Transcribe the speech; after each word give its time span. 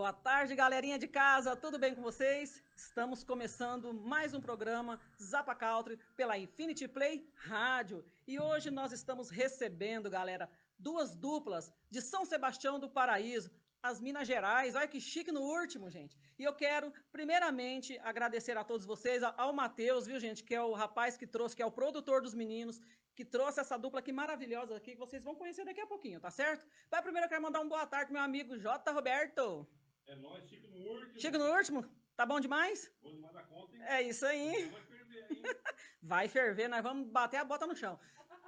Boa 0.00 0.14
tarde, 0.14 0.56
galerinha 0.56 0.98
de 0.98 1.06
casa, 1.06 1.54
tudo 1.54 1.78
bem 1.78 1.94
com 1.94 2.00
vocês? 2.00 2.62
Estamos 2.74 3.22
começando 3.22 3.92
mais 3.92 4.32
um 4.32 4.40
programa 4.40 4.98
Zapa 5.22 5.54
Country 5.54 5.98
pela 6.16 6.38
Infinity 6.38 6.88
Play 6.88 7.30
Rádio. 7.34 8.02
E 8.26 8.40
hoje 8.40 8.70
nós 8.70 8.92
estamos 8.92 9.28
recebendo, 9.28 10.08
galera, 10.08 10.48
duas 10.78 11.14
duplas 11.14 11.70
de 11.90 12.00
São 12.00 12.24
Sebastião 12.24 12.78
do 12.80 12.88
Paraíso, 12.88 13.50
as 13.82 14.00
Minas 14.00 14.26
Gerais. 14.26 14.74
Olha 14.74 14.88
que 14.88 15.02
chique 15.02 15.30
no 15.30 15.42
último, 15.42 15.90
gente. 15.90 16.16
E 16.38 16.44
eu 16.44 16.54
quero, 16.54 16.90
primeiramente, 17.12 17.98
agradecer 17.98 18.56
a 18.56 18.64
todos 18.64 18.86
vocês, 18.86 19.22
ao 19.22 19.52
Matheus, 19.52 20.06
viu, 20.06 20.18
gente, 20.18 20.42
que 20.42 20.54
é 20.54 20.62
o 20.62 20.72
rapaz 20.72 21.18
que 21.18 21.26
trouxe, 21.26 21.54
que 21.54 21.62
é 21.62 21.66
o 21.66 21.70
produtor 21.70 22.22
dos 22.22 22.32
meninos, 22.32 22.80
que 23.14 23.22
trouxe 23.22 23.60
essa 23.60 23.76
dupla 23.76 24.00
aqui 24.00 24.12
maravilhosa 24.12 24.74
aqui, 24.74 24.92
que 24.92 24.98
vocês 24.98 25.22
vão 25.22 25.34
conhecer 25.34 25.66
daqui 25.66 25.82
a 25.82 25.86
pouquinho, 25.86 26.18
tá 26.18 26.30
certo? 26.30 26.64
Mas 26.90 27.02
primeiro 27.02 27.26
eu 27.26 27.28
quero 27.28 27.42
mandar 27.42 27.60
um 27.60 27.68
boa 27.68 27.86
tarde 27.86 28.10
meu 28.10 28.22
amigo 28.22 28.56
J. 28.56 28.90
Roberto. 28.92 29.68
É 30.10 30.16
nóis, 30.16 30.44
Chico 30.48 30.66
no 30.66 30.78
último. 30.92 31.20
Chico 31.20 31.38
no 31.38 31.48
último? 31.56 31.80
Tá 32.16 32.26
bom 32.26 32.40
demais? 32.40 32.92
Bom 33.00 33.12
demais 33.12 33.32
da 33.32 33.42
conta, 33.44 33.76
hein? 33.76 33.82
É 33.86 34.02
isso 34.02 34.26
aí. 34.26 34.68
Vai 34.68 34.82
ferver 34.82 35.24
aí. 35.30 35.42
Vai 36.02 36.28
ferver, 36.28 36.68
nós 36.68 36.82
vamos 36.82 37.08
bater 37.08 37.36
a 37.36 37.44
bota 37.44 37.64
no 37.64 37.76
chão. 37.76 37.96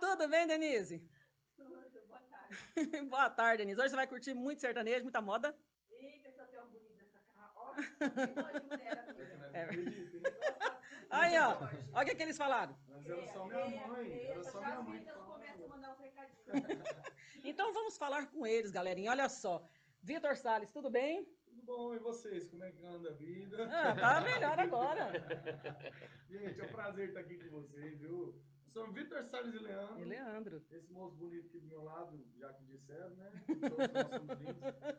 Tudo 0.01 0.27
bem, 0.27 0.45
Denise? 0.49 0.99
Boa 1.57 2.21
tarde. 2.35 3.03
Boa 3.03 3.31
tarde, 3.31 3.59
Denise. 3.59 3.81
Hoje 3.81 3.91
você 3.91 3.97
vai 3.97 4.09
curtir 4.09 4.35
muito 4.35 4.61
sertanejo, 4.61 5.05
muita 5.05 5.21
moda. 5.21 5.57
Eita, 5.93 6.29
essa 6.31 6.45
tem 6.47 6.59
uma 6.59 6.67
bonita 6.67 7.05
essa 7.05 7.21
cara. 7.33 7.53
Ó. 7.55 7.75
É. 9.55 9.69
Aí, 11.11 11.39
ó. 11.39 11.59
Olha 11.93 12.03
o 12.03 12.07
que, 12.07 12.15
que 12.17 12.23
eles 12.23 12.39
falaram. 12.39 12.75
Mas 12.89 13.07
era 13.07 13.29
só 13.33 13.47
minha 13.47 13.87
mãe, 13.87 14.13
era 14.25 14.43
só 14.43 14.61
minha 14.61 14.81
mãe. 14.83 14.99
Então. 14.99 15.23
Então 17.45 17.73
vamos 17.73 17.97
falar 17.99 18.27
com 18.33 18.47
eles, 18.47 18.71
galerinha. 18.73 19.11
Olha 19.11 19.29
só. 19.29 19.63
Vitor 20.03 20.37
Salles, 20.37 20.73
tudo 20.73 20.91
bem? 20.91 21.29
Tudo 21.65 21.77
bom, 21.77 21.95
e 21.95 21.99
vocês? 22.01 22.49
Como 22.49 22.65
é 22.65 22.71
que 22.73 22.85
anda 22.85 23.11
a 23.11 23.13
vida? 23.13 23.69
Ah, 23.71 23.95
tá 23.95 24.21
melhor 24.21 24.59
agora. 24.59 25.13
Gente, 26.29 26.61
é 26.61 26.65
um 26.65 26.69
prazer 26.73 27.09
estar 27.09 27.21
aqui 27.21 27.37
com 27.37 27.51
vocês, 27.61 28.01
viu? 28.01 28.11
Eu 28.11 28.35
sou 28.73 28.89
o 28.89 28.93
Vitor 28.93 29.23
Salles 29.25 29.55
e 29.55 29.59
Leandro. 29.59 30.01
E 30.01 30.05
Leandro. 30.05 30.63
Esse 30.73 30.93
moço 30.93 31.15
bonito 31.17 31.47
aqui 31.47 31.61
do 31.61 31.67
meu 31.69 31.85
lado, 31.85 32.19
já 32.39 32.53
que 32.55 32.65
disseram, 32.65 33.11
né? 33.11 33.31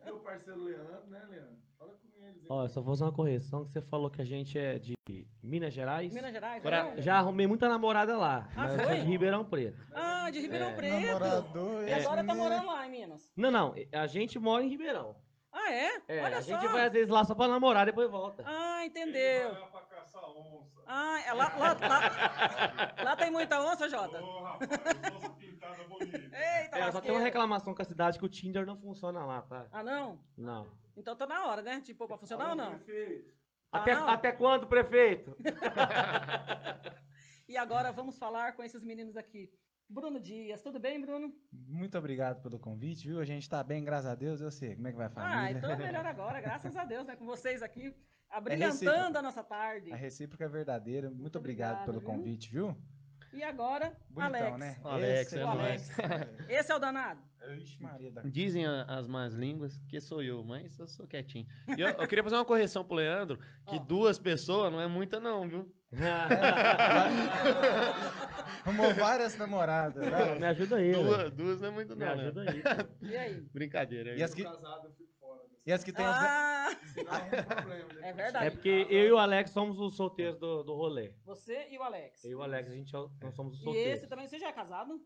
Meu 0.05 0.19
parceiro 0.19 0.63
Leandro, 0.63 1.07
né, 1.07 1.25
Leandro? 1.29 1.57
Fala 1.77 1.93
com 1.97 2.23
eles. 2.25 2.37
hein? 2.37 2.47
Ó, 2.49 2.63
eu 2.63 2.69
só 2.69 2.81
vou 2.81 2.93
fazer 2.93 3.03
uma 3.03 3.11
correção, 3.13 3.65
que 3.65 3.71
você 3.71 3.81
falou 3.81 4.09
que 4.09 4.21
a 4.21 4.25
gente 4.25 4.57
é 4.57 4.79
de 4.79 4.93
Minas 5.41 5.73
Gerais. 5.73 6.13
Minas 6.13 6.31
Gerais. 6.31 6.61
Agora, 6.61 6.95
né? 6.95 7.01
já 7.01 7.15
arrumei 7.17 7.45
muita 7.47 7.67
namorada 7.67 8.15
lá, 8.15 8.47
Ah, 8.51 8.63
mas 8.63 8.71
eu 8.73 8.79
sou 8.79 8.87
foi? 8.87 8.99
de 9.01 9.05
Ribeirão 9.07 9.43
Preto. 9.43 9.85
Ah, 9.93 10.29
de 10.31 10.39
Ribeirão 10.39 10.69
É. 10.69 10.75
Preto. 10.75 10.93
Namorador, 11.05 11.87
E 11.87 11.93
agora 11.93 12.23
tá 12.23 12.35
morando 12.35 12.67
lá 12.67 12.87
em 12.87 12.91
Minas. 12.91 13.31
Não, 13.35 13.51
não, 13.51 13.73
a 13.91 14.07
gente 14.07 14.39
mora 14.39 14.63
em 14.63 14.69
Ribeirão. 14.69 15.15
Ah, 15.55 15.71
é? 15.71 16.01
É, 16.07 16.23
Olha 16.23 16.37
a 16.37 16.41
só. 16.41 16.51
gente 16.59 16.67
vai 16.71 16.87
às 16.87 16.91
vezes 16.91 17.09
lá 17.09 17.23
só 17.23 17.35
pra 17.35 17.47
namorar, 17.47 17.85
depois 17.85 18.09
volta. 18.09 18.43
Ah, 18.45 18.79
Ele 18.79 18.87
entendeu. 18.89 19.51
vai 19.51 19.61
lá 19.61 19.67
pra 19.67 19.81
caçar 19.81 20.23
onça. 20.29 20.81
Ah, 20.87 21.21
é 21.25 21.31
lá, 21.33 21.55
lá, 21.57 21.73
lá, 21.73 23.03
lá 23.03 23.15
tem 23.15 23.29
muita 23.31 23.61
onça, 23.61 23.87
Jota? 23.87 24.21
Ô, 24.21 24.41
rapaz, 24.43 24.69
onça 25.15 25.29
pintada 25.31 25.83
bonita. 25.83 26.17
Eita, 26.17 26.77
É, 26.77 26.91
só 26.91 26.99
tem 26.99 27.11
uma 27.11 27.19
reclamação 27.21 27.73
com 27.75 27.81
a 27.81 27.85
cidade 27.85 28.17
que 28.17 28.25
o 28.25 28.29
Tinder 28.29 28.65
não 28.65 28.75
funciona 28.77 29.23
lá, 29.25 29.41
tá? 29.43 29.67
Ah, 29.71 29.83
não? 29.83 30.19
Não. 30.37 30.67
Então 30.97 31.15
tá 31.15 31.25
na 31.27 31.45
hora, 31.45 31.61
né? 31.61 31.79
Tipo, 31.81 32.07
pra 32.07 32.17
funcionar 32.17 32.49
ou 32.49 32.55
não? 32.55 32.79
Prefeito. 32.79 33.31
Até, 33.71 33.95
hora. 33.95 34.11
até 34.11 34.31
quando, 34.31 34.67
prefeito? 34.67 35.35
E 37.47 37.57
agora 37.57 37.91
vamos 37.91 38.17
falar 38.17 38.53
com 38.53 38.63
esses 38.63 38.81
meninos 38.83 39.15
aqui. 39.17 39.51
Bruno 39.89 40.19
Dias, 40.19 40.61
tudo 40.61 40.79
bem, 40.79 40.99
Bruno? 40.99 41.31
Muito 41.51 41.97
obrigado 41.97 42.41
pelo 42.41 42.57
convite, 42.57 43.07
viu? 43.07 43.19
A 43.19 43.25
gente 43.25 43.47
tá 43.49 43.63
bem, 43.63 43.83
graças 43.83 44.09
a 44.09 44.15
Deus. 44.15 44.41
Eu 44.41 44.49
sei 44.49 44.75
como 44.75 44.87
é 44.87 44.91
que 44.91 44.97
vai 44.97 45.07
a 45.07 45.09
Ah, 45.09 45.13
família. 45.13 45.57
então 45.57 45.77
melhor 45.77 46.05
agora, 46.05 46.41
graças 46.41 46.75
a 46.75 46.83
Deus, 46.85 47.05
né? 47.05 47.15
Com 47.15 47.25
vocês 47.25 47.61
aqui, 47.61 47.81
recíproco. 47.83 48.07
abrilhantando 48.29 49.17
a 49.17 49.21
nossa 49.21 49.43
tarde. 49.43 49.91
A 49.91 49.95
recíproca 49.95 50.45
é 50.45 50.47
verdadeira. 50.47 51.09
Muito, 51.09 51.21
Muito 51.21 51.37
obrigado 51.37 51.81
obrigado, 51.81 51.85
pelo 51.85 51.99
viu? 51.99 52.09
convite, 52.09 52.51
viu? 52.51 52.75
E 53.33 53.43
agora, 53.43 53.95
Bonitão, 54.09 54.53
Alex. 54.53 54.57
né? 54.59 54.77
O 54.83 54.87
Alex, 54.87 55.21
Esse 55.33 55.39
é 55.39 55.45
O 55.45 55.49
Alex. 55.49 55.89
Esse 56.49 56.71
é 56.71 56.75
o 56.75 56.79
danado. 56.79 57.19
Ixi, 57.57 57.81
Maria 57.81 58.11
da... 58.11 58.21
Dizem 58.21 58.65
as 58.65 59.05
más 59.07 59.33
línguas 59.33 59.77
que 59.89 59.99
sou 59.99 60.21
eu, 60.23 60.43
mas 60.43 60.77
eu 60.79 60.87
sou 60.87 61.05
quietinho. 61.07 61.45
E 61.77 61.81
eu, 61.81 61.89
eu 61.89 62.07
queria 62.07 62.23
fazer 62.23 62.35
uma 62.37 62.45
correção 62.45 62.85
pro 62.85 62.95
Leandro, 62.95 63.37
que 63.67 63.75
Ó. 63.75 63.79
duas 63.79 64.17
pessoas 64.19 64.71
não 64.71 64.79
é 64.79 64.87
muita 64.87 65.19
não, 65.19 65.47
viu? 65.49 65.69
Arrumou 68.65 68.93
várias 68.93 69.37
namoradas. 69.37 70.05
né? 70.05 70.35
Me 70.39 70.45
ajuda 70.45 70.75
aí. 70.77 70.91
Duas, 70.91 71.31
duas 71.31 71.61
não 71.61 71.67
é 71.67 71.71
muito 71.71 71.95
Me 71.95 72.05
não. 72.05 72.15
né? 72.15 72.21
ajuda 72.23 72.41
aí. 72.51 72.63
E 73.11 73.15
aí? 73.17 73.41
Brincadeira. 73.53 74.15
E 74.15 74.23
as 74.23 74.33
que, 74.33 74.43
Casado, 74.43 74.87
eu 74.87 74.91
fico 74.93 75.09
fora. 75.19 75.41
desse- 75.43 75.61
e 75.65 75.71
as 75.71 75.83
que 75.83 75.91
tem. 75.93 76.05
Ah, 76.05 76.69
é 76.71 78.01
um. 78.01 78.03
É 78.05 78.13
verdade. 78.13 78.45
É 78.47 78.49
porque 78.49 78.87
eu 78.89 79.05
e 79.07 79.11
o 79.11 79.17
Alex 79.17 79.51
somos 79.51 79.79
os 79.79 79.95
solteiros 79.95 80.37
do, 80.39 80.63
do 80.63 80.73
rolê. 80.75 81.13
você 81.25 81.67
e 81.69 81.77
o 81.77 81.83
Alex. 81.83 82.23
Eu 82.23 82.31
e 82.31 82.35
o 82.35 82.41
Alex, 82.43 82.69
a 82.69 82.73
gente 82.73 82.95
é 82.95 82.99
nós 83.21 83.35
somos 83.35 83.53
os 83.55 83.61
E 83.61 83.63
solteiros. 83.63 83.93
esse 83.99 84.07
também, 84.07 84.27
você 84.27 84.37
já 84.39 84.49
é 84.49 84.51
casado? 84.53 84.99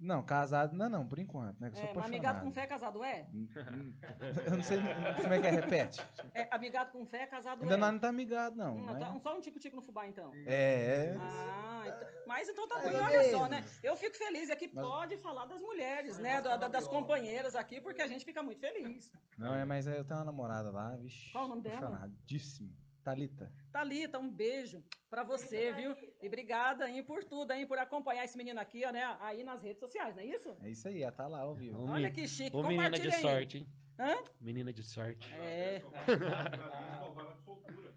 Não, 0.00 0.22
casado 0.22 0.76
não, 0.76 0.88
não, 0.88 1.06
por 1.06 1.18
enquanto, 1.18 1.58
né? 1.60 1.70
Que 1.70 1.78
eu 1.78 1.92
sou 1.92 2.02
É, 2.02 2.06
amigado 2.06 2.42
com 2.42 2.52
fé 2.52 2.62
é 2.62 2.66
casado 2.66 3.02
é? 3.02 3.26
Eu 4.46 4.56
não 4.56 4.62
sei 4.62 4.78
como 5.22 5.34
é 5.34 5.40
que 5.40 5.46
é, 5.46 5.50
repete. 5.50 6.02
É, 6.34 6.48
amigado 6.54 6.92
com 6.92 7.06
fé 7.06 7.22
é 7.22 7.26
casado 7.26 7.62
Ainda 7.62 7.74
é. 7.74 7.76
nós 7.76 7.92
não 7.92 7.98
tá 7.98 8.08
amigado, 8.08 8.54
não. 8.56 8.76
Hum, 8.76 8.86
né? 8.92 8.98
tá- 8.98 9.18
Só 9.20 9.36
um 9.36 9.40
tico-tico 9.40 9.76
no 9.76 9.82
fubá, 9.82 10.06
então. 10.06 10.30
É, 10.46 11.12
é. 11.14 11.16
Ah, 11.18 11.82
então- 11.86 12.08
mas 12.26 12.48
então 12.48 12.68
tá 12.68 12.78
bom, 12.80 12.88
olha 12.88 13.30
só, 13.30 13.48
né? 13.48 13.64
Eu 13.82 13.96
fico 13.96 14.16
feliz, 14.16 14.50
aqui 14.50 14.70
Mas- 14.72 14.84
pode 14.84 15.16
falar 15.18 15.46
das 15.46 15.60
mulheres, 15.60 16.18
né? 16.18 16.40
da- 16.40 16.56
da- 16.56 16.68
das 16.68 16.86
companheiras 16.88 17.54
aqui, 17.54 17.80
porque 17.80 18.02
a 18.02 18.06
gente 18.06 18.24
fica 18.24 18.42
muito 18.42 18.60
feliz. 18.60 19.10
Não, 19.38 19.54
é, 19.54 19.64
mas 19.64 19.86
eu 19.86 20.04
tenho 20.04 20.18
uma 20.20 20.26
namorada 20.26 20.70
lá, 20.70 20.96
vixe. 20.96 21.32
Qual 21.32 21.44
o 21.46 21.48
nome 21.48 21.62
dela? 21.62 21.78
Apaixonadíssimo. 21.86 22.83
Thalita. 23.04 23.52
Thalita, 23.70 24.18
um 24.18 24.30
beijo 24.30 24.82
pra 25.10 25.22
você, 25.22 25.72
viu? 25.72 25.94
E 26.22 26.26
obrigada 26.26 26.86
aí 26.86 27.02
por 27.02 27.22
tudo, 27.22 27.50
aí, 27.50 27.66
por 27.66 27.78
acompanhar 27.78 28.24
esse 28.24 28.36
menino 28.36 28.58
aqui, 28.58 28.82
ó, 28.86 28.90
né? 28.90 29.16
Aí 29.20 29.44
nas 29.44 29.62
redes 29.62 29.78
sociais, 29.78 30.16
não 30.16 30.22
é 30.22 30.26
isso? 30.26 30.56
É 30.62 30.70
isso 30.70 30.88
aí, 30.88 31.02
ela 31.02 31.12
tá 31.12 31.28
lá 31.28 31.40
ao 31.40 31.54
vivo. 31.54 31.82
Ô, 31.82 31.90
Olha 31.90 32.10
que 32.10 32.26
chique, 32.26 32.56
Ô 32.56 32.62
menina 32.62 32.98
de 32.98 33.12
sorte, 33.12 33.58
hein? 33.58 33.66
Hã? 33.98 34.16
Menina 34.40 34.72
de 34.72 34.82
sorte. 34.82 35.32
É, 35.34 35.82
Vai 36.06 37.24
lá 37.24 37.34
de 37.34 37.44
soltura. 37.44 37.92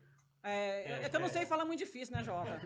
É, 0.50 1.06
é 1.06 1.10
que 1.10 1.16
eu 1.16 1.20
não 1.20 1.30
sei 1.30 1.46
falar 1.46 1.66
muito 1.66 1.80
difícil, 1.80 2.16
né, 2.16 2.24
Jota? 2.24 2.60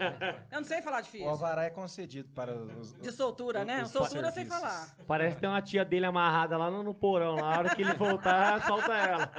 Eu 0.51 0.61
não 0.61 0.67
sei 0.67 0.81
falar 0.81 0.99
O 0.99 1.01
difícil. 1.03 1.29
alvará 1.29 1.63
é 1.63 1.69
concedido 1.69 2.29
para 2.33 2.53
os... 2.55 2.93
De 2.93 3.11
soltura, 3.11 3.65
né? 3.65 3.83
os 3.83 3.91
Soltura 3.91 4.27
eu 4.27 4.31
sei 4.31 4.45
falar. 4.45 4.95
Parece 5.07 5.35
que 5.35 5.41
tem 5.41 5.49
uma 5.49 5.61
tia 5.61 5.83
dele 5.83 6.05
amarrada 6.05 6.57
lá 6.57 6.69
no, 6.69 6.83
no 6.83 6.93
porão. 6.93 7.35
Na 7.35 7.49
hora 7.57 7.75
que 7.75 7.81
ele 7.81 7.93
voltar, 7.93 8.61
solta 8.67 8.93
ela. 8.93 9.31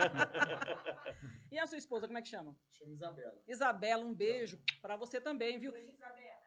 E 1.50 1.58
a 1.58 1.66
sua 1.66 1.78
esposa, 1.78 2.06
como 2.06 2.18
é 2.18 2.22
que 2.22 2.28
chama? 2.28 2.56
Chama 2.72 2.92
Isabela. 2.92 3.34
Isabela, 3.46 4.04
um 4.04 4.14
beijo 4.14 4.58
pra 4.80 4.96
você 4.96 5.20
também, 5.20 5.58
viu? 5.58 5.72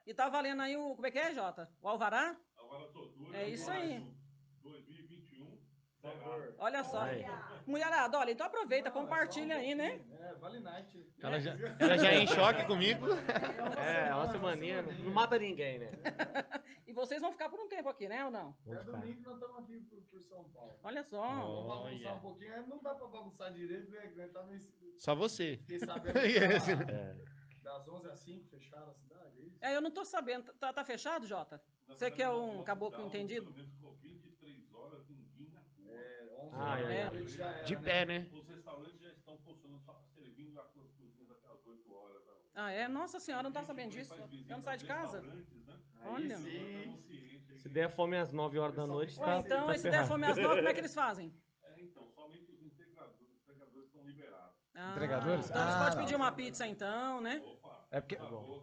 E 0.05 0.13
tá 0.13 0.29
valendo 0.29 0.61
aí 0.61 0.75
o. 0.77 0.95
Como 0.95 1.07
é 1.07 1.11
que 1.11 1.17
é, 1.17 1.33
Jota? 1.33 1.69
O 1.81 1.87
Alvará? 1.87 2.35
Agora 2.57 2.87
soltura. 2.87 3.37
É 3.37 3.49
isso 3.49 3.69
aí. 3.71 4.03
2021. 6.05 6.11
Por 6.11 6.23
favor. 6.23 6.55
Olha 6.59 6.83
só. 6.83 7.01
Aí. 7.01 7.25
Mulherada, 7.65 8.19
olha, 8.19 8.31
então 8.31 8.45
aproveita, 8.47 8.91
compartilha 8.91 9.55
aí, 9.57 9.73
né? 9.75 10.01
É, 10.19 10.33
vale 10.35 10.59
night. 10.59 11.05
Ela 11.21 11.39
já, 11.39 11.51
ela 11.79 11.97
já 11.97 12.11
é 12.11 12.19
em 12.19 12.27
choque 12.27 12.65
comigo. 12.65 13.05
É, 13.77 14.13
uma 14.13 14.31
semaninha. 14.31 14.81
Não 14.81 15.11
mata 15.13 15.37
ninguém, 15.37 15.79
né? 15.79 15.91
E 16.87 16.93
vocês 16.93 17.19
vão 17.19 17.31
ficar 17.31 17.49
por 17.49 17.59
um 17.59 17.67
tempo 17.67 17.89
aqui, 17.89 18.07
né? 18.07 18.23
Ou 18.25 18.31
não? 18.31 18.55
Até 18.67 18.83
domingo 18.83 19.19
nós 19.23 19.33
estamos 19.33 19.57
aqui 19.57 19.79
por, 19.89 20.01
por 20.03 20.21
São 20.21 20.43
Paulo. 20.53 20.79
Olha 20.83 21.03
só. 21.03 21.19
Vamos 21.27 21.67
bagunçar 21.67 22.15
um 22.15 22.19
pouquinho, 22.19 22.53
aí 22.53 22.67
não 22.67 22.81
dá 22.81 22.93
pra 22.93 23.07
bagunçar 23.07 23.51
direito, 23.51 23.89
né? 23.91 24.27
tá 24.27 24.43
meio... 24.43 24.61
Só 24.97 25.15
você. 25.15 25.57
Fiquei 25.57 25.79
sabendo 25.79 26.19
Yes. 26.19 26.63
que 26.65 26.75
tá 26.85 26.91
É. 26.93 27.15
das 27.63 27.87
11 27.87 28.07
às 28.07 28.19
5 28.19 28.47
fecharam 28.49 28.91
a 28.91 28.93
cidade, 28.93 29.39
é 29.39 29.41
isso? 29.41 29.57
É, 29.61 29.75
eu 29.75 29.81
não 29.81 29.89
tô 29.91 30.05
sabendo. 30.05 30.53
Tá, 30.53 30.71
tá 30.71 30.85
fechado, 30.85 31.25
Jota? 31.25 31.59
Você 31.87 32.09
que 32.11 32.21
é 32.21 32.29
um 32.29 32.63
caboclo 32.63 33.03
entendido? 33.03 33.51
Pelo 33.51 33.55
menos 33.57 33.73
ficou 33.73 33.93
23 33.95 34.73
horas, 34.75 35.07
ninguém 35.09 35.49
na 35.49 35.59
rua. 35.59 35.97
É, 35.97 36.29
11 36.47 36.55
Ah, 36.55 36.71
horas 36.71 36.89
é. 36.89 36.95
era, 36.97 37.63
De 37.63 37.75
né? 37.75 37.81
pé, 37.81 38.05
né? 38.05 38.27
Os 38.33 38.47
restaurantes 38.47 38.99
já 39.01 39.09
estão 39.11 39.37
funcionando, 39.39 39.81
só 39.85 39.99
servindo 40.15 40.59
as 40.59 40.67
suas 40.71 40.91
cozinhas 40.93 41.31
até 41.31 41.47
as 41.47 41.65
8 41.67 41.93
horas. 41.93 42.25
noite. 42.25 42.51
Ah, 42.55 42.71
é? 42.71 42.87
Nossa 42.87 43.19
senhora, 43.19 43.43
não 43.43 43.51
tá 43.51 43.63
sabendo 43.63 43.91
disso. 43.91 44.13
Eu 44.13 44.27
não 44.57 44.61
saio 44.61 44.79
de 44.79 44.85
casa. 44.85 45.21
né? 45.21 45.43
Olha. 46.05 46.37
Se 47.57 47.69
der 47.69 47.89
fome 47.89 48.15
às 48.17 48.31
9 48.31 48.59
horas 48.59 48.75
da 48.75 48.85
noite, 48.85 49.17
Ou 49.19 49.25
tá, 49.25 49.37
então, 49.39 49.67
tá 49.67 49.75
e 49.75 49.79
se 49.79 49.89
der 49.89 50.05
fome 50.07 50.25
às 50.25 50.37
nove, 50.37 50.55
como 50.57 50.67
é 50.69 50.73
que 50.73 50.79
eles 50.79 50.93
fazem? 50.93 51.33
É, 51.63 51.81
então, 51.81 52.07
somente 52.13 52.51
os 52.51 52.61
integradores, 52.61 53.19
os 53.21 53.41
integradores 53.41 53.85
estão 53.87 54.03
liberados. 54.03 54.55
Ah, 54.75 54.91
Entregadores? 54.91 55.49
Então 55.49 55.61
eles 55.63 55.73
Ah, 55.73 55.79
podem 55.79 55.95
não. 55.95 56.03
pedir 56.03 56.15
uma 56.15 56.31
pizza 56.31 56.67
então, 56.67 57.21
né? 57.21 57.41
Opa, 57.43 57.87
É 57.91 57.99
porque, 58.01 58.15
tá 58.17 58.25
bom 58.25 58.61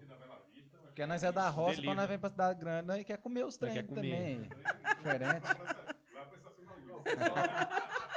porque 0.84 1.06
nós 1.06 1.24
é 1.24 1.32
da 1.32 1.48
roça, 1.48 1.70
Delivery. 1.70 1.86
quando 1.88 1.96
nós 2.00 2.08
vem 2.08 2.18
pra 2.18 2.28
cidade 2.30 2.60
grande, 2.60 2.86
nós 2.86 3.02
quer 3.04 3.16
comer 3.16 3.44
os 3.46 3.56
trem 3.56 3.82
comer. 3.86 3.94
também. 3.94 4.48
Diferente. 4.98 5.46
O 7.02 7.04
pessoal- 7.16 7.44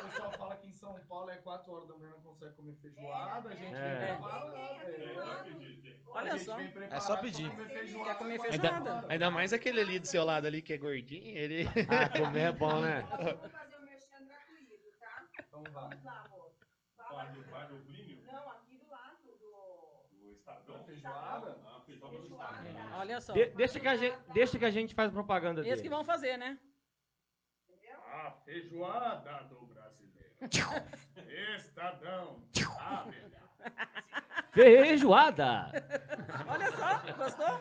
o 0.01 0.07
pessoal 0.07 0.31
fala 0.33 0.55
que 0.57 0.67
em 0.67 0.73
São 0.73 0.93
Paulo 1.09 1.29
é 1.31 1.37
4 1.37 1.71
horas 1.71 1.87
da 1.87 1.95
manhã 1.95 2.11
não 2.11 2.21
consegue 2.21 2.53
comer 2.55 2.75
feijoada, 2.81 3.49
a 3.49 3.55
gente 3.55 3.73
É. 3.75 4.05
vem 4.05 4.15
preparado. 4.15 4.55
É, 4.55 5.13
vai 5.13 5.49
É. 5.49 5.95
Olha 6.07 6.33
A 6.33 6.37
gente 6.37 6.45
só. 6.45 6.59
É 6.59 6.99
só 7.01 7.17
pedir. 7.17 7.49
comer 7.49 7.69
feijoada. 7.69 8.09
Quer 8.11 8.17
comer 8.17 8.39
feijoada? 8.39 8.93
horas. 8.93 9.09
Ainda 9.09 9.31
mais 9.31 9.51
aquele 9.53 9.81
ali 9.81 9.99
do 9.99 10.07
seu 10.07 10.23
lado 10.23 10.45
ali 10.47 10.61
que 10.61 10.73
é 10.73 10.77
gordinho, 10.77 11.37
ele. 11.37 11.65
Ah, 11.89 12.09
comer 12.17 12.39
é 12.41 12.51
bom, 12.53 12.79
né? 12.79 13.01
Vamos 13.11 13.51
fazer 13.51 13.75
o 13.75 13.81
merchan 13.81 14.25
gratuito, 14.25 14.99
tá? 14.99 15.23
Então 15.39 15.63
vai. 15.73 15.89
Vamos 15.89 16.03
lá, 16.05 16.23
amor. 16.25 16.51
Fala 16.95 17.09
Fala. 17.09 17.23
Rádio 17.51 17.79
Plínio? 17.85 18.23
Não, 18.31 18.49
aqui 18.49 18.77
do 18.77 18.89
lado 18.89 19.17
do. 19.23 20.25
Do 20.25 20.31
Estadão? 20.31 20.83
Feijoada? 20.85 21.57
Ah, 21.65 21.81
feijoada 21.85 22.17
do. 22.17 22.23
Estadão. 22.23 22.99
Olha 22.99 23.19
só. 23.21 23.33
De- 23.33 23.45
deixa, 23.47 23.79
que 23.79 23.87
a 23.87 23.95
gente, 23.97 24.17
deixa 24.33 24.57
que 24.57 24.65
a 24.65 24.71
gente 24.71 24.95
faz 24.95 25.11
propaganda 25.11 25.67
Eles 25.67 25.81
que 25.81 25.89
vão 25.89 26.05
fazer, 26.05 26.37
né? 26.37 26.57
A 28.25 28.31
feijoada 28.31 29.43
do 29.49 29.65
brasileiro. 29.67 30.33
Estadão. 31.57 32.41
Ah, 32.79 33.05
melhor. 33.05 33.45
Feijoada! 34.51 35.71
Olha 36.47 36.71
só, 36.71 37.13
gostou? 37.13 37.59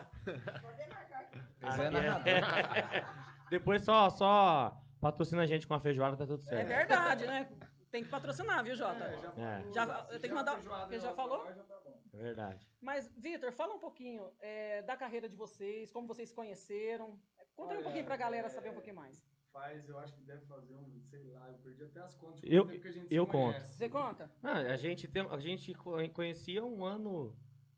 Pode 0.61 0.89
marcar 0.89 1.19
aqui. 1.21 1.39
Esse 1.61 2.29
é. 2.29 3.05
Depois 3.49 3.83
só, 3.83 4.09
só 4.09 4.81
patrocina 4.99 5.43
a 5.43 5.45
gente 5.45 5.67
com 5.67 5.73
a 5.75 5.79
feijoada, 5.79 6.17
tá 6.17 6.25
tudo 6.25 6.41
É 6.41 6.45
certo. 6.47 6.67
verdade, 6.67 7.25
né? 7.27 7.47
Tem 7.91 8.03
que 8.03 8.09
patrocinar, 8.09 8.63
viu, 8.63 8.75
Jota? 8.75 9.03
É, 9.03 9.17
já, 9.21 9.33
É. 9.37 9.63
Já- 9.71 9.85
falou, 9.87 10.11
eu 10.11 10.19
tenho 10.19 10.33
que 10.33 10.39
mandar- 10.39 10.57
porque 10.59 10.99
já 10.99 11.13
falou? 11.13 11.45
tá 11.45 11.53
bom. 11.85 11.99
É 12.13 12.17
verdade. 12.17 12.67
Mas, 12.81 13.11
Vitor, 13.17 13.51
fala 13.51 13.73
um 13.75 13.79
pouquinho 13.79 14.31
é, 14.39 14.81
da 14.81 14.97
carreira 14.97 15.29
de 15.29 15.35
vocês, 15.35 15.91
como 15.91 16.07
vocês 16.07 16.29
se 16.29 16.35
conheceram. 16.35 17.19
Conta 17.55 17.73
aí 17.73 17.79
um 17.79 17.83
pouquinho 17.83 18.05
pra 18.05 18.17
galera 18.17 18.47
é, 18.47 18.49
saber 18.49 18.69
um 18.69 18.73
pouquinho 18.73 18.95
mais. 18.95 19.23
Faz, 19.55 19.87
eu 19.87 19.97
acho 19.99 20.13
que 20.13 20.21
deve 20.23 20.45
fazer 20.47 20.73
um, 20.75 20.99
sei 21.09 21.23
lá, 21.23 21.47
eu 21.49 21.57
perdi 21.59 21.83
até 21.85 22.01
as 22.01 22.13
contas. 22.15 22.41
Eu- 22.43 22.63
quanto 22.65 22.71
tempo 22.71 22.81
que 22.81 22.87
a 22.89 22.91
gente 22.91 23.07
se 23.07 23.15
eu 23.15 23.25
conto. 23.25 23.53
conhece. 23.53 23.73
Você 23.77 23.89
conta? 23.89 24.29
Ah, 24.43 24.57
a 24.59 24.75
gente, 24.75 25.07
tem, 25.07 25.25
a 25.31 25.39
gente 25.39 25.73
co- 25.73 26.09
conhecia 26.13 26.63
um 26.65 26.83
ano. 26.83 27.33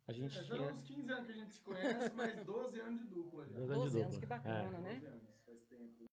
A 0.08 0.12
É, 0.12 0.16
gente 0.16 0.34
já 0.34 0.44
tinha. 0.56 0.74
uns 0.74 0.82
15 0.82 1.12
anos 1.12 1.26
que 1.28 1.32
a 1.32 1.36
gente 1.36 1.54
se 1.54 1.62
conhece, 1.62 2.14
mas 2.16 2.36
12 2.46 2.80
anos 2.80 3.00
de 3.02 3.08
dupla 3.08 3.46
já. 3.48 3.60
Doze 3.60 3.74
12 3.76 3.98
anos, 4.02 4.16
dupla. 4.16 4.20
que 4.20 4.26
bacana, 4.26 4.78
É. 4.78 4.82
né? 4.82 4.94
12 4.96 5.06
anos, 5.06 5.24
faz 5.46 5.64
tempo. 5.66 6.06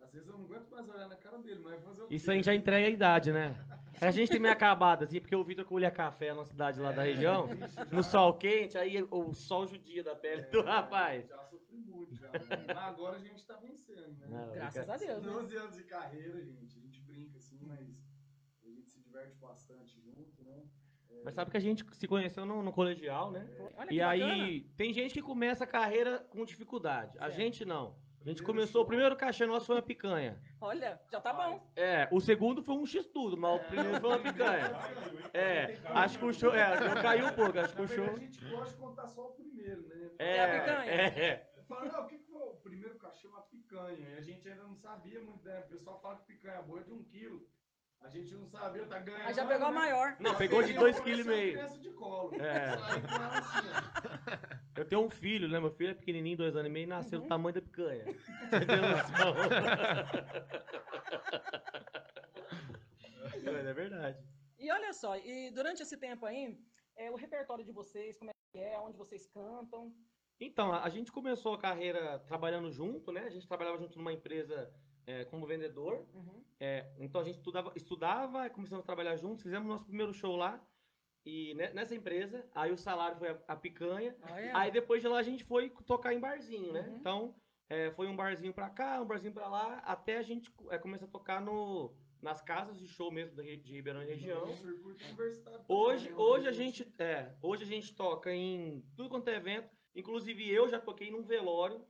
Às 0.00 0.12
vezes 0.12 0.28
eu 0.28 0.38
não 0.38 0.44
aguento 0.46 0.70
mais 0.70 0.88
olhar 0.88 1.08
na 1.08 1.16
cara 1.16 1.38
dele, 1.38 1.60
mas 1.62 1.82
fazer 1.82 2.02
o 2.02 2.06
Isso 2.10 2.30
aí 2.30 2.42
já 2.42 2.54
entrega 2.54 2.86
a 2.86 2.90
idade, 2.90 3.32
né? 3.32 3.54
A 4.00 4.10
gente 4.10 4.30
tem 4.30 4.40
meio 4.40 4.52
acabado, 4.54 5.04
assim, 5.04 5.20
porque 5.20 5.34
o 5.36 5.44
Vitor 5.44 5.64
colhia 5.64 5.90
café 5.90 6.32
na 6.34 6.44
cidade 6.44 6.80
lá 6.80 6.90
da 6.92 7.02
região, 7.02 7.46
Vixe, 7.48 7.74
já- 7.74 7.84
no 7.86 8.02
sol 8.02 8.34
quente, 8.34 8.76
aí 8.78 9.02
o 9.10 9.32
sol 9.34 9.66
judia 9.66 10.02
da 10.02 10.14
pele 10.16 10.42
do 10.42 10.60
É, 10.60 10.62
rapaz. 10.62 11.26
Já 11.28 11.36
sofri 11.74 11.92
muito, 11.92 12.14
já. 12.14 12.30
né? 12.32 12.64
Mas 12.68 12.76
agora 12.76 13.16
a 13.16 13.20
gente 13.20 13.44
tá 13.46 13.56
vencendo, 13.56 14.16
né? 14.18 14.26
Não, 14.28 14.52
Graças 14.52 14.88
a 14.88 14.96
Deus, 14.96 15.22
né? 15.22 15.32
12 15.32 15.56
anos 15.56 15.76
de 15.76 15.84
carreira, 15.84 16.42
gente. 16.44 16.78
A 16.78 16.80
gente 16.82 17.00
brinca 17.02 17.38
assim, 17.38 17.58
mas 17.62 17.80
a 18.64 18.68
gente 18.68 18.88
se 18.90 19.00
diverte 19.00 19.36
bastante 19.38 20.00
junto, 20.00 20.42
né? 20.44 20.62
Mas 21.24 21.34
sabe 21.34 21.50
que 21.50 21.56
a 21.56 21.60
gente 21.60 21.84
se 21.96 22.06
conheceu 22.06 22.44
no, 22.44 22.62
no 22.62 22.72
colegial, 22.72 23.30
né? 23.30 23.48
Olha 23.78 23.88
que 23.88 23.94
E 23.94 23.98
bacana. 24.00 24.32
aí, 24.44 24.60
tem 24.76 24.92
gente 24.92 25.14
que 25.14 25.22
começa 25.22 25.64
a 25.64 25.66
carreira 25.66 26.18
com 26.28 26.44
dificuldade. 26.44 27.16
A 27.18 27.30
gente 27.30 27.64
não. 27.64 27.96
A 28.20 28.28
gente 28.28 28.42
Primeiro 28.42 28.46
começou, 28.46 28.82
o 28.82 28.86
primeiro 28.86 29.14
cachê 29.16 29.44
nosso 29.46 29.66
foi 29.66 29.76
uma 29.76 29.82
picanha. 29.82 30.40
Olha, 30.58 30.98
já 31.10 31.20
tá 31.20 31.30
bom. 31.32 31.70
É, 31.76 32.08
o 32.10 32.20
segundo 32.20 32.62
foi 32.62 32.74
um 32.74 32.86
X-tudo, 32.86 33.36
mas 33.36 33.60
o 33.60 33.64
primeiro 33.68 34.00
foi 34.00 34.08
uma 34.10 34.18
picanha. 34.18 34.70
É, 35.34 35.78
acho 35.84 36.18
que 36.18 36.24
o 36.24 36.32
show. 36.32 36.54
É, 36.54 37.02
caiu 37.02 37.26
um 37.26 37.32
pouco, 37.34 37.58
acho 37.58 37.74
que 37.76 37.82
o 37.82 37.88
show. 37.88 38.04
a 38.04 38.18
gente 38.18 38.42
gosta 38.46 38.72
de 38.74 38.80
contar 38.80 39.06
só 39.08 39.28
o 39.28 39.32
primeiro, 39.32 39.86
né? 39.88 40.10
É, 40.18 40.36
É 40.36 40.44
a 40.44 40.60
picanha? 40.60 40.90
é, 40.90 41.53
é. 41.64 41.68
Fala, 41.68 41.84
não, 41.92 42.04
o 42.04 42.08
que 42.08 42.18
que 42.18 42.30
foi? 42.30 42.42
O 42.42 42.56
primeiro 42.56 42.98
cachê 42.98 43.26
é 43.26 43.30
uma 43.30 43.42
picanha. 43.42 44.08
E 44.10 44.14
a 44.16 44.20
gente 44.20 44.48
ainda 44.48 44.62
não 44.64 44.74
sabia 44.76 45.20
muito, 45.20 45.44
né? 45.44 45.60
O 45.60 45.68
pessoal 45.68 46.00
fala 46.00 46.16
que 46.18 46.26
picanha 46.26 46.62
boa 46.62 46.80
é 46.80 46.84
de 46.84 46.92
um 46.92 47.02
quilo. 47.04 47.48
A 48.00 48.08
gente 48.10 48.34
não 48.34 48.46
sabia, 48.46 48.84
tá 48.86 48.98
ganhando. 48.98 49.28
Aí 49.28 49.32
já 49.34 49.46
pegou 49.46 49.66
a 49.66 49.70
né? 49.70 49.76
maior. 49.78 50.16
Não, 50.20 50.32
Já 50.32 50.36
pegou 50.36 50.60
de 50.60 50.66
peguei, 50.68 50.80
dois 50.80 50.96
parecia 51.00 51.14
quilos 51.14 51.26
e 51.26 51.28
uma 51.30 51.36
meio. 51.36 51.52
criança 51.54 51.78
de 51.78 51.90
colo. 51.92 52.34
É. 52.34 52.68
Assim. 52.68 53.66
Eu 54.76 54.84
tenho 54.84 55.02
um 55.06 55.10
filho, 55.10 55.48
né? 55.48 55.58
Meu 55.58 55.70
filho 55.70 55.90
é 55.90 55.94
pequenininho, 55.94 56.36
dois 56.36 56.54
anos 56.54 56.68
e 56.68 56.72
meio, 56.72 56.84
e 56.84 56.86
nasceu 56.86 57.18
Uhum. 57.18 57.24
do 57.24 57.28
tamanho 57.28 57.54
da 57.54 57.62
picanha. 57.62 58.04
Noção? 58.84 59.34
é 63.46 63.72
verdade. 63.72 64.18
E 64.58 64.70
olha 64.70 64.92
só, 64.92 65.16
e 65.16 65.50
durante 65.52 65.82
esse 65.82 65.96
tempo 65.96 66.26
aí, 66.26 66.58
é, 66.96 67.10
o 67.10 67.16
repertório 67.16 67.64
de 67.64 67.72
vocês, 67.72 68.18
como 68.18 68.30
é 68.30 68.34
que 68.52 68.58
é, 68.58 68.78
onde 68.80 68.98
vocês 68.98 69.26
cantam. 69.28 69.94
Então, 70.40 70.72
a 70.72 70.84
a 70.84 70.88
gente 70.88 71.10
começou 71.12 71.54
a 71.54 71.58
carreira 71.58 72.18
trabalhando 72.20 72.70
junto, 72.70 73.10
né? 73.12 73.22
A 73.22 73.30
gente 73.30 73.46
trabalhava 73.46 73.78
junto 73.78 73.96
numa 73.98 74.12
empresa 74.12 74.72
é, 75.06 75.24
como 75.26 75.46
vendedor. 75.46 76.06
Uhum. 76.14 76.44
É, 76.60 76.90
então 76.98 77.20
a 77.20 77.24
gente 77.24 77.36
estudava, 77.36 77.72
estudava, 77.74 78.48
começamos 78.50 78.82
a 78.82 78.86
trabalhar 78.86 79.16
juntos, 79.16 79.42
fizemos 79.42 79.68
nosso 79.68 79.84
primeiro 79.86 80.12
show 80.12 80.36
lá. 80.36 80.62
E 81.26 81.54
ne- 81.54 81.72
nessa 81.72 81.94
empresa, 81.94 82.46
aí 82.54 82.70
o 82.70 82.76
salário 82.76 83.16
foi 83.16 83.30
a, 83.30 83.38
a 83.48 83.56
picanha. 83.56 84.14
Olha. 84.30 84.56
Aí 84.56 84.70
depois 84.70 85.00
de 85.00 85.08
lá 85.08 85.18
a 85.18 85.22
gente 85.22 85.42
foi 85.44 85.70
tocar 85.86 86.12
em 86.12 86.20
barzinho, 86.20 86.72
né? 86.72 86.80
Uhum. 86.88 86.96
Então, 86.96 87.34
é, 87.68 87.90
foi 87.92 88.06
um 88.08 88.16
barzinho 88.16 88.52
pra 88.52 88.68
cá, 88.68 89.00
um 89.00 89.06
barzinho 89.06 89.32
pra 89.32 89.48
lá, 89.48 89.78
até 89.86 90.18
a 90.18 90.22
gente 90.22 90.52
é, 90.70 90.78
começar 90.78 91.06
a 91.06 91.08
tocar 91.08 91.40
no, 91.40 91.94
nas 92.20 92.42
casas 92.42 92.78
de 92.78 92.86
show 92.86 93.10
mesmo 93.10 93.34
da 93.36 93.42
re- 93.42 93.56
de 93.56 93.72
Ribeirão 93.72 94.02
e 94.02 94.06
região. 94.06 94.46
Hoje, 95.66 96.12
hoje 96.12 96.46
a 96.46 96.50
onde 96.50 96.58
gente, 96.58 96.94
é, 96.98 97.34
hoje 97.40 97.62
a 97.64 97.66
gente 97.66 97.94
toca 97.94 98.30
em 98.32 98.84
tudo 98.96 99.08
quanto 99.08 99.28
é 99.28 99.36
evento. 99.36 99.70
Inclusive 99.94 100.50
eu 100.52 100.68
já 100.68 100.80
toquei 100.80 101.10
num 101.10 101.22
velório. 101.22 101.80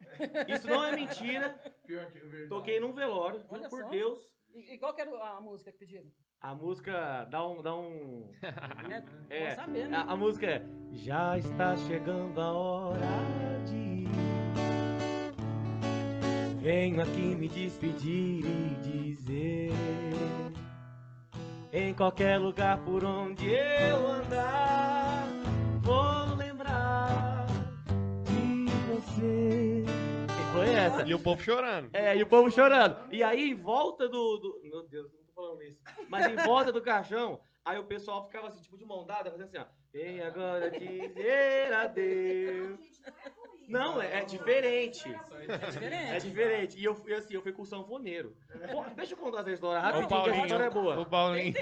Isso 0.49 0.67
não 0.69 0.85
é 0.85 0.95
mentira. 0.95 1.51
Pior 1.87 2.11
que 2.13 2.19
é 2.19 2.21
verdade. 2.21 2.49
Toquei 2.49 2.79
num 2.81 2.93
velório, 2.93 3.41
juro 3.41 3.55
Olha 3.61 3.69
por 3.69 3.83
só. 3.83 3.89
Deus. 3.89 4.19
E, 4.55 4.75
e 4.75 4.79
qual 4.79 4.95
que 4.95 5.01
era 5.01 5.11
a 5.11 5.41
música 5.41 5.73
que 5.73 5.79
pediram? 5.79 6.05
A 6.41 6.55
música 6.55 7.25
dá 7.31 7.47
um, 7.47 7.63
dá 7.63 7.75
um, 7.75 8.31
É, 9.31 9.45
É, 9.45 9.49
bom 9.51 9.63
saber, 9.63 9.89
né? 9.89 9.97
a, 9.97 10.01
a 10.03 10.17
música 10.17 10.47
é 10.47 10.63
Já 10.93 11.39
está 11.39 11.77
chegando 11.77 12.39
a 12.41 12.53
hora 12.53 13.01
de 13.67 13.75
ir. 13.75 14.09
Venho 16.61 17.01
aqui 17.03 17.35
me 17.35 17.49
despedir 17.49 18.45
e 18.45 18.75
dizer 18.83 19.71
Em 21.73 21.93
qualquer 21.95 22.39
lugar 22.39 22.79
por 22.85 23.05
onde 23.05 23.51
eu 23.51 24.07
andar 24.07 24.94
você 29.15 29.85
Quem 30.37 30.47
foi 30.53 30.75
essa? 30.75 31.03
E 31.07 31.15
o 31.15 31.19
povo 31.19 31.43
chorando. 31.43 31.91
É, 31.93 32.17
e 32.17 32.23
o 32.23 32.27
povo 32.27 32.51
chorando. 32.51 32.97
E 33.13 33.23
aí, 33.23 33.51
em 33.51 33.55
volta 33.55 34.09
do, 34.09 34.37
do- 34.39 34.61
Meu 34.63 34.83
Deus, 34.89 35.11
não 35.13 35.21
tô 35.25 35.33
falando 35.35 35.63
isso. 35.63 35.81
Mas 36.09 36.27
em 36.27 36.37
volta 36.37 36.73
do 36.73 36.83
caixão, 36.83 37.41
aí 37.65 37.79
o 37.79 37.85
pessoal 37.85 38.25
ficava 38.27 38.49
assim, 38.49 38.61
tipo 38.63 38.77
de 38.77 38.85
mão 38.85 39.05
dada, 39.07 39.31
fazendo 39.31 39.47
assim, 39.47 39.59
ó. 39.59 39.65
Vem 39.93 40.21
agora 40.23 40.71
dizer 40.71 41.73
adeus. 41.73 42.81
Não, 43.69 44.03
é 44.03 44.07
é, 44.07 44.19
é 44.19 44.25
diferente. 44.25 45.09
Isso 45.09 45.35
aí 45.35 45.47
É 45.49 45.53
É 45.55 45.59
diferente. 45.59 46.27
diferente. 46.29 46.79
E 46.81 46.85
eu 46.85 46.95
fui 46.97 47.15
assim, 47.15 47.35
eu 47.35 47.43
fui 47.43 47.53
com 47.53 47.63
o 47.63 47.67
sanfoneiro. 47.67 48.37
Pô, 48.73 48.85
deixa 48.97 49.13
eu 49.15 49.19
contar 49.19 49.41
essa 49.41 49.53
história 49.53 49.81
rapidinho, 49.81 50.09
que 50.25 50.31
essa 50.31 50.43
história 50.43 50.65
é 50.65 50.71
boa. 50.71 51.01
O 51.01 51.07
Paulinho. 51.07 51.55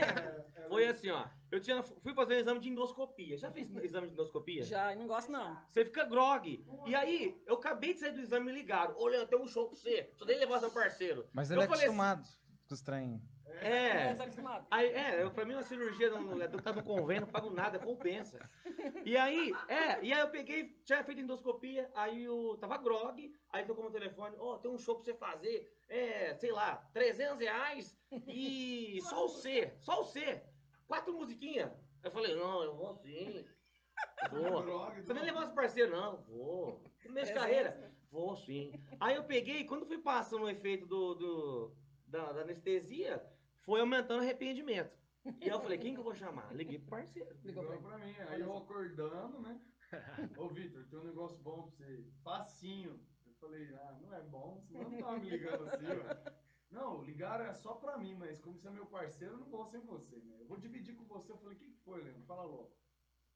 Foi 0.69 0.87
assim, 0.87 1.11
ó. 1.11 1.25
Eu 1.53 1.61
tinha, 1.61 1.83
fui 1.83 2.15
fazer 2.15 2.37
um 2.37 2.39
exame 2.39 2.61
de 2.61 2.71
endoscopia. 2.71 3.37
Já 3.37 3.51
fez 3.53 3.69
exame 3.85 4.07
de 4.07 4.15
endoscopia? 4.15 4.63
Já, 4.63 4.95
não 4.95 5.07
gosto 5.07 5.31
não. 5.31 5.55
Você 5.71 5.85
fica 5.85 6.03
grog. 6.05 6.65
E 6.87 6.95
aí, 6.95 7.39
eu 7.47 7.57
acabei 7.57 7.93
de 7.93 8.01
sair 8.01 8.13
do 8.13 8.21
exame 8.21 8.49
e 8.51 8.55
me 8.55 8.59
ligaram. 8.59 8.97
Ô, 8.99 9.07
Leandro, 9.07 9.29
tem 9.29 9.39
um 9.39 9.47
show 9.47 9.69
pra 9.69 9.77
você. 9.77 10.11
Só 10.17 10.25
nem 10.25 10.39
levar 10.39 10.61
seu 10.61 10.71
parceiro. 10.71 11.29
Mas 11.31 11.51
Eu 11.51 11.57
ele 11.59 11.65
é 11.65 11.69
falei 11.69 11.85
assim- 11.85 11.95
acostumado 11.95 12.27
com 12.67 12.75
os 12.75 12.81
trem. 12.81 13.23
É. 13.61 13.69
É, 13.69 14.11
acostumado. 14.13 14.67
Aí, 14.71 14.87
é, 14.95 15.23
eu, 15.23 15.31
pra 15.31 15.45
mim 15.45 15.53
uma 15.53 15.63
cirurgia 15.63 16.09
não, 16.09 16.41
eu 16.41 16.63
tá 16.63 16.73
no 16.73 16.83
convênio, 16.83 17.27
não 17.27 17.29
pago 17.29 17.51
nada, 17.51 17.79
compensa. 17.79 18.41
E 19.05 19.15
aí, 19.15 19.53
é, 19.69 20.03
e 20.03 20.11
aí 20.11 20.21
eu 20.21 20.31
peguei, 20.31 20.71
tinha 20.87 21.05
feito 21.05 21.21
endoscopia, 21.21 21.91
aí 21.95 22.25
eu 22.25 22.57
tava 22.59 22.79
grog, 22.79 23.31
aí 23.51 23.67
tocou 23.67 23.85
meu 23.85 23.93
telefone, 23.93 24.37
ó, 24.39 24.57
tem 24.57 24.71
um 24.71 24.79
show 24.79 24.95
pra 24.95 25.05
você 25.05 25.13
fazer, 25.15 25.71
é, 25.87 26.35
sei 26.37 26.51
lá, 26.51 26.77
300 26.95 27.41
reais 27.41 27.95
e 28.27 28.99
só 29.03 29.27
o 29.27 29.29
C, 29.29 29.75
só 29.81 30.01
o 30.01 30.05
C, 30.05 30.43
quatro 30.87 31.13
musiquinhas. 31.13 31.71
Eu 32.03 32.11
falei, 32.11 32.35
não, 32.35 32.63
eu 32.63 32.75
vou 32.77 32.95
sim, 32.95 33.45
vou. 34.31 34.63
Droga, 34.63 35.03
Você 35.03 35.15
nem 35.15 35.25
levar 35.25 35.45
os 35.47 35.53
parceiros, 35.55 35.93
não, 35.93 36.23
vou. 36.23 36.83
Primeiro 37.01 37.29
de 37.29 37.35
carreira, 37.35 37.93
vou 38.11 38.37
sim. 38.37 38.73
Aí 39.01 39.15
eu 39.17 39.25
peguei, 39.25 39.65
quando 39.65 39.87
fui 39.87 39.99
passando 39.99 40.45
o 40.45 40.49
efeito 40.51 40.87
do, 40.87 41.15
do- 41.15 41.77
da, 42.07 42.33
da 42.33 42.41
anestesia, 42.43 43.25
foi 43.63 43.81
aumentando 43.81 44.21
o 44.21 44.23
arrependimento. 44.23 44.97
E 45.41 45.45
aí 45.45 45.51
eu 45.51 45.61
falei, 45.61 45.79
quem 45.79 45.95
que 45.95 46.01
eu 46.01 46.05
vou 46.05 46.15
chamar? 46.15 46.53
Liguei 46.55 46.79
pro 46.81 46.89
parceiro. 46.91 47.37
Ligou 47.45 47.73
ele. 47.73 47.83
pra 47.83 47.99
mim. 47.99 48.15
Aí 48.29 48.41
eu 48.41 48.57
acordando, 48.57 49.41
né? 49.41 49.61
Ô, 50.37 50.49
Vitor, 50.49 50.85
tem 50.89 50.99
um 50.99 51.05
negócio 51.05 51.39
bom 51.39 51.63
pra 51.63 51.71
você. 51.71 52.05
Facinho. 52.25 52.99
Eu 53.27 53.35
falei, 53.49 53.73
ah, 53.75 53.97
não 54.01 54.13
é 54.15 54.21
bom, 54.23 54.61
senão 54.67 54.91
não 54.91 54.99
tava 54.99 55.19
me 55.19 55.31
ligando 55.31 55.65
assim, 55.69 55.85
ó. 55.87 56.33
Não, 56.73 57.03
ligaram 57.03 57.45
é 57.45 57.53
só 57.55 57.75
pra 57.75 57.99
mim, 57.99 58.15
mas 58.15 58.41
como 58.41 58.59
você 58.59 58.67
é 58.69 58.71
meu 58.71 58.87
parceiro, 58.87 59.35
eu 59.35 59.39
não 59.41 59.47
vou 59.47 59.65
sem 59.67 59.81
você, 59.81 60.17
né? 60.17 60.37
Eu 60.41 60.47
vou 60.47 60.57
dividir 60.59 60.95
com 60.97 61.05
você. 61.05 61.31
Eu 61.31 61.37
falei, 61.37 61.55
o 61.55 61.59
que, 61.59 61.67
que 61.67 61.79
foi, 61.85 62.03
Leandro? 62.03 62.23
Fala 62.23 62.45
logo. 62.45 62.73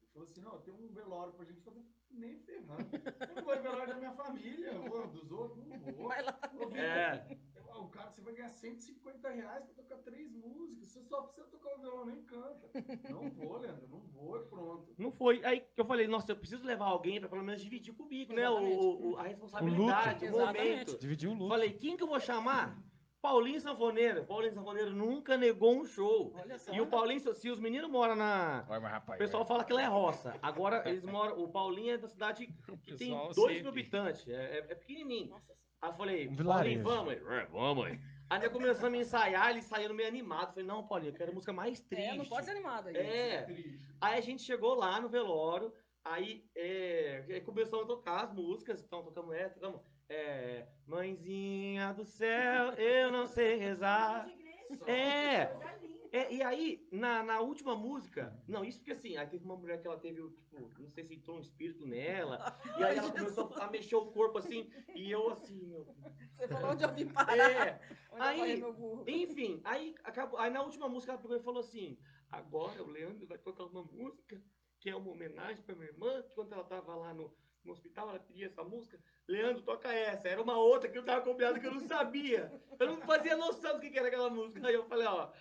Ele 0.01 0.09
falou 0.11 0.27
assim, 0.27 0.41
não, 0.41 0.59
tem 0.61 0.73
um 0.73 0.87
velório 0.91 1.33
pra 1.33 1.45
gente 1.45 1.61
fazer. 1.61 1.83
Nem 2.09 2.39
ferrando. 2.39 2.87
Eu 3.29 3.35
não 3.35 3.43
vou 3.43 3.53
em 3.53 3.61
velório 3.61 3.87
da 3.93 3.95
minha 3.99 4.11
família, 4.13 4.67
eu 4.71 4.83
vou 4.89 5.07
dos 5.07 5.29
outros, 5.31 5.67
não 5.67 5.77
vou. 5.77 6.07
Vai 6.07 6.23
lá. 6.23 6.39
Vitor, 6.51 6.77
É, 6.77 7.27
eu- 7.55 7.81
o 7.83 7.89
cara, 7.89 8.09
você 8.09 8.21
vai 8.21 8.33
ganhar 8.33 8.47
150 8.49 9.29
reais 9.29 9.65
pra 9.65 9.83
tocar 9.83 9.97
três 10.03 10.31
músicas. 10.33 10.87
Você 10.87 11.03
só 11.03 11.21
precisa 11.23 11.45
tocar 11.47 11.75
o 11.75 11.81
violão, 11.81 12.05
nem 12.05 12.23
canta. 12.23 12.71
Não 13.11 13.29
vou, 13.29 13.57
Leandro, 13.57 13.87
não 13.89 13.99
vou, 13.99 14.37
e 14.41 14.45
pronto. 14.45 14.95
não 14.97 15.11
foi. 15.11 15.43
Aí 15.45 15.63
eu 15.75 15.85
falei, 15.85 16.07
nossa, 16.07 16.31
eu 16.31 16.37
preciso 16.37 16.63
levar 16.65 16.85
alguém 16.85 17.19
pra 17.19 17.29
pelo 17.29 17.43
menos 17.43 17.61
dividir 17.61 17.93
comigo, 17.93 18.33
né? 18.33 18.49
O, 18.49 18.53
Exatamente. 18.57 18.77
o- 18.85 19.11
o- 19.11 19.17
a 19.17 19.23
responsabilidade, 19.23 20.25
o, 20.25 20.27
Exatamente. 20.29 20.69
momento. 20.71 20.97
Dividiu 20.99 21.29
o 21.29 21.33
lucro. 21.33 21.49
Falei, 21.49 21.73
quem 21.73 21.95
que 21.97 22.01
eu 22.03 22.07
vou 22.07 22.19
chamar? 22.19 22.81
Paulinho 23.27 23.59
Sanfoneiro. 23.59 24.23
Paulinho 24.25 24.53
Sanfoneiro 24.53 24.91
nunca 24.91 25.35
negou 25.37 25.75
um 25.77 25.85
show. 25.85 26.33
Olha 26.35 26.57
só. 26.57 26.73
E 26.73 26.79
o 26.79 26.87
Paulinho, 26.87 27.19
se 27.33 27.49
os 27.49 27.59
meninos 27.59 27.89
moram 27.89 28.15
na. 28.15 28.65
Olha, 28.69 28.79
mas 28.79 28.91
rapaz. 28.91 29.19
O 29.19 29.23
pessoal 29.23 29.45
fala 29.45 29.63
que 29.65 29.71
ela 29.71 29.81
é 29.81 29.85
roça. 29.85 30.33
Agora 30.41 30.87
eles 30.89 31.03
moram. 31.03 31.37
O 31.41 31.49
Paulinho 31.49 31.93
é 31.93 31.97
da 31.97 32.07
cidade 32.07 32.47
que 32.83 32.95
tem 32.95 33.09
pessoal 33.09 33.31
2 33.33 33.35
sempre. 33.35 33.61
mil 33.61 33.69
habitantes. 33.71 34.27
É, 34.27 34.31
é- 34.33 34.57
é 34.69 34.75
pequenininho. 34.75 35.29
Nossa, 35.29 35.53
Aí 35.81 35.89
eu 35.91 35.93
falei, 35.95 36.27
Um 36.27 36.35
Paulinho, 36.37 36.83
vamos. 36.83 37.13
Ele, 37.13 37.25
"É, 37.35 37.45
vamos. 37.45 37.85
aí." 37.85 37.99
Aí 38.29 38.39
nós 38.39 38.51
começamos 38.51 38.97
a 38.97 39.01
ensaiar, 39.01 39.49
ele 39.51 39.61
saindo 39.61 39.93
meio 39.93 40.07
animado. 40.09 40.47
Eu 40.47 40.53
falei, 40.53 40.65
não, 40.65 40.87
Paulinho, 40.87 41.11
eu 41.11 41.15
quero 41.15 41.33
música 41.33 41.53
mais 41.53 41.79
triste. 41.79 42.09
é, 42.09 42.15
não 42.15 42.25
pode 42.25 42.45
ser 42.45 42.51
animado 42.51 42.87
aí. 42.87 42.97
É. 42.97 43.47
Aí 44.01 44.17
a 44.17 44.21
gente 44.21 44.41
chegou 44.41 44.73
lá 44.73 44.99
no 44.99 45.07
velório, 45.07 45.71
aí 46.03 46.43
é, 46.55 47.23
aí 47.29 47.41
começamos 47.41 47.85
a 47.85 47.87
tocar 47.87 48.23
as 48.25 48.33
músicas, 48.33 48.81
então 48.83 49.03
tocamos 49.03 49.33
essa, 49.35 49.53
tocamos 49.59 49.81
é, 50.09 50.67
Mãezinha 50.85 51.93
do 51.93 52.05
céu, 52.05 52.71
eu 52.73 53.11
não 53.11 53.27
sei 53.27 53.55
rezar. 53.55 54.27
É. 54.85 55.77
É, 56.09 56.33
e 56.33 56.41
aí, 56.41 56.87
na, 56.89 57.21
na 57.21 57.41
última 57.41 57.75
música, 57.75 58.33
não, 58.47 58.63
isso 58.63 58.79
porque 58.79 58.93
assim, 58.93 59.17
aí 59.17 59.27
teve 59.27 59.43
uma 59.43 59.57
mulher 59.57 59.81
que 59.81 59.87
ela 59.87 59.99
teve, 59.99 60.21
tipo, 60.31 60.71
não 60.79 60.89
sei 60.89 61.03
se 61.03 61.13
entrou 61.15 61.35
um 61.37 61.41
espírito 61.41 61.85
nela, 61.85 62.57
e 62.79 62.83
aí 62.83 62.97
ela 62.97 63.11
começou 63.11 63.53
a 63.59 63.69
mexer 63.69 63.95
o 63.95 64.05
corpo 64.07 64.37
assim, 64.37 64.69
e 64.95 65.11
eu 65.11 65.29
assim, 65.29 65.65
meu, 65.67 65.85
Você 66.37 66.47
falou 66.47 66.71
onde 66.71 66.83
eu 66.83 66.93
vim 66.93 67.07
parar. 67.07 67.67
é, 67.67 67.81
Onde 68.09 68.23
aí- 68.23 68.63
enfim, 69.05 69.61
aí, 69.65 69.95
acabou, 70.03 70.39
aí 70.39 70.49
na 70.49 70.63
última 70.63 70.87
música 70.87 71.11
ela 71.11 71.21
pegou 71.21 71.35
e 71.37 71.43
falou 71.43 71.59
assim: 71.59 71.97
agora 72.31 72.81
o 72.81 72.87
Leandro 72.89 73.27
vai 73.27 73.37
tocar 73.37 73.65
uma 73.65 73.83
música 73.83 74.41
que 74.79 74.89
é 74.89 74.95
uma 74.95 75.11
homenagem 75.11 75.61
pra 75.63 75.75
minha 75.75 75.89
irmã, 75.89 76.21
que 76.23 76.29
quando 76.33 76.53
ela 76.53 76.63
tava 76.63 76.95
lá 76.95 77.13
no, 77.13 77.35
no 77.67 77.73
hospital, 77.73 78.09
ela 78.09 78.19
pedia 78.19 78.47
essa 78.47 78.63
música. 78.63 78.99
Leandro, 79.27 79.61
toca 79.61 79.91
essa. 79.91 80.27
Era 80.27 80.41
uma 80.41 80.57
outra 80.57 80.89
que 80.89 80.97
eu 80.97 81.03
tava 81.03 81.21
combinado 81.21 81.59
que 81.59 81.67
eu 81.67 81.73
não 81.73 81.87
sabia. 81.87 82.51
Eu 82.79 82.87
não 82.87 83.01
fazia 83.01 83.35
noção 83.35 83.75
do 83.75 83.81
que 83.81 83.97
era 83.97 84.07
aquela 84.07 84.29
música. 84.29 84.65
Aí 84.67 84.73
eu 84.73 84.85
falei, 84.85 85.05
ó, 85.05 85.31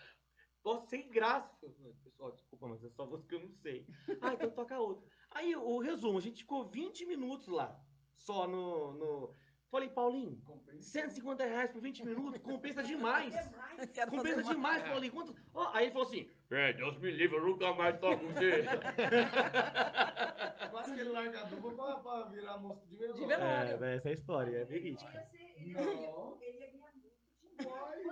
posso 0.62 0.88
sem 0.88 1.08
graça. 1.08 1.68
Pessoal, 2.02 2.32
desculpa, 2.32 2.66
mas 2.66 2.84
é 2.84 2.90
só 2.90 3.06
música 3.06 3.28
que 3.28 3.34
eu 3.36 3.48
não 3.48 3.50
sei. 3.50 3.86
Ah, 4.20 4.34
então 4.34 4.50
toca 4.50 4.78
outra. 4.78 5.06
Aí 5.30 5.54
o 5.54 5.78
resumo, 5.78 6.18
a 6.18 6.22
gente 6.22 6.42
ficou 6.42 6.68
20 6.68 7.06
minutos 7.06 7.46
lá, 7.46 7.78
só 8.14 8.46
no. 8.46 8.92
no... 8.94 9.34
Falei, 9.68 9.88
Paulinho, 9.88 10.40
Compensa. 10.42 10.90
150 10.90 11.44
reais 11.44 11.70
por 11.70 11.82
20 11.82 12.04
minutos, 12.04 12.40
compensa 12.40 12.82
demais. 12.82 13.34
Compensa 14.08 14.42
demais, 14.44 14.82
Paulinho. 14.84 15.12
Quanto... 15.12 15.34
Ó, 15.52 15.70
aí 15.74 15.86
ele 15.86 15.92
falou 15.92 16.06
assim: 16.06 16.30
É, 16.50 16.72
Deus 16.74 16.96
me 16.98 17.10
livre, 17.10 17.36
eu 17.36 17.44
nunca 17.44 17.72
mais 17.74 17.98
toco 17.98 18.20
com 18.24 18.32
você. 18.32 18.62
Quase 20.70 20.94
que 20.94 21.00
ele 21.00 21.10
larga 21.10 21.40
a 21.40 21.44
dupla 21.44 21.72
pra, 21.72 21.96
pra 21.96 22.22
virar 22.30 22.58
moço 22.58 22.86
de 22.86 22.96
velório. 22.96 23.20
De 23.20 23.26
velório. 23.26 23.84
É, 23.84 23.96
essa 23.96 24.08
é 24.08 24.10
a 24.10 24.14
história, 24.14 24.56
é 24.58 24.64
verídica. 24.64 25.26
Não. 25.58 26.38
Ele 26.40 26.58
ia 26.58 26.70
ganhar. 26.70 26.86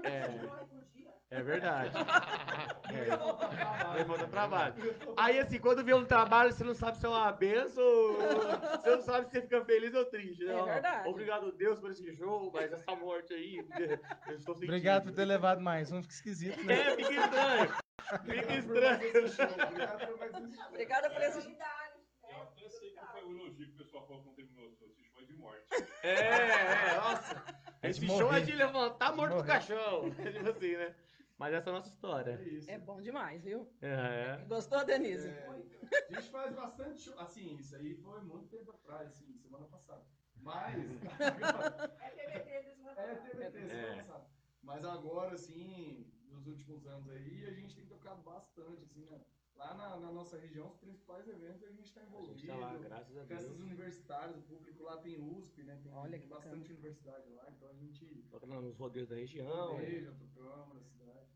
É. 0.04 0.28
Por 0.66 0.84
dia? 0.94 1.10
É 1.30 1.42
verdade. 1.42 1.90
Trabalho. 1.90 3.92
Vai 3.92 4.04
faltar 4.04 4.28
trabalho. 4.28 4.74
Aí, 5.16 5.38
assim, 5.38 5.58
quando 5.58 5.84
vê 5.84 5.94
um 5.94 6.04
trabalho, 6.04 6.52
você 6.52 6.64
não 6.64 6.74
sabe 6.74 6.98
se 6.98 7.06
é 7.06 7.08
uma 7.08 7.32
benção, 7.32 7.82
ou 7.84 8.14
você 8.16 8.90
não 8.90 9.00
sabe 9.02 9.26
se 9.26 9.32
você 9.32 9.42
fica 9.42 9.64
feliz 9.64 9.94
ou 9.94 10.04
triste. 10.06 10.44
né? 10.44 10.58
É 10.58 10.62
verdade. 10.64 11.08
Obrigado, 11.08 11.52
Deus, 11.52 11.78
por 11.78 11.90
esse 11.90 12.12
show, 12.16 12.50
mas 12.52 12.72
essa 12.72 12.96
morte 12.96 13.32
aí, 13.34 13.56
eu 14.26 14.36
estou 14.36 14.54
sentindo. 14.54 14.70
Obrigado 14.70 15.04
por 15.04 15.12
ter 15.12 15.24
levado 15.24 15.60
mais 15.60 15.92
um, 15.92 16.02
fica 16.02 16.14
esquisito, 16.14 16.62
né? 16.64 16.74
É, 16.80 16.96
fica 16.96 17.12
estranho. 17.12 17.83
Fica 18.24 18.54
estranho. 18.56 18.96
Obrigado 19.68 20.06
por 20.06 20.18
mais 20.18 20.34
esse 20.34 20.56
show. 20.56 20.68
Obrigada 20.68 21.10
por 21.10 21.22
esse. 21.22 21.56
Eu 22.28 22.42
até 22.42 22.68
sei 22.68 22.90
que 22.90 23.06
foi 23.06 23.24
o 23.24 23.30
elogio 23.30 23.66
que 23.66 23.74
o 23.74 23.76
pessoal 23.76 24.06
falou 24.06 24.22
que 24.22 24.28
não 24.28 24.34
terminou 24.34 24.66
esse 24.66 25.02
show 25.04 25.22
é 25.22 25.24
de 25.24 25.32
morte. 25.34 25.66
É, 26.02 26.10
é, 26.10 26.96
nossa. 26.96 27.44
É 27.82 27.90
de 27.90 28.04
Esse 28.04 28.06
show 28.06 28.32
é 28.32 28.40
de 28.40 28.52
levantar 28.52 29.14
morto 29.14 29.36
do 29.36 29.44
caixão. 29.44 30.10
Tipo 30.10 30.48
assim, 30.50 30.76
né? 30.76 30.94
Mas 31.36 31.52
essa 31.52 31.68
é 31.68 31.72
a 31.72 31.76
nossa 31.76 31.88
história. 31.88 32.40
É 32.40 32.48
isso. 32.48 32.70
É 32.70 32.78
bom 32.78 33.00
demais, 33.00 33.42
viu? 33.42 33.68
É. 33.82 34.44
Gostou, 34.46 34.84
Denise? 34.84 35.28
É, 35.28 35.48
a 35.48 36.14
gente 36.20 36.30
faz 36.30 36.54
bastante 36.54 37.00
show. 37.00 37.18
Assim, 37.18 37.56
isso 37.56 37.74
aí 37.76 37.94
foi 37.96 38.20
muito 38.22 38.48
tempo 38.48 38.70
atrás, 38.70 39.08
assim, 39.08 39.36
semana 39.38 39.66
passada. 39.66 40.04
Mas. 40.36 40.74
É 42.00 42.10
TBT 42.10 42.74
dos 42.76 42.86
é 42.96 43.14
TBT, 43.16 43.50
semana 43.50 43.72
É. 43.72 43.96
passada. 43.96 44.26
Mas 44.62 44.84
agora, 44.84 45.34
assim, 45.34 46.10
nos 46.44 46.58
últimos 46.58 46.86
anos 46.86 47.08
aí, 47.10 47.46
a 47.46 47.52
gente 47.52 47.74
tem 47.74 47.86
tocado 47.86 48.20
bastante, 48.22 48.82
assim, 48.84 49.04
né? 49.06 49.20
Lá 49.56 49.72
na, 49.74 49.96
na 49.98 50.12
nossa 50.12 50.36
região, 50.36 50.66
os 50.68 50.76
principais 50.76 51.26
eventos 51.28 51.62
a 51.62 51.68
gente 51.70 51.84
está 51.86 52.00
A 52.00 52.04
envolvido. 52.04 52.34
gente 52.38 52.46
tá 52.48 52.56
lá, 52.56 52.76
graças 52.76 53.16
a 53.16 53.22
Deus. 53.24 53.28
Festas 53.28 53.60
universitárias, 53.60 54.36
o 54.36 54.42
público 54.42 54.82
lá 54.82 54.96
tem 54.98 55.16
USP, 55.20 55.62
né? 55.62 55.78
Tem, 55.82 55.92
Olha 55.92 56.18
que 56.18 56.26
bastante 56.26 56.72
universidade 56.72 57.30
lá, 57.30 57.46
então 57.48 57.68
a 57.68 57.74
gente 57.74 58.04
Toca 58.30 58.46
nos 58.46 58.76
rodeios 58.76 59.08
da 59.08 59.14
região. 59.16 59.76
veja, 59.76 60.12
tocamos 60.12 60.74
na 60.74 60.82
cidade. 60.82 61.26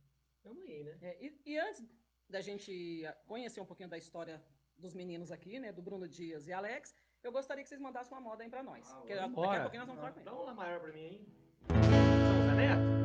Tamo 0.43 0.61
aí, 0.63 0.83
né? 0.85 0.99
É, 1.01 1.25
e, 1.25 1.41
e 1.47 1.59
antes 1.59 1.85
da 2.29 2.41
gente 2.41 3.03
conhecer 3.27 3.61
um 3.61 3.67
pouquinho 3.67 3.89
da 3.89 3.97
história 3.97 4.43
dos 4.77 4.95
meninos 4.95 5.31
aqui, 5.31 5.59
né? 5.61 5.73
Do 5.73 5.81
Bruno 5.81 6.09
Dias 6.09 6.47
e 6.49 6.53
Alex, 6.53 6.95
eu 7.23 7.31
gostaria 7.33 7.63
que 7.63 7.69
vocês 7.69 7.81
mandassem 7.81 8.13
uma 8.13 8.21
moda 8.21 8.43
aí 8.43 8.51
pra 8.51 8.63
nós. 8.65 8.91
Ah, 8.91 8.97
Porque 8.97 9.15
daqui 9.15 9.27
a 9.29 9.61
pouquinho 9.63 9.81
nós 9.87 9.87
vamos 9.89 10.01
falar 10.03 10.13
com 10.13 10.25
Dá 10.25 10.33
ele. 10.33 10.41
um 10.41 10.45
lá 10.45 10.55
maior 10.55 10.81
pra 10.81 10.93
mim. 10.93 11.25
São 11.69 12.47
Zé 12.47 12.55
Neto? 12.57 12.98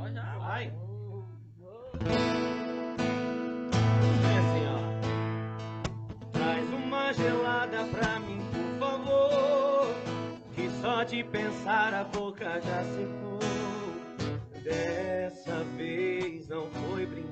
Ó, 0.00 0.08
já. 0.08 0.38
Vai. 0.38 0.72
É 4.24 4.38
assim, 4.38 4.64
ó. 4.66 6.30
Traz 6.32 6.70
uma 6.70 7.12
gelada 7.12 7.84
pra 7.84 8.18
mim, 8.20 8.40
por 8.50 8.78
favor. 8.78 9.94
Que 10.54 10.70
só 10.80 11.02
de 11.04 11.22
pensar 11.24 11.92
a 11.92 12.04
boca 12.04 12.60
já 12.62 12.82
secou. 12.84 13.40
Dessa 14.62 15.64
vez 15.76 16.48
não 16.48 16.70
foi 16.70 17.04
brincando. 17.04 17.30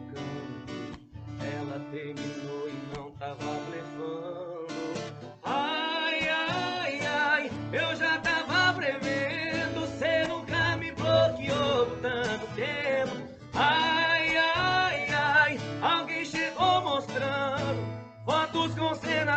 Ela 1.40 1.80
terminou 1.90 2.68
e 2.68 2.96
não 2.96 3.10
tava 3.12 3.50
levando. 3.70 4.47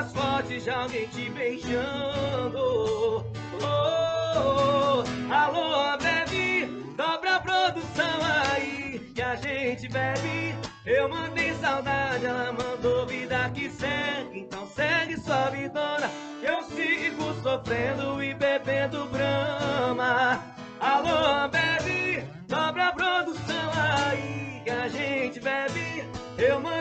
Cenas 0.02 0.12
fortes 0.14 0.64
de 0.64 0.70
alguém 0.70 1.08
te 1.08 1.30
beijando. 1.30 2.58
Oh, 2.58 3.24
oh, 3.62 5.04
oh. 5.04 5.34
Alô, 5.34 5.98
bebe, 5.98 6.66
dobra 6.96 7.36
a 7.36 7.40
produção 7.40 8.20
aí 8.52 9.00
que 9.14 9.22
a 9.22 9.36
gente 9.36 9.88
bebe. 9.90 10.56
Eu 10.86 11.10
mandei 11.10 11.54
saudade, 11.56 12.26
ela 12.26 12.52
mandou 12.52 13.06
vida 13.06 13.50
que 13.54 13.70
segue. 13.70 14.40
Então 14.40 14.68
segue 14.68 15.20
sua 15.20 15.50
vidona, 15.50 16.10
eu 16.42 16.64
sigo 16.64 17.34
sofrendo 17.42 18.24
e 18.24 18.34
bebendo 18.34 19.06
brama. 19.06 20.44
Alô, 20.80 21.48
bebe, 21.50 22.26
dobra 22.48 22.88
a 22.88 22.94
produção 22.94 23.72
aí 23.76 24.62
que 24.64 24.70
a 24.70 24.88
gente 24.88 25.40
bebe. 25.40 26.10
Eu 26.38 26.60
mandei 26.60 26.81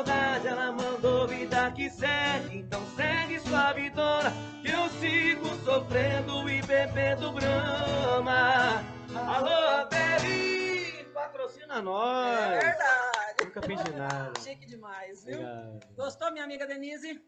saudade, 0.00 0.46
ela 0.46 0.72
mandou 0.72 1.26
vida 1.28 1.70
que 1.72 1.90
segue. 1.90 2.58
Então 2.58 2.84
segue 2.96 3.38
sua 3.40 3.72
vidona, 3.72 4.30
que 4.62 4.70
eu 4.70 4.88
sigo 4.88 5.46
sofrendo 5.64 6.48
e 6.48 6.62
bebendo 6.62 7.32
brama. 7.32 8.82
Alô, 9.14 9.88
bebe, 9.88 11.04
patrocina 11.12 11.82
nós. 11.82 12.38
É 12.38 12.58
verdade. 12.58 13.44
Nunca 13.44 13.60
pedi 13.60 13.92
nada. 13.92 14.40
Chique 14.40 14.66
demais, 14.66 15.24
viu? 15.24 15.34
Obrigado. 15.34 15.94
Gostou, 15.96 16.32
minha 16.32 16.44
amiga 16.44 16.66
Denise? 16.66 17.22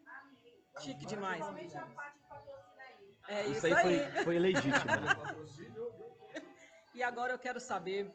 Chique 0.80 1.04
demais. 1.06 1.44
É 3.28 3.42
Isso 3.42 3.52
isso, 3.52 3.66
aí 3.66 3.74
aí. 3.74 4.12
foi, 4.12 4.24
foi 4.24 4.38
legítimo. 4.38 4.72
Patrocínio, 5.22 5.92
E 6.94 7.02
agora 7.02 7.32
eu 7.32 7.38
quero 7.38 7.58
saber, 7.58 8.12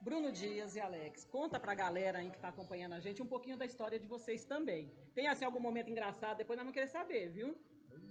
Bruno 0.00 0.30
Dias 0.32 0.76
e 0.76 0.80
Alex, 0.80 1.24
conta 1.24 1.58
pra 1.58 1.74
galera 1.74 2.18
aí 2.18 2.30
que 2.30 2.38
tá 2.38 2.48
acompanhando 2.48 2.92
a 2.94 3.00
gente 3.00 3.22
um 3.22 3.26
pouquinho 3.26 3.56
da 3.56 3.64
história 3.66 3.98
de 3.98 4.06
vocês 4.06 4.44
também. 4.44 4.90
Tem 5.14 5.26
assim 5.28 5.44
algum 5.44 5.60
momento 5.60 5.90
engraçado? 5.90 6.36
Depois 6.38 6.56
nós 6.56 6.64
vamos 6.64 6.74
querer 6.74 6.88
saber, 6.88 7.28
viu? 7.30 7.56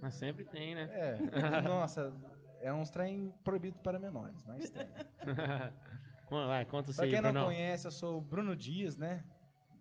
Mas 0.00 0.14
sempre 0.14 0.44
tem, 0.44 0.74
né? 0.74 0.88
É, 0.92 1.18
nossa, 1.62 2.12
é 2.60 2.72
uns 2.72 2.90
trem 2.90 3.32
proibido 3.42 3.78
para 3.80 3.98
menores, 3.98 4.44
mas 4.44 4.70
tem. 4.70 4.86
Mano, 6.30 6.46
vai, 6.48 6.64
conta 6.66 6.92
você 6.92 6.96
Pra 6.96 7.04
aí, 7.06 7.10
quem 7.10 7.20
não 7.22 7.30
Brunão. 7.32 7.46
conhece, 7.46 7.86
eu 7.86 7.90
sou 7.90 8.18
o 8.18 8.20
Bruno 8.20 8.54
Dias, 8.54 8.96
né? 8.96 9.24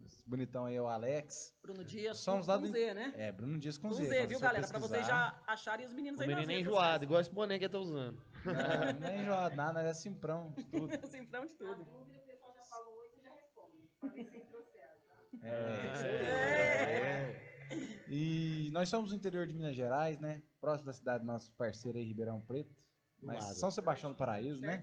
Esse 0.05 0.23
bonitão 0.27 0.65
aí 0.65 0.75
é 0.77 0.81
o 0.81 0.87
Alex. 0.87 1.53
Bruno 1.61 1.83
Dias 1.83 2.17
Somos 2.19 2.45
com 2.45 2.51
lá 2.53 2.57
do- 2.57 2.67
Z, 2.67 2.93
né? 2.93 3.13
É, 3.17 3.31
Bruno 3.33 3.59
Dias 3.59 3.77
com 3.77 3.89
Com 3.89 3.95
Z. 3.95 4.05
Z, 4.05 4.27
viu, 4.27 4.39
galera? 4.39 4.65
Pra 4.65 4.79
vocês 4.79 5.01
pesquisar. 5.01 5.41
já 5.45 5.53
acharem 5.53 5.85
os 5.85 5.91
meninos 5.93 6.19
O 6.19 6.23
aí 6.23 6.29
nas 6.29 6.35
menino 6.37 6.51
é 6.53 6.55
redes 6.55 6.69
enjoado, 6.71 7.03
igual 7.03 7.19
esse 7.19 7.29
boné 7.31 7.59
que 7.59 7.65
eu 7.65 7.69
tô 7.69 7.81
usando. 7.81 8.21
Não, 8.45 8.99
não 8.99 9.07
é 9.07 9.21
enjoado 9.21 9.55
nada, 9.55 9.73
nós 9.73 9.85
é 9.85 9.93
simprão 9.93 10.51
de 10.55 10.63
tudo. 10.65 10.87
Simplão 11.07 11.45
de 11.45 11.51
Na 11.53 11.57
tudo. 11.57 11.83
dúvida, 11.83 12.17
o 12.17 12.21
pessoal 12.27 12.53
já 12.55 12.63
falou 12.63 12.95
você 12.95 13.21
já 13.21 13.31
responde. 13.33 13.77
Pra 13.99 14.09
ver 14.09 14.25
se 14.25 14.39
trouxeram, 14.41 14.93
tá? 15.07 15.47
É. 15.47 17.47
E 18.09 18.69
nós 18.71 18.87
somos 18.89 19.09
do 19.09 19.15
interior 19.15 19.45
de 19.45 19.53
Minas 19.53 19.75
Gerais, 19.75 20.19
né? 20.19 20.41
Próximo 20.61 20.85
da 20.85 20.93
cidade 20.93 21.23
do 21.23 21.27
nosso 21.27 21.51
parceiro 21.53 21.97
aí, 21.97 22.05
Ribeirão 22.05 22.39
Preto. 22.41 22.73
Mas. 23.21 23.43
São 23.57 23.71
Sebastião 23.71 24.11
do 24.11 24.17
Paraíso, 24.17 24.61
né? 24.61 24.81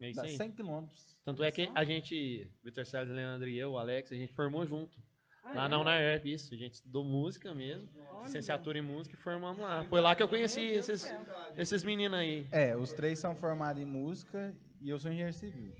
É 0.00 0.08
isso 0.10 0.16
Dá 0.16 0.22
aí. 0.26 0.36
100 0.36 0.52
quilômetros. 0.52 1.18
Tanto 1.24 1.42
é 1.42 1.50
que 1.50 1.70
a 1.74 1.84
gente, 1.84 2.48
Vitor 2.62 2.86
Salles, 2.86 3.10
Leandro 3.10 3.48
e 3.48 3.58
eu, 3.58 3.72
o 3.72 3.78
Alex, 3.78 4.12
a 4.12 4.14
gente 4.14 4.32
formou 4.32 4.64
junto. 4.66 4.96
Ah, 5.44 5.52
Lá 5.54 5.64
é? 5.66 5.68
na 5.68 5.78
UNAERP, 5.78 6.26
isso. 6.32 6.54
A 6.54 6.56
gente 6.56 6.74
estudou 6.74 7.04
música 7.04 7.54
mesmo, 7.54 7.88
Olha. 8.10 8.22
licenciatura 8.24 8.78
em 8.78 8.82
música 8.82 9.14
e 9.14 9.18
formamos 9.18 9.58
lá. 9.58 9.84
Foi 9.84 10.00
lá 10.00 10.14
que 10.14 10.22
eu 10.22 10.28
conheci 10.28 10.60
esses, 10.62 11.12
esses 11.56 11.84
meninos 11.84 12.18
aí. 12.18 12.46
É, 12.50 12.74
os 12.76 12.92
três 12.92 13.18
são 13.18 13.34
formados 13.36 13.80
em 13.82 13.84
música 13.84 14.54
e 14.80 14.88
eu 14.90 14.98
sou 14.98 15.10
engenheiro 15.10 15.34
civil. 15.36 15.72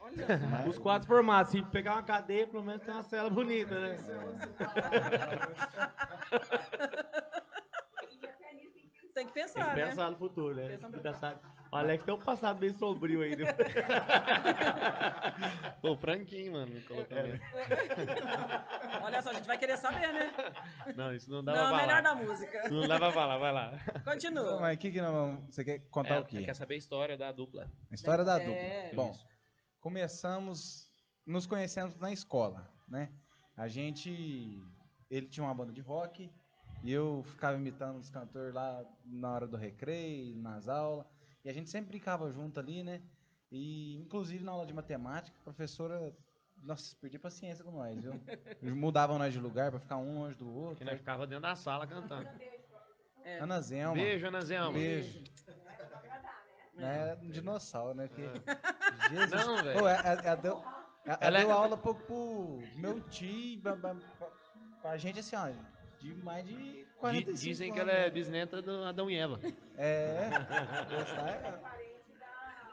Olha. 0.00 0.26
Mas- 0.50 0.66
Os 0.68 0.78
quatro 0.78 1.06
formados. 1.06 1.52
Se 1.52 1.62
pegar 1.66 1.92
uma 1.92 2.02
cadeia, 2.02 2.46
pelo 2.46 2.62
menos 2.64 2.82
tem 2.82 2.94
uma 2.94 3.02
cela 3.02 3.28
bonita, 3.28 3.78
né? 3.78 3.96
E 8.10 8.16
tem 8.16 8.30
que 8.88 9.08
Tem 9.12 9.26
que 9.26 9.32
Tem 9.34 9.42
pensar, 9.44 9.70
que 9.74 9.80
né? 9.80 9.86
pensar 9.88 10.10
no 10.10 10.16
futuro, 10.16 10.54
né? 10.54 10.78
Pensar 11.02 11.40
O 11.72 11.76
Alex 11.76 12.04
tem 12.04 12.12
um 12.12 12.18
passado 12.18 12.58
bem 12.58 12.74
sombrio 12.74 13.22
aí, 13.22 13.36
né? 13.36 13.44
Pô, 15.80 15.96
franquinho, 15.96 16.52
mano, 16.52 16.74
me 16.74 16.80
colocou 16.82 17.16
É. 17.16 17.38
Olha 19.02 19.22
só, 19.22 19.30
a 19.30 19.34
gente 19.34 19.46
vai 19.46 19.56
querer 19.56 19.76
saber, 19.78 20.12
né? 20.12 20.32
Não, 20.96 21.14
isso 21.14 21.30
não 21.30 21.44
dá 21.44 21.52
Não, 21.54 21.68
pra 21.68 21.76
melhor 21.76 21.88
falar. 21.88 22.00
da 22.02 22.14
música. 22.16 22.68
Não 22.68 22.88
dá 22.88 22.98
pra 22.98 23.12
falar, 23.12 23.38
vai 23.38 23.52
lá. 23.52 23.72
Continua. 24.04 24.60
Mas 24.60 24.76
o 24.76 24.80
que 24.80 24.90
que 24.90 25.00
nós 25.00 25.12
vamos... 25.12 25.54
Você 25.54 25.64
quer 25.64 25.78
contar 25.90 26.16
É, 26.16 26.20
o 26.20 26.24
quê? 26.24 26.42
Quer 26.42 26.54
saber 26.54 26.74
a 26.74 26.78
história 26.78 27.16
da 27.16 27.30
dupla. 27.30 27.70
A 27.90 27.94
história 27.94 28.24
da 28.24 28.40
É, 28.42 28.88
dupla. 28.88 29.04
Bom, 29.04 29.10
isso. 29.12 29.24
começamos 29.80 30.90
nos 31.26 31.46
conhecemos 31.46 31.96
na 31.98 32.12
escola, 32.12 32.68
né? 32.88 33.10
A 33.56 33.68
gente... 33.68 34.60
Ele 35.08 35.26
tinha 35.28 35.44
uma 35.44 35.54
banda 35.54 35.72
de 35.72 35.80
rock 35.80 36.28
e 36.82 36.92
eu 36.92 37.22
ficava 37.24 37.56
imitando 37.56 37.98
os 37.98 38.10
cantores 38.10 38.52
lá 38.54 38.84
na 39.04 39.30
hora 39.32 39.46
do 39.46 39.56
recreio, 39.56 40.36
nas 40.36 40.68
aulas. 40.68 41.06
E 41.44 41.48
a 41.48 41.52
gente 41.52 41.70
sempre 41.70 41.88
brincava 41.90 42.30
junto 42.30 42.58
ali, 42.60 42.82
né? 42.82 43.00
E, 43.50 43.96
inclusive, 43.96 44.44
na 44.44 44.52
aula 44.52 44.66
de 44.66 44.72
matemática, 44.72 45.36
a 45.40 45.44
professora... 45.44 46.14
Nossa, 46.62 46.94
perdia 47.00 47.18
paciência 47.18 47.64
com 47.64 47.70
nós, 47.70 47.98
viu? 47.98 48.12
Eles 48.62 48.74
mudavam 48.74 49.18
nós 49.18 49.32
de 49.32 49.40
lugar 49.40 49.70
pra 49.70 49.80
ficar 49.80 49.96
um 49.96 50.18
longe 50.20 50.34
do 50.36 50.44
Que 50.44 50.50
outro. 50.50 50.84
nós 50.84 50.98
ficava 50.98 51.26
dentro 51.26 51.42
da 51.42 51.56
sala 51.56 51.86
cantando. 51.86 52.28
É. 53.24 53.38
Ana 53.38 53.60
Zelma. 53.62 53.94
Beijo, 53.94 54.26
Ana 54.26 54.42
Zelma. 54.42 54.72
Beijo. 54.74 55.24
É 56.78 57.18
um 57.22 57.30
dinossauro, 57.30 57.94
né? 57.94 58.08
Porque... 58.08 58.22
Jesus. 59.10 59.30
Não, 59.46 59.62
velho. 59.62 59.78
Ela, 59.78 59.92
ela 60.22 60.34
deu, 60.36 60.64
ela 61.04 61.18
Ela 61.20 61.38
é- 61.38 61.40
deu 61.44 61.52
aula 61.52 61.76
pro, 61.76 61.94
pro 61.94 62.62
meu 62.76 63.00
tio, 63.08 63.60
pra, 63.60 63.76
pra, 63.76 63.96
pra- 64.82 64.96
gente 64.96 65.20
assim, 65.20 65.36
ó, 65.36 65.50
de 65.98 66.14
mais 66.14 66.44
de 66.46 66.54
Di- 66.54 66.84
45 66.84 66.89
Dizem 67.34 67.72
que 67.72 67.80
anos. 67.80 67.92
ela 67.92 68.02
é 68.02 68.10
bisneta 68.10 68.60
do 68.60 68.84
Adão 68.84 69.10
e 69.10 69.16
Eva. 69.16 69.40
É, 69.76 70.28
gostar 70.90 71.28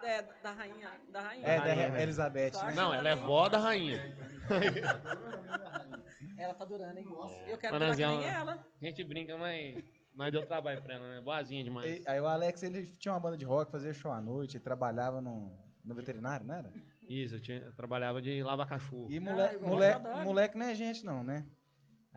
é, 0.03 0.07
É, 0.17 0.21
da 0.43 0.51
rainha. 0.51 0.91
Da 1.11 1.21
rainha. 1.21 1.45
é, 1.47 1.55
Rainha, 1.57 1.75
da 1.87 1.93
né? 1.93 2.03
Elizabeth, 2.03 2.51
né? 2.65 2.73
Não, 2.75 2.93
ela 2.93 3.09
é 3.09 3.15
vó 3.15 3.47
da 3.49 3.57
rainha. 3.57 4.15
Ela 6.37 6.53
tá 6.53 6.65
durando, 6.65 6.97
hein? 6.97 7.07
Eu 7.47 7.57
quero 7.57 7.79
durar 7.79 7.95
que 7.95 8.05
nem 8.05 8.25
ela. 8.25 8.65
A 8.81 8.85
gente 8.85 9.03
brinca, 9.03 9.37
mas 9.37 9.83
nós 10.13 10.31
deu 10.31 10.45
trabalho 10.45 10.81
pra 10.81 10.95
ela, 10.95 11.07
né? 11.15 11.21
Boazinha 11.21 11.63
demais. 11.63 11.99
E- 12.05 12.09
aí 12.09 12.19
o 12.21 12.27
Alex, 12.27 12.63
ele 12.63 12.85
tinha 12.97 13.13
uma 13.13 13.19
banda 13.19 13.37
de 13.37 13.45
rock, 13.45 13.71
fazia 13.71 13.93
show 13.93 14.11
à 14.11 14.21
noite, 14.21 14.59
trabalhava 14.59 15.19
no, 15.21 15.51
no 15.83 15.95
veterinário, 15.95 16.45
não 16.45 16.55
era? 16.55 16.71
Isso, 17.09 17.35
eu, 17.35 17.41
tinha- 17.41 17.59
eu 17.59 17.73
trabalhava 17.73 18.21
de 18.21 18.43
lavar 18.43 18.67
cachorro. 18.67 19.07
E 19.09 19.17
Ah, 19.17 19.21
moleque, 19.21 19.55
gosto, 19.57 19.67
moleque, 19.69 20.07
moleque 20.25 20.57
não 20.57 20.65
é 20.67 20.75
gente 20.75 21.03
não, 21.05 21.23
né? 21.23 21.45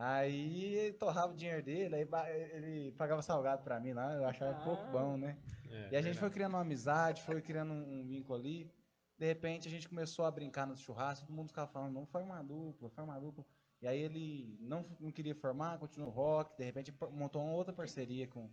Aí 0.02 0.74
ele 0.76 0.92
torrava 0.94 1.32
o 1.32 1.36
dinheiro 1.36 1.62
dele, 1.62 1.94
aí 1.94 2.08
ele 2.52 2.92
pagava 2.92 3.20
salgado 3.20 3.62
pra 3.62 3.78
mim 3.78 3.92
lá, 3.92 4.14
eu 4.14 4.24
achava 4.24 4.56
Ah. 4.56 4.64
pouco 4.64 4.82
bom, 4.90 5.16
né? 5.18 5.36
É, 5.70 5.74
E 5.74 5.76
a 5.76 5.82
gente 5.82 5.92
verdade. 6.14 6.18
foi 6.18 6.30
criando 6.30 6.54
uma 6.54 6.62
amizade, 6.62 7.22
foi 7.22 7.42
criando 7.42 7.72
um, 7.72 8.00
um 8.00 8.06
vínculo 8.06 8.38
ali. 8.38 8.70
De 9.18 9.26
repente 9.26 9.68
a 9.68 9.70
gente 9.70 9.86
começou 9.88 10.24
a 10.24 10.30
brincar 10.30 10.66
nos 10.66 10.80
churrascos, 10.80 11.26
todo 11.26 11.36
mundo 11.36 11.48
ficava 11.48 11.70
falando, 11.70 11.92
não 11.92 12.06
forma 12.06 12.34
uma 12.34 12.42
dupla, 12.42 12.88
forma 12.88 13.12
uma 13.12 13.20
dupla. 13.20 13.44
E 13.82 13.86
aí 13.86 14.00
ele 14.00 14.56
não, 14.60 14.86
não 14.98 15.10
queria 15.12 15.34
formar, 15.34 15.78
continuou 15.78 16.10
no 16.10 16.16
rock, 16.16 16.56
de 16.56 16.64
repente 16.64 16.94
montou 17.12 17.42
uma 17.42 17.52
outra 17.52 17.72
parceria 17.74 18.26
com 18.26 18.48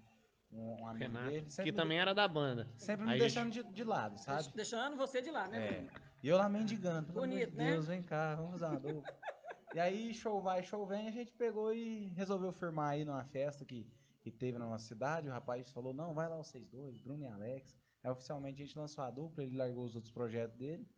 um, 0.52 0.82
um 0.82 0.88
amigo 0.88 1.06
Renato, 1.14 1.30
dele. 1.30 1.48
que 1.64 1.72
também 1.72 2.00
era 2.00 2.14
da 2.14 2.28
banda. 2.28 2.68
sempre 2.78 3.06
me 3.06 3.18
deixando 3.18 3.52
de, 3.52 3.64
de 3.64 3.84
lado, 3.86 4.18
sabe? 4.20 4.50
Deixando 4.54 4.98
você 4.98 5.22
de 5.22 5.32
lá, 5.32 5.48
né? 5.48 5.66
É. 5.66 5.88
E 6.24 6.28
eu 6.28 6.36
lá 6.38 6.50
mendigando, 6.50 7.08
pelo 7.14 7.22
Bonito, 7.22 7.44
amor 7.44 7.52
de 7.52 7.58
né? 7.58 7.72
Deus, 7.72 7.88
vem 7.88 8.02
cá, 8.04 8.36
vamos 8.36 8.52
fazer 8.60 8.66
uma 8.66 8.80
dupla. 8.82 9.04
e 9.78 9.80
aí, 9.80 10.12
show 10.12 10.42
vai, 10.42 10.64
show 10.64 10.88
vem, 10.88 11.08
a 11.08 11.12
gente 11.12 11.32
pegou 11.32 11.72
e 11.72 12.08
resolveu 12.16 12.52
firmar 12.52 12.94
aí 12.94 13.06
numa 13.06 13.24
festa 13.26 13.64
que, 13.64 13.88
que 14.22 14.32
teve 14.32 14.58
na 14.58 14.66
nossa 14.66 14.88
cidade. 14.88 15.30
O 15.30 15.32
rapaz 15.32 15.70
falou, 15.70 15.94
não, 15.94 16.16
vai 16.16 16.28
lá 16.28 16.36
vocês 16.36 16.68
dois, 16.68 16.98
Bruno 16.98 17.22
e 17.22 17.28
Alex. 17.28 17.78
Aí 18.04 18.10
oficialmente 18.10 18.60
a 18.60 18.66
gente 18.66 18.76
lançou 18.76 19.04
a 19.04 19.12
dupla, 19.12 19.44
ele 19.44 19.56
largou 19.56 19.86
os 19.86 19.94
outros 19.96 20.12
projetos 20.12 20.58
dele 20.58 20.90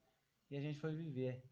e 0.49 0.55
a 0.55 0.61
gente 0.61 0.79
foi 0.79 0.93
viver. 0.93 1.43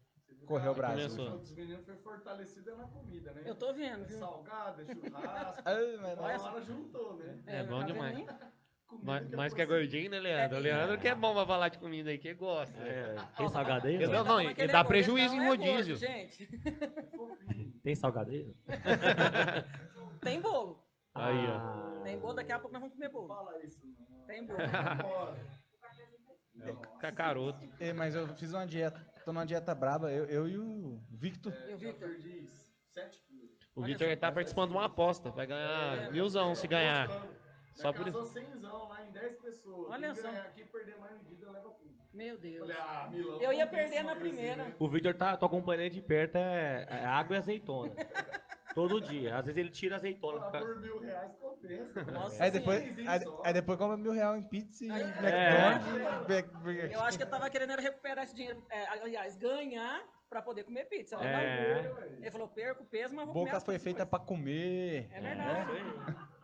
Correu 0.46 0.72
o 0.72 0.74
Brasil. 0.74 1.10
Começou. 1.10 1.38
Os 1.38 1.52
meninos 1.52 1.84
foi 1.84 1.96
fortalecido 1.96 2.74
na 2.74 2.88
comida, 2.88 3.30
né? 3.34 3.42
Eu 3.44 3.54
tô 3.56 3.74
vendo, 3.74 4.04
É 4.04 4.06
viu? 4.06 4.18
salgado, 4.20 4.80
é 4.80 4.86
churrasco. 4.86 5.62
Ai, 5.68 5.96
mas 5.98 6.16
nossa, 6.16 6.50
hora 6.50 6.62
juntou, 6.62 7.18
né? 7.18 7.42
É 7.44 7.62
bom 7.62 7.80
tá 7.80 7.86
demais. 7.88 8.16
vendo? 8.16 8.57
Comida 8.88 9.36
Nós, 9.36 9.52
que 9.52 9.60
é 9.60 9.66
gordinho, 9.66 10.10
né, 10.10 10.18
Leandro? 10.18 10.56
O 10.56 10.60
Leandro 10.60 10.98
que 10.98 11.08
é 11.08 11.14
bom 11.14 11.34
pra 11.34 11.46
falar 11.46 11.68
de 11.68 11.78
comida 11.78 12.08
aí, 12.08 12.18
que 12.18 12.32
gosta. 12.32 12.76
É, 12.80 13.16
tem 13.36 13.48
salgadeiro? 13.48 14.02
Eu 14.02 14.10
não, 14.10 14.24
não, 14.24 14.36
dá 14.42 14.50
é 14.50 14.66
gordo, 14.66 14.88
prejuízo 14.88 15.34
em 15.34 15.40
é 15.40 15.46
gordo, 15.46 15.64
rodízio. 15.64 15.96
gente, 15.96 16.48
Tem 17.84 17.94
salgadeiro? 17.94 18.56
tem 20.22 20.40
bolo. 20.40 20.82
Aí, 21.14 21.46
ó. 21.46 21.56
Ah, 21.56 22.00
Tem 22.02 22.18
bolo, 22.18 22.34
daqui 22.34 22.52
a 22.52 22.58
pouco 22.58 22.72
nós 22.72 22.80
vamos 22.80 22.94
comer 22.94 23.10
bolo. 23.10 23.28
fala 23.28 23.62
isso, 23.62 23.78
não. 23.84 24.26
Tem 24.26 24.46
bolo. 24.46 24.58
É 26.60 26.72
cacaroto. 26.98 27.68
É, 27.78 27.92
mas 27.92 28.14
eu 28.14 28.26
fiz 28.36 28.52
uma 28.52 28.66
dieta, 28.66 29.00
tô 29.24 29.32
numa 29.32 29.46
dieta 29.46 29.74
braba, 29.74 30.10
eu, 30.10 30.24
eu 30.26 30.48
e 30.48 30.58
o 30.58 31.00
Victor. 31.10 31.52
E 31.68 31.74
o 31.74 31.78
Victor? 31.78 32.08
perdi 32.08 32.46
7 32.94 33.22
quilos. 33.26 33.50
O 33.76 33.82
Victor 33.82 34.16
tá 34.16 34.32
participando 34.32 34.70
de 34.70 34.76
uma 34.76 34.86
aposta. 34.86 35.30
Vai 35.30 35.46
ganhar 35.46 36.10
milzão 36.10 36.54
se 36.54 36.66
ganhar. 36.66 37.08
Só 37.82 37.92
por 37.92 38.06
isso. 38.08 38.18
isso. 38.18 38.32
100 38.32 38.44
lá 38.62 39.04
em 39.06 39.12
10 39.12 39.36
pessoas. 39.38 39.90
Olha 39.90 40.14
só. 40.14 40.28
aqui 40.28 40.64
perder 40.64 40.96
mais 40.98 41.12
medida 41.22 41.50
leva 41.50 41.70
tudo. 41.70 41.88
Meu 42.12 42.36
Deus. 42.38 42.58
Falei, 42.60 42.76
ah, 42.78 43.08
Milão. 43.10 43.40
Eu 43.40 43.52
ia 43.52 43.66
perder 43.66 44.02
na 44.02 44.16
primeira. 44.16 44.64
né? 44.64 44.74
O 44.78 44.88
Victor 44.88 45.14
tá, 45.14 45.36
tô 45.36 45.46
acompanhando 45.46 45.90
de 45.92 46.00
perto, 46.02 46.36
é, 46.36 46.86
é 46.90 47.04
água 47.04 47.36
e 47.36 47.38
azeitona. 47.38 47.92
Todo 48.74 49.00
dia. 49.00 49.36
Às 49.36 49.46
vezes 49.46 49.58
ele 49.58 49.70
tira 49.70 49.96
azeitona. 49.96 50.46
Ah, 50.46 50.50
por 50.50 50.80
mil 50.80 50.98
reais 51.00 51.32
compensa. 51.36 52.02
Nossa 52.12 52.42
Aí 52.44 52.50
depois, 52.50 52.80
aí, 53.08 53.20
aí 53.44 53.52
depois 53.52 53.78
compra 53.78 53.96
mil 53.96 54.12
reais 54.12 54.38
em 54.40 54.42
pizza 54.48 54.84
e 54.84 54.88
McDonald's. 54.88 56.26
Back- 56.28 56.92
Eu 56.92 57.00
acho 57.02 57.16
que 57.18 57.24
ele 57.24 57.30
tava 57.30 57.50
querendo 57.50 57.72
era 57.72 57.82
recuperar 57.82 58.24
esse 58.24 58.34
dinheiro, 58.34 58.62
é, 58.70 58.86
aliás, 58.88 59.36
ganhar 59.36 60.02
pra 60.28 60.42
poder 60.42 60.64
comer 60.64 60.84
pizza. 60.84 61.16
É. 61.16 61.90
Ele 62.20 62.30
falou, 62.30 62.48
perco 62.48 62.84
peso, 62.84 63.14
mas 63.14 63.24
vou 63.24 63.34
comer 63.34 63.46
Boca 63.46 63.60
foi 63.60 63.78
feita 63.78 64.04
pra 64.06 64.18
comer. 64.18 65.08
É 65.12 65.20
verdade. 65.20 65.70
É 65.72 66.37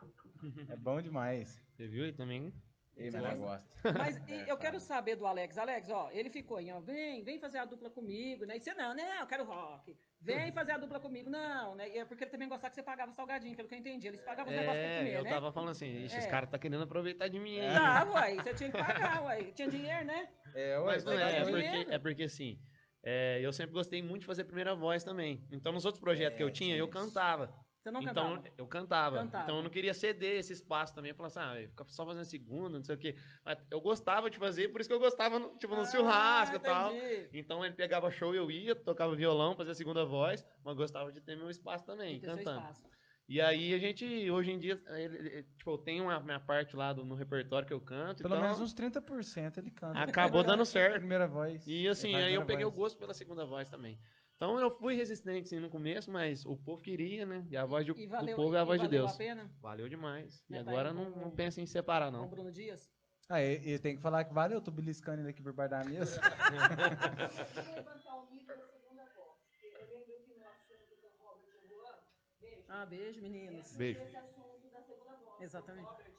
bom 0.79 1.01
demais. 1.01 1.63
Você 1.73 1.87
viu 1.87 2.05
aí 2.05 2.13
também? 2.13 2.53
Eu 2.97 3.11
gosta? 3.11 3.37
gosto. 3.37 3.99
Mas 3.99 4.17
e 4.29 4.49
eu 4.49 4.57
quero 4.57 4.79
saber 4.79 5.17
do 5.17 5.27
Alex. 5.27 5.59
Alex, 5.59 5.91
ó, 5.91 6.11
ele 6.13 6.31
ficou 6.31 6.59
aí, 6.59 6.71
ó, 6.71 6.81
vem, 6.81 7.25
vem 7.25 7.41
fazer 7.41 7.59
a 7.59 7.65
dupla 7.65 7.91
comigo, 7.91 8.45
né? 8.47 8.57
E 8.57 8.61
você, 8.61 8.73
não, 8.75 8.95
né? 8.95 9.19
Eu 9.21 9.27
quero 9.27 9.45
rock. 9.45 9.97
Vem 10.21 10.53
fazer 10.53 10.73
a 10.73 10.79
dupla 10.79 11.01
comigo. 11.01 11.29
Não, 11.29 11.75
né? 11.75 11.89
E 11.89 11.99
é 11.99 12.05
porque 12.05 12.23
ele 12.25 12.31
também 12.31 12.49
gostava 12.49 12.71
que 12.71 12.77
você 12.77 12.83
pagava 12.85 13.13
salgadinho, 13.13 13.57
pelo 13.57 13.69
que 13.69 13.75
eu 13.75 13.79
entendi. 13.79 14.07
Eles 14.07 14.21
pagavam 14.21 14.53
os 14.53 14.59
negócios 14.59 14.85
pra 14.85 14.99
comer, 14.99 15.11
É, 15.11 15.19
eu 15.19 15.25
né? 15.25 15.31
tava 15.31 15.53
falando 15.53 15.71
assim, 15.71 15.87
"Ixi, 16.05 16.17
esse 16.19 16.29
É. 16.29 16.31
cara 16.31 16.47
tá 16.47 16.57
querendo 16.59 16.85
aproveitar 16.85 17.27
de 17.29 17.39
mim. 17.41 17.57
hein?" 17.59 17.73
Tá, 17.75 18.09
uai, 18.11 18.37
você 18.37 18.55
tinha 18.55 18.71
que 18.71 18.79
pagar, 18.79 19.23
uai. 19.25 19.53
Tinha 19.53 19.69
dinheiro, 19.69 20.05
né? 20.05 20.29
É, 20.55 20.79
ué, 20.79 20.87
Mas 20.87 21.05
não 21.05 21.15
vai 21.15 21.23
é, 21.23 21.37
é 21.39 21.45
porque, 21.45 21.95
é 21.95 21.99
porque 21.99 22.23
assim, 22.23 22.61
é, 23.03 23.41
eu 23.43 23.53
sempre 23.53 23.73
gostei 23.73 24.01
muito 24.03 24.21
de 24.21 24.27
fazer 24.27 24.45
primeira 24.45 24.75
voz 24.75 25.03
também. 25.03 25.45
Então, 25.51 25.73
nos 25.73 25.85
outros 25.85 26.01
projetos 26.01 26.37
que 26.37 26.43
eu 26.45 26.51
tinha, 26.51 26.77
eu 26.77 26.87
cantava. 26.89 27.53
Você 27.85 27.91
não 27.91 28.01
então, 28.01 28.15
cantava. 28.15 28.55
eu 28.57 28.67
cantava. 28.67 29.19
Cantava. 29.19 29.45
Então, 29.45 29.57
eu 29.59 29.63
não 29.63 29.69
queria 29.69 29.93
ceder 29.93 30.39
esse 30.39 30.55
espaço 30.55 30.95
também. 30.95 31.13
Falar 31.13 31.27
assim, 31.27 31.39
ah, 31.39 31.69
fica 31.69 31.85
só 31.89 32.07
fazendo 32.07 32.25
segunda, 32.25 32.79
não 32.79 32.83
sei 32.83 32.95
o 32.95 32.99
quê. 32.99 33.15
Mas 33.45 33.59
eu 33.71 33.79
gostava 33.79 34.31
de 34.31 34.39
fazer, 34.39 34.69
por 34.69 34.81
isso 34.81 34.89
que 34.89 34.95
eu 34.95 34.99
gostava, 34.99 35.39
no- 35.39 35.55
tipo, 35.59 35.75
no 35.75 35.83
Ah, 35.83 35.85
churrasco 35.85 36.57
e 36.57 36.61
tal. 36.61 36.93
Então, 37.31 37.63
ele 37.63 37.75
pegava 37.75 38.11
show, 38.11 38.35
eu 38.35 38.51
ia, 38.51 38.75
tocava 38.75 39.15
violão, 39.15 39.55
fazia 39.55 39.73
a 39.73 39.75
segunda 39.75 40.03
voz, 40.03 40.43
mas 40.65 40.75
gostava 40.75 41.13
de 41.13 41.21
ter 41.21 41.37
meu 41.37 41.51
espaço 41.51 41.85
também, 41.85 42.19
Tem 42.21 42.31
cantando. 42.31 42.59
espaço. 42.59 42.83
E 43.29 43.39
aí, 43.39 43.75
a 43.75 43.79
gente, 43.79 44.31
hoje 44.31 44.51
em 44.53 44.59
dia, 44.59 44.83
ele- 44.89 45.17
ele- 45.19 45.43
tipo, 45.59 45.71
eu 45.73 45.79
tenho 45.79 46.05
uma 46.05 46.19
minha 46.21 46.41
parte 46.41 46.75
lá 46.75 46.91
do- 46.91 47.05
no 47.05 47.15
repertório 47.15 47.69
que 47.69 47.75
eu 47.75 47.81
canto. 47.83 48.23
Pelo 48.23 48.35
então, 48.35 48.43
menos 48.47 48.61
uns 48.61 48.73
30% 48.73 49.59
ele 49.59 49.71
canta. 49.71 49.99
Acabou 50.01 50.43
dando 50.43 50.65
certo. 50.65 51.01
Primeira 51.01 51.29
voz. 51.29 51.67
E 51.67 51.87
assim, 51.87 52.09
Ele 52.09 52.15
faz 52.17 52.25
aí 52.29 52.35
eu 52.35 52.47
peguei 52.47 52.65
o 52.65 52.71
voz. 52.71 52.81
gosto 52.81 52.99
pela 52.99 53.13
segunda 53.13 53.45
voz 53.45 53.69
também. 53.69 53.99
Então 54.45 54.61
eu 54.61 54.71
fui 54.71 54.95
resistente 54.95 55.49
sim 55.49 55.59
no 55.59 55.71
começo, 55.71 56.11
mas 56.11 56.45
o 56.45 56.55
povo 56.55 56.83
queria, 56.83 57.25
né? 57.25 57.47
E 57.51 57.57
a 57.57 57.65
voz 57.65 57.87
do, 57.87 57.99
E 57.99 58.05
do 58.07 58.11
valeu, 58.11 58.37
povo 58.37 58.55
é 58.55 58.59
a 58.59 58.63
e 58.63 58.67
voz 58.67 58.79
de 58.79 58.87
valeu 58.87 59.01
Deus. 59.01 59.15
a 59.15 59.17
pena 59.17 59.51
Valeu 59.59 59.89
demais. 59.89 60.45
E 60.51 60.53
Né, 60.53 60.63
tá 60.63 60.71
agora 60.71 60.91
aí 60.91 60.95
não, 60.95 61.11
com- 61.13 61.21
não 61.21 61.31
pensa 61.31 61.63
em 61.63 61.67
separar, 61.67 62.11
com 62.13 62.19
o 62.19 62.21
não. 62.21 62.29
Bruno 62.29 62.53
Dias? 62.53 62.93
Ah, 63.27 63.41
e, 63.43 63.55
e 63.73 63.79
tem 63.79 63.97
que 63.97 64.03
falar 64.03 64.23
que 64.25 64.35
valeu, 64.35 64.59
eu 64.59 64.63
tô 64.63 64.71
beliscando 64.71 65.23
ele 65.23 65.31
aqui 65.31 65.43
por 65.43 65.55
baixo 65.55 65.71
da 65.71 65.83
mesa. 65.83 66.21
Vou 66.21 67.75
levantar 67.75 68.17
o 68.21 68.31
nível 68.31 68.55
da 68.59 68.67
segunda 68.69 69.05
voz. 69.17 69.39
Eu 69.63 69.89
lembro 69.89 70.13
que 70.27 70.35
no 70.37 70.45
assunto 70.45 70.95
do 71.01 71.09
Robert 71.25 71.59
e 71.65 71.69
Juan, 71.69 71.97
beijo. 72.39 72.65
Ah, 72.69 72.85
beijo, 72.85 73.23
meninos. 73.23 73.73
Beijo. 73.79 74.01
Esse 74.03 74.17
assunto 74.17 74.69
da 74.71 74.83
segunda 74.83 75.17
voz. 75.25 75.41
Exatamente. 75.41 75.87
O 75.87 75.91
Robert, 75.91 76.13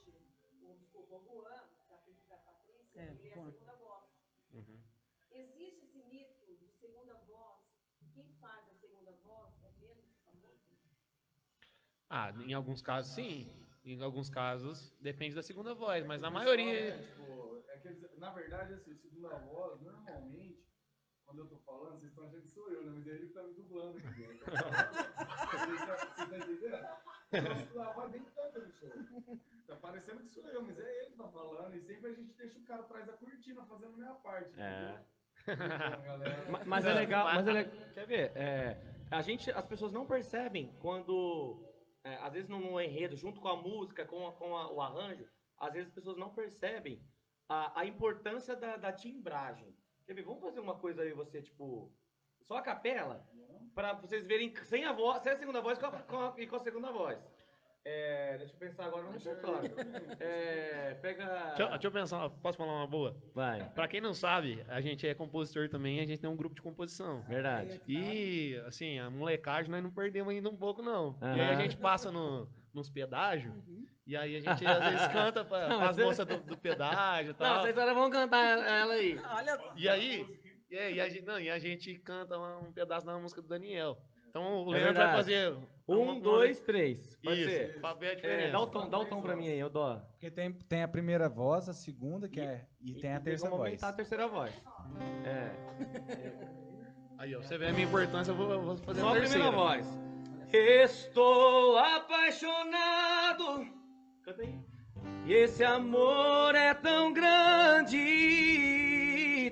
o, 0.64 0.74
desculpa, 0.74 1.14
o 1.14 1.20
Juan, 1.22 1.42
da, 1.48 1.96
da 2.28 2.36
Patrícia, 2.42 3.00
É, 3.00 3.04
Ele 3.04 3.28
é 3.28 3.38
a 3.40 3.52
segunda 3.52 3.72
voz. 3.76 4.04
Uhum. 4.52 4.80
Existe 5.30 5.84
esse 5.84 5.98
mito 6.08 6.56
de 6.58 6.68
segunda 6.72 7.14
voz. 7.28 7.64
Quem 8.14 8.32
faz 8.40 8.66
a 8.70 8.74
segunda 8.80 9.12
voz 9.22 9.52
é 9.62 9.70
menos 9.78 10.16
famoso? 10.24 10.64
Ah, 12.08 12.32
em 12.46 12.54
alguns 12.54 12.80
casos 12.82 13.12
sim. 13.14 13.50
Em 13.84 14.02
alguns 14.02 14.28
casos 14.28 14.92
depende 15.00 15.34
da 15.34 15.42
segunda 15.42 15.74
voz, 15.74 16.04
mas 16.04 16.20
na 16.20 16.30
maioria. 16.30 16.94
É, 16.94 16.98
tipo, 17.02 17.64
é 17.68 17.76
que 17.78 18.18
na 18.18 18.30
verdade, 18.30 18.74
assim, 18.74 18.94
segunda 18.96 19.28
voz, 19.38 19.80
normalmente, 19.80 20.64
quando 21.24 21.38
eu 21.40 21.46
tô 21.46 21.58
falando, 21.58 21.92
vocês 21.98 22.10
estão 22.10 22.24
achando 22.24 22.42
que 22.42 22.48
sou 22.48 22.68
eu, 22.70 22.82
né? 22.84 22.92
Mas 22.96 23.06
é 23.06 23.10
ele 23.10 23.26
que 23.28 23.32
tá 23.34 23.42
me 23.42 23.54
dublando 23.54 23.98
aqui. 23.98 24.20
né? 24.20 24.34
Então, 24.34 24.54
Vocês 25.66 25.86
tá- 25.86 25.96
Você 25.96 26.26
tá 26.26 26.38
entendendo? 26.38 27.74
Nossa, 27.74 27.90
a 27.90 27.92
voz 27.92 28.10
bem 28.12 28.22
tanta 28.34 28.60
do 28.60 28.72
show. 28.72 28.90
Tá 29.66 29.76
parecendo 29.76 30.20
que 30.22 30.28
sou 30.30 30.46
eu, 30.48 30.62
mas 30.62 30.78
é 30.78 30.98
ele 31.02 31.10
que 31.10 31.16
tá 31.18 31.28
falando. 31.28 31.74
E 31.74 31.80
sempre 31.82 32.10
a 32.10 32.14
gente 32.14 32.32
deixa 32.34 32.58
o 32.58 32.62
cara 32.64 32.82
atrás 32.82 33.06
da 33.06 33.12
cortina 33.14 33.64
fazendo 33.66 33.94
a 33.94 33.96
minha 33.96 34.14
parte. 34.14 34.50
É. 34.60 34.80
entendeu? 34.80 34.98
Então, 35.48 36.02
galera, 36.04 36.50
Ma- 36.50 36.64
Mas 36.64 36.84
é 36.86 36.94
legal, 36.94 37.24
mas 37.26 37.46
é 37.46 37.52
legal. 37.52 37.72
Quer 37.94 38.06
ver? 38.06 38.32
É, 38.36 38.76
a 39.10 39.22
gente, 39.22 39.50
as 39.50 39.66
pessoas 39.66 39.92
não 39.92 40.06
percebem 40.06 40.72
quando, 40.80 41.65
vezes 42.36 42.48
no, 42.48 42.80
enredo, 42.80 43.16
junto 43.16 43.40
com 43.40 43.48
a 43.48 43.56
música, 43.56 44.04
com, 44.04 44.26
a- 44.28 44.32
com 44.32 44.56
a- 44.56 44.70
o 44.72 44.80
arranjo, 44.80 45.26
às 45.58 45.72
vezes 45.72 45.88
as 45.88 45.94
pessoas 45.94 46.16
não 46.16 46.32
percebem 46.34 47.02
a, 47.48 47.80
a 47.80 47.84
importância 47.86 48.54
da, 48.54 48.76
da 48.76 48.92
timbragem. 48.92 49.74
Quer 50.04 50.14
ver? 50.14 50.22
Vamos 50.22 50.42
fazer 50.42 50.60
uma 50.60 50.78
coisa 50.78 51.02
aí, 51.02 51.12
você, 51.12 51.42
tipo, 51.42 51.92
só 52.42 52.56
a 52.58 52.62
capela, 52.62 53.26
para 53.74 53.92
vocês 53.94 54.24
verem 54.26 54.54
sem 54.64 54.84
a 54.84 54.92
voz, 54.92 55.22
sem 55.22 55.32
a 55.32 55.36
segunda 55.36 55.60
voz 55.60 55.78
com 55.78 55.86
a- 55.86 56.02
com 56.02 56.18
a- 56.18 56.34
e 56.38 56.46
com 56.46 56.56
a 56.56 56.60
segunda 56.60 56.90
voz. 56.92 57.18
É, 57.88 58.36
deixa 58.38 58.52
eu 58.52 58.58
pensar 58.58 58.86
agora 58.86 59.04
no 59.04 59.12
repertório. 59.12 59.70
É, 60.18 60.94
pega. 61.00 61.24
Deixa, 61.24 61.62
eu- 61.62 61.68
deixa 61.70 61.86
eu 61.86 61.92
pensar, 61.92 62.28
posso 62.30 62.58
falar 62.58 62.72
uma 62.72 62.86
boa? 62.86 63.16
Vai, 63.32 63.62
Pra 63.70 63.86
quem 63.86 64.00
não 64.00 64.12
sabe, 64.12 64.64
a 64.66 64.80
gente 64.80 65.06
é 65.06 65.14
compositor 65.14 65.68
também, 65.68 66.00
a 66.00 66.04
gente 66.04 66.18
tem 66.20 66.28
um 66.28 66.34
grupo 66.36 66.54
de 66.56 66.62
composição. 66.62 67.22
verdade. 67.28 67.80
E, 67.86 68.60
assim, 68.66 68.98
a 68.98 69.08
molecagem 69.08 69.70
nós 69.70 69.82
não 69.84 69.90
perdemos 69.92 70.32
ainda 70.34 70.48
um 70.50 70.56
pouco, 70.56 70.82
não. 70.82 71.16
E 71.22 71.40
aí 71.40 71.54
a 71.54 71.54
gente 71.54 71.76
passa 71.76 72.10
no, 72.10 72.48
nos 72.74 72.90
pedágios, 72.90 73.54
e 74.04 74.16
aí 74.16 74.34
a 74.36 74.40
gente 74.40 74.66
às 74.66 74.78
vezes 74.90 75.06
canta 75.12 75.44
pra, 75.44 75.68
Não, 75.68 75.80
as 75.82 75.96
moças 75.96 76.26
do, 76.26 76.38
do 76.38 76.58
pedágio 76.58 77.26
e 77.30 77.32
Não, 77.34 77.34
tal. 77.38 77.60
vocês 77.62 77.78
agora 77.78 77.94
vão 77.94 78.10
cantar 78.10 78.58
ela 78.66 78.94
aí. 78.94 79.16
Olha, 79.32 79.60
E 79.76 79.88
aí, 79.88 80.26
é, 80.72 80.90
e, 80.90 81.00
a 81.00 81.08
gente, 81.08 81.24
não, 81.24 81.38
e 81.38 81.48
a 81.48 81.58
gente 81.60 81.94
canta 82.00 82.36
um 82.36 82.72
pedaço 82.72 83.06
da 83.06 83.16
música 83.16 83.40
do 83.40 83.46
Daniel. 83.46 83.96
Então 84.36 84.64
o 84.66 84.74
É 84.74 84.78
Leandro 84.78 84.94
vai 84.94 85.06
verdade. 85.06 85.16
fazer. 85.16 85.52
uma- 85.52 85.66
Um, 85.88 86.20
dois, 86.20 86.60
três. 86.60 87.16
Pode 87.24 87.40
Isso, 87.40 87.48
ser. 87.50 87.80
pra 87.80 87.94
ver 87.94 88.22
a 88.22 88.28
É, 88.28 88.50
dá, 88.50 88.60
o 88.60 88.66
tom, 88.66 88.88
dá 88.90 88.98
o 88.98 89.04
tom 89.06 89.22
pra 89.22 89.34
mim 89.36 89.48
aí, 89.48 89.58
eu 89.58 89.70
dou. 89.70 89.96
Porque 90.10 90.30
tem, 90.30 90.52
tem 90.52 90.82
a 90.82 90.88
primeira 90.88 91.26
voz, 91.28 91.68
a 91.70 91.72
segunda, 91.72 92.28
que 92.28 92.40
é. 92.40 92.66
E, 92.82 92.94
tem 93.00 93.14
a 93.14 93.20
terceira 93.20 93.50
voz. 93.56 93.66
aumentar 93.68 93.88
a 93.88 93.92
terceira 93.94 94.26
voz. 94.28 94.52
É. 95.24 95.50
Aí, 97.18 97.34
ó, 97.34 97.40
você 97.40 97.56
vê 97.56 97.68
a 97.68 97.72
minha 97.72 97.86
importância, 97.86 98.30
eu 98.30 98.36
vou, 98.36 98.50
eu 98.52 98.60
vou 98.60 98.76
fazer 98.76 99.00
Só 99.00 99.06
a 99.08 99.10
a 99.12 99.14
terceira. 99.14 99.44
primeira 99.44 99.64
voz. 99.64 99.86
Estou 100.52 101.78
apaixonado. 101.78 103.66
Canta 104.22 104.42
aí. 104.42 104.54
E 105.24 105.32
esse 105.32 105.64
amor 105.64 106.54
é 106.54 106.74
tão 106.74 107.10
grande. 107.14 107.96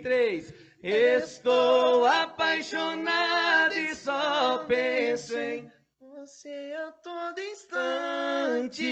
Três. 0.02 0.52
Estou 0.86 2.04
apaixonado 2.04 3.72
e 3.72 3.94
só 3.94 4.58
penso 4.66 5.34
em 5.38 5.72
Você 5.98 6.76
a 6.76 6.92
todo 6.92 7.40
instante. 7.40 8.82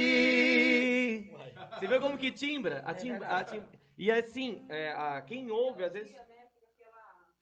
Você 1.75 1.87
vê 1.87 2.01
como 2.01 2.17
que 2.17 2.33
timbra? 2.33 2.79
A 2.87 2.95
timbra, 2.95 3.27
a 3.27 3.45
timbra. 3.45 3.69
E 3.99 4.11
assim, 4.11 4.65
é, 4.71 4.93
a, 4.93 5.21
quem 5.21 5.51
ouve, 5.51 5.85
às 5.85 5.93
vezes, 5.93 6.17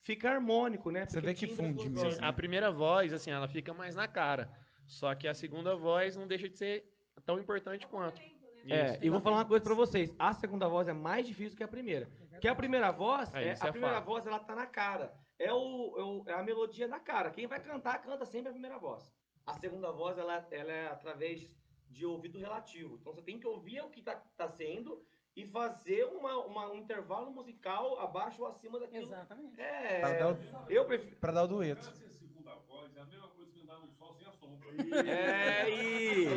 fica 0.02 0.28
harmônico, 0.28 0.90
né? 0.90 1.06
Você 1.06 1.20
Porque 1.20 1.26
vê 1.28 1.34
que 1.34 1.46
funde 1.46 1.88
mesmo. 1.88 2.00
duas 2.00 2.20
A 2.20 2.32
primeira 2.32 2.72
voz, 2.72 3.12
assim, 3.12 3.30
ela 3.30 3.46
fica 3.46 3.72
mais 3.72 3.94
na 3.94 4.08
cara. 4.08 4.50
Só 4.84 5.14
que 5.14 5.28
a 5.28 5.34
segunda 5.34 5.76
voz 5.76 6.16
não 6.16 6.26
deixa 6.26 6.48
de 6.48 6.58
ser 6.58 6.84
tão 7.24 7.38
importante 7.38 7.86
quanto. 7.86 8.20
É, 8.68 8.94
Isso. 8.94 8.98
e 9.04 9.10
vou 9.10 9.20
falar 9.20 9.36
uma 9.36 9.44
coisa 9.44 9.64
pra 9.64 9.74
vocês. 9.74 10.12
A 10.18 10.32
segunda 10.32 10.66
voz 10.66 10.88
é 10.88 10.92
mais 10.92 11.24
difícil 11.24 11.56
que 11.56 11.62
a 11.62 11.68
primeira. 11.68 12.08
Porque 12.40 12.48
a 12.48 12.55
primeira 12.55 12.90
voz, 12.90 13.31
É, 13.35 13.48
é, 13.48 13.50
a 13.61 13.66
é 13.66 13.70
primeira 13.70 13.96
fato. 13.96 14.05
voz, 14.07 14.26
ela 14.26 14.38
tá 14.38 14.55
na 14.55 14.64
cara. 14.66 15.12
É, 15.38 15.53
o, 15.53 15.94
é 15.98 16.03
o- 16.03 16.24
é 16.26 16.33
a 16.33 16.42
melodia 16.42 16.88
na 16.88 16.98
cara. 16.98 17.31
Quem 17.31 17.46
vai 17.46 17.61
cantar, 17.61 18.00
canta 18.00 18.24
sempre 18.24 18.48
a 18.48 18.53
primeira 18.53 18.79
voz. 18.79 19.12
A 19.46 19.53
segunda 19.53 19.92
voz, 19.92 20.16
ela, 20.16 20.46
ela 20.50 20.72
é 20.72 20.87
através 20.88 21.55
de 21.90 22.07
ouvido 22.07 22.38
relativo. 22.38 22.96
Então 22.98 23.12
você 23.12 23.20
tem 23.20 23.38
que 23.38 23.46
ouvir 23.46 23.83
o 23.83 23.90
que 23.90 24.00
tá, 24.00 24.14
tá 24.38 24.48
sendo 24.48 25.05
e 25.37 25.44
fazer 25.44 26.05
uma, 26.05 26.38
uma- 26.46 26.70
um 26.70 26.76
intervalo 26.76 27.31
musical 27.31 27.98
abaixo 28.00 28.40
ou 28.40 28.48
acima 28.48 28.81
daquilo. 28.81 29.05
exatamente. 29.05 29.61
É, 29.61 30.00
Pra 30.00 30.12
dar 30.14 30.33
o- 30.33 30.70
eu 30.72 30.85
prefiro... 30.87 31.16
Pra 31.16 31.33
dar 31.33 31.42
o 31.44 31.48
dueto. 31.48 31.81
Essa 31.90 32.09
segunda 32.09 32.55
voz 32.66 32.96
é 32.96 33.00
a 33.00 33.05
mesma 33.05 33.29
coisa 33.29 33.50
que 33.53 33.61
andar 33.61 33.79
no 33.81 33.88
sol 33.90 34.14
sem 34.14 34.26
a 34.26 34.33
sombra. 34.33 34.70
É 35.07 35.68
isso. 35.68 36.31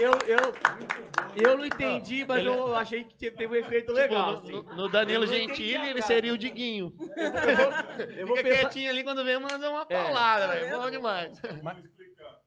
Eu, 0.00 0.12
eu, 0.12 0.12
eu, 0.38 1.50
eu 1.50 1.58
não 1.58 1.66
entendi, 1.66 2.24
mas 2.26 2.44
eu 2.44 2.74
achei 2.74 3.04
que 3.04 3.30
teve 3.30 3.46
um 3.46 3.54
efeito 3.54 3.92
legal. 3.92 4.40
Tipo, 4.40 4.52
no, 4.62 4.66
assim. 4.68 4.76
no- 4.76 4.88
Danilo 4.88 5.24
Eu 5.24 5.28
Gentili, 5.28 5.88
ele 5.90 6.00
seria 6.02 6.32
o 6.32 6.38
Diguinho. 6.38 6.94
Eu 8.16 8.26
vou 8.26 8.36
Fica 8.36 8.48
pensar... 8.48 8.60
quietinho 8.70 8.90
ali 8.90 9.04
quando 9.04 9.24
vem, 9.24 9.38
manda 9.38 9.70
uma 9.70 9.82
É. 9.82 10.02
paulada, 10.02 10.46
Tá 10.48 10.54
velho. 10.54 10.78
Bom 10.78 10.90
demais. 10.90 11.38
Eu 11.44 11.62
Mas- 11.62 11.76
vou 11.76 11.84
explicar. 11.86 12.40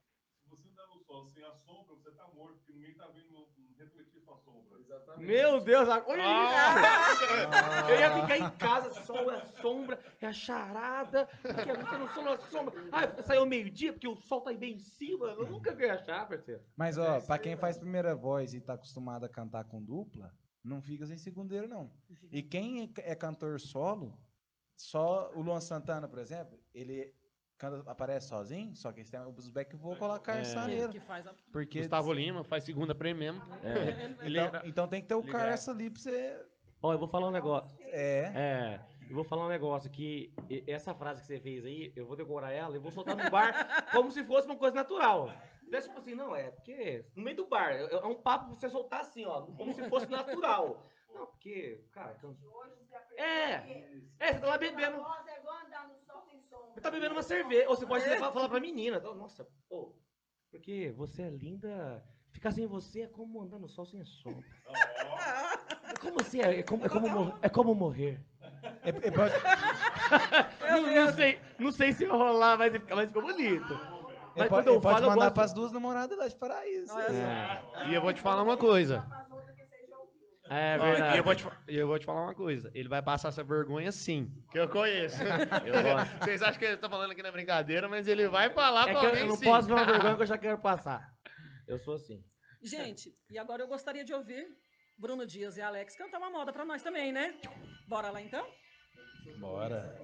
Se 0.44 0.50
você 0.50 0.68
andar 0.70 0.88
no 0.88 1.00
sol 1.06 1.26
sem 1.28 1.44
a 1.44 1.52
sombra, 1.52 1.96
você 1.96 2.12
tá 2.12 2.26
morto, 2.34 2.56
porque 2.58 2.74
ninguém 2.74 2.96
tá 2.96 3.08
vendo 3.14 3.38
um 3.38 3.48
refletir 3.78 4.20
sua 4.24 4.38
sombra. 4.38 4.80
Exatamente. 4.80 5.07
Meu 5.20 5.60
Deus, 5.62 5.88
olha 5.88 6.24
Ah. 6.24 7.88
Eu 7.90 8.00
ia 8.00 8.22
ficar 8.22 8.38
em 8.38 8.50
casa, 8.58 8.94
sol 9.04 9.32
é 9.32 9.46
sombra, 9.62 10.00
é 10.22 10.28
a 10.28 10.34
charada, 10.34 11.28
porque 11.42 11.74
você 11.74 11.98
não 11.98 12.08
sol 12.10 12.28
é 12.28 12.38
sombra. 12.50 12.76
Ah, 12.92 13.24
saiu 13.24 13.46
meio-dia 13.46 13.94
porque 13.94 14.08
o 14.08 14.16
sol 14.16 14.42
tá 14.42 14.54
bem 14.54 14.76
em 14.76 14.80
cima. 14.80 15.28
Eu 15.28 15.48
nunca 15.48 15.74
vi 15.74 15.86
achar, 15.86 16.28
parceiro. 16.28 16.62
Mas, 16.76 16.98
ó, 16.98 17.20
pra 17.22 17.38
quem 17.38 17.56
faz 17.56 17.78
primeira 17.78 18.16
voz 18.16 18.54
e 18.54 18.62
tá 18.62 18.74
acostumado 18.74 19.26
a 19.26 19.30
cantar 19.30 19.64
com 19.66 19.82
dupla, 19.82 20.34
não 20.64 20.82
fica 20.82 21.06
sem 21.06 21.18
segundeiro, 21.18 21.68
não. 21.68 21.92
E 22.32 22.42
quem 22.42 22.84
é 22.84 23.12
é 23.12 23.16
cantor 23.16 23.60
solo, 23.60 24.18
só 24.76 25.32
o 25.34 25.42
Luan 25.42 25.62
Santana, 25.62 26.08
por 26.08 26.20
exemplo, 26.20 26.60
ele 26.74 27.14
canta, 27.58 27.90
aparece 27.90 28.28
sozinho, 28.28 28.76
só 28.76 28.92
que 28.92 29.02
esse 29.02 29.12
tem 29.12 29.20
os 29.20 29.48
back 29.50 29.76
vocal 29.76 30.08
lá 30.10 30.16
É. 30.16 30.20
carçaneiro. 30.20 30.92
Que 30.92 31.00
faz 31.00 31.26
a... 31.28 31.34
Porque. 31.52 31.80
Gustavo 31.80 32.14
Lima 32.14 32.44
faz 32.44 32.64
segunda 32.64 32.94
pra 32.96 33.10
ele 33.10 33.20
mesmo. 33.20 33.42
Ele 34.22 34.40
Então, 34.40 34.62
então 34.66 34.88
tem 34.88 35.02
que 35.02 35.08
ter 35.08 35.16
o 35.16 35.24
Carça 35.24 35.72
ali 35.72 35.90
pra 35.90 36.02
você. 36.02 36.46
Ó, 36.82 36.94
eu 36.94 37.00
vou 37.00 37.08
falar 37.08 37.28
um 37.28 37.32
negócio. 37.32 37.76
É. 37.82 38.32
É, 38.36 38.80
eu 39.10 39.16
vou 39.16 39.24
falar 39.24 39.46
um 39.46 39.50
negócio 39.50 39.90
que 39.90 40.32
essa 40.68 40.94
frase 40.94 41.22
que 41.22 41.28
você 41.28 41.40
fez 41.40 41.66
aí, 41.66 41.92
eu 41.96 42.06
vou 42.06 42.16
decorar 42.16 42.52
ela 42.52 42.76
e 42.76 42.80
vou 42.80 42.92
soltar 42.92 43.16
no 43.16 43.30
bar 43.32 43.52
como 43.92 44.12
se 44.12 44.24
fosse 44.24 44.46
uma 44.48 44.56
coisa 44.58 44.76
natural. 44.76 45.32
Então, 45.64 45.82
tipo 45.82 45.98
assim, 45.98 46.14
não, 46.14 46.36
é 46.36 46.52
porque 46.52 47.04
no 47.16 47.24
meio 47.24 47.36
do 47.36 47.48
bar, 47.48 47.72
é 47.72 47.92
é 47.92 48.06
um 48.06 48.16
papo 48.16 48.46
pra 48.46 48.56
você 48.56 48.70
soltar 48.70 49.02
assim, 49.02 49.26
ó, 49.26 49.42
como 49.42 49.74
se 49.74 49.90
fosse 49.90 50.08
natural. 50.10 50.86
Não, 51.14 51.26
porque, 51.26 51.84
cara, 51.92 52.12
aprendeu 52.12 52.54
É. 53.18 53.54
é, 54.20 54.34
você 54.34 54.40
tá 54.40 54.48
lá 54.48 54.58
bebendo, 54.58 54.98
é 55.28 55.40
igual 55.40 55.58
andar 55.66 55.88
no 55.88 55.96
sol 55.98 56.22
sem 56.22 56.40
sombra. 56.42 56.67
você 56.67 56.67
tá 56.82 56.92
bebendo 56.92 57.14
uma 57.14 57.24
cerveja, 57.24 57.68
ou 57.70 57.76
você 57.76 57.86
pode 57.86 58.08
levar, 58.08 58.32
falar 58.32 58.50
pra 58.50 58.60
menina, 58.60 59.00
nossa, 59.00 59.48
pô, 59.70 59.94
porque 60.52 60.94
você 60.96 61.24
é 61.24 61.30
linda, 61.30 62.04
ficar 62.32 62.52
sem 62.52 62.66
você 62.68 63.02
é 63.02 63.08
como 63.08 63.42
andar 63.42 63.60
no 63.60 63.68
sol 63.68 63.86
sem 63.86 64.04
sombra. 64.06 64.44
É 65.90 65.98
como 66.00 66.22
assim, 66.22 66.42
é, 66.42 66.60
é 66.60 66.64
como, 66.64 66.86
é 66.86 66.90
como, 66.90 67.34
é 67.42 67.50
como 67.50 67.76
morrer. 67.76 68.20
É- 68.84 68.90
é 68.90 69.12
Não, 70.72 70.82
não 71.06 71.14
sei, 71.14 71.40
não 71.60 71.72
sei 71.72 71.94
se 71.94 72.06
vai 72.06 72.18
rolar, 72.18 72.58
mas, 72.58 72.74
mas 72.90 73.08
ficou 73.08 73.22
bonito. 73.22 73.74
Ele 73.74 74.44
Mas 74.44 74.50
pode, 74.50 74.50
quando 74.50 74.68
eu 74.68 74.74
ele 74.74 74.82
pode 74.82 74.94
falo, 74.96 75.06
eu 75.06 75.10
mandar 75.10 75.26
gosto- 75.26 75.34
pras 75.34 75.54
duas 75.54 75.72
namoradas 75.72 76.18
lá 76.18 76.28
de 76.28 76.36
Paraíso. 76.36 76.98
É, 77.00 77.88
E 77.90 77.94
eu 77.94 78.02
vou 78.02 78.14
te 78.14 78.22
falar 78.22 78.44
uma 78.44 78.56
coisa. 78.58 79.02
Faz 79.02 79.32
outra 79.32 79.54
que 79.54 79.66
você 79.66 79.88
já 79.88 79.98
ouviu. 79.98 80.28
É 80.50 80.78
verdade. 80.78 81.16
E 81.16 81.20
eu, 81.20 81.24
vou 81.24 81.36
te, 81.36 81.48
e 81.68 81.78
eu 81.78 81.88
vou 81.88 82.00
te 82.00 82.06
falar 82.06 82.24
uma 82.24 82.36
coisa. 82.36 82.70
Ele 82.74 82.90
vai 82.90 83.02
passar 83.02 83.30
essa 83.30 83.44
vergonha 83.44 83.92
sim. 83.92 84.32
Que 84.52 84.60
eu 84.60 84.68
conheço. 84.70 85.22
Eu. 85.24 85.28
Vocês 86.26 86.42
acham 86.42 86.60
que 86.60 86.66
ele 86.66 86.78
tá 86.78 86.90
falando 86.90 87.12
aqui 87.12 87.24
na 87.24 87.32
brincadeira, 87.32 87.88
mas 87.90 88.08
ele 88.08 88.28
vai 88.28 88.50
falar 88.50 88.90
É 88.90 88.92
pra 88.92 89.00
que 89.00 89.06
eu, 89.06 89.10
alguém 89.10 89.24
eu 89.24 89.30
não 89.30 89.36
sim. 89.38 89.46
posso 89.46 89.68
ver 89.68 89.74
uma 89.74 89.86
vergonha 89.86 90.16
que 90.16 90.22
eu 90.24 90.28
já 90.28 90.38
quero 90.38 90.58
passar. 90.60 91.10
Eu 91.68 91.80
sou 91.80 91.96
assim. 91.96 92.24
Gente, 92.64 93.14
e 93.30 93.38
agora 93.38 93.62
eu 93.64 93.68
gostaria 93.68 94.04
de 94.04 94.14
ouvir 94.14 94.46
Bruno 94.98 95.26
Dias 95.26 95.58
e 95.58 95.62
Alex 95.62 95.96
cantar 95.96 96.18
uma 96.18 96.30
moda 96.32 96.52
pra 96.52 96.66
nós 96.66 96.82
também, 96.82 97.12
né? 97.12 97.36
Bora 97.88 98.10
lá 98.10 98.22
então? 98.22 98.46
Bora. 99.40 99.96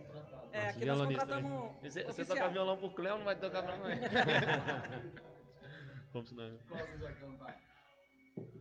É, 0.52 0.70
aqui 0.70 0.86
nós 0.86 1.00
né? 1.00 1.06
contratamos 1.08 1.72
Você, 1.82 2.04
você 2.04 2.22
oficial. 2.22 2.38
toca 2.38 2.50
violão 2.50 2.78
pro 2.78 2.92
Cleo, 2.92 3.18
não 3.18 3.26
vai 3.26 3.36
tocar 3.36 3.64
pra 3.64 3.78
nós. 3.78 3.98
Vamos 6.14 6.32
não. 6.34 6.58
Qual 6.68 6.80
você 6.86 6.98
vai 6.98 7.14
cantar? 7.16 7.58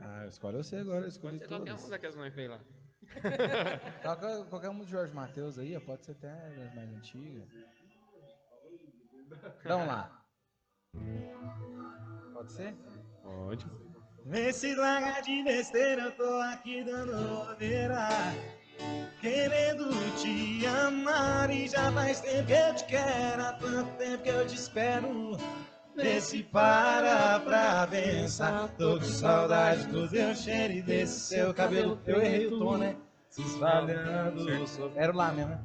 Ah, 0.00 0.26
escolhe 0.26 0.56
você 0.56 0.76
agora, 0.76 1.02
Pode 1.20 1.38
ser 1.38 1.48
qualquer 1.48 1.74
uma 1.74 1.88
daquelas 1.88 2.34
fez 2.34 2.50
lá. 2.50 2.60
Qualquer, 4.02 4.44
qualquer 4.46 4.70
um 4.70 4.78
do 4.78 4.86
Jorge 4.86 5.12
Matheus 5.12 5.58
aí, 5.58 5.78
pode 5.80 6.04
ser 6.04 6.12
até 6.12 6.50
das 6.50 6.74
mais 6.74 6.88
antigas. 6.94 7.48
Vamos 9.64 9.86
lá. 9.86 10.24
Pode 12.32 12.52
ser? 12.52 12.74
Pode. 13.22 13.66
Vê 14.24 14.52
se 14.52 14.74
larga 14.74 15.20
de 15.20 15.42
besteira, 15.42 16.02
eu 16.02 16.12
tô 16.12 16.40
aqui 16.42 16.84
dando 16.84 17.46
bobeira. 17.46 18.08
Querendo 19.20 19.90
te 20.20 20.66
amar 20.66 21.50
e 21.50 21.68
já 21.68 21.92
faz 21.92 22.20
tempo 22.20 22.46
que 22.46 22.52
eu 22.52 22.74
te 22.74 22.84
quero, 22.84 23.42
há 23.42 23.52
tanto 23.54 23.96
tempo 23.98 24.22
que 24.22 24.28
eu 24.28 24.46
te 24.46 24.54
espero. 24.54 25.36
Vê 25.94 26.20
se 26.20 26.42
para 26.42 27.38
pra 27.40 27.86
pensar, 27.86 28.68
tô 28.78 28.98
com 28.98 29.04
saudade 29.04 29.86
do 29.88 30.08
teu 30.08 30.34
cheiro 30.34 30.72
e 30.72 30.82
desse 30.82 31.20
seu 31.20 31.52
cabelo. 31.52 32.00
Eu 32.06 32.22
errei 32.22 32.46
o 32.46 32.58
tom, 32.58 32.78
né? 32.78 32.96
Se 33.28 33.42
espalhando 33.42 34.66
sobre... 34.66 34.98
Era 34.98 35.14
lá 35.14 35.32
mesmo, 35.32 35.50
né? 35.50 35.60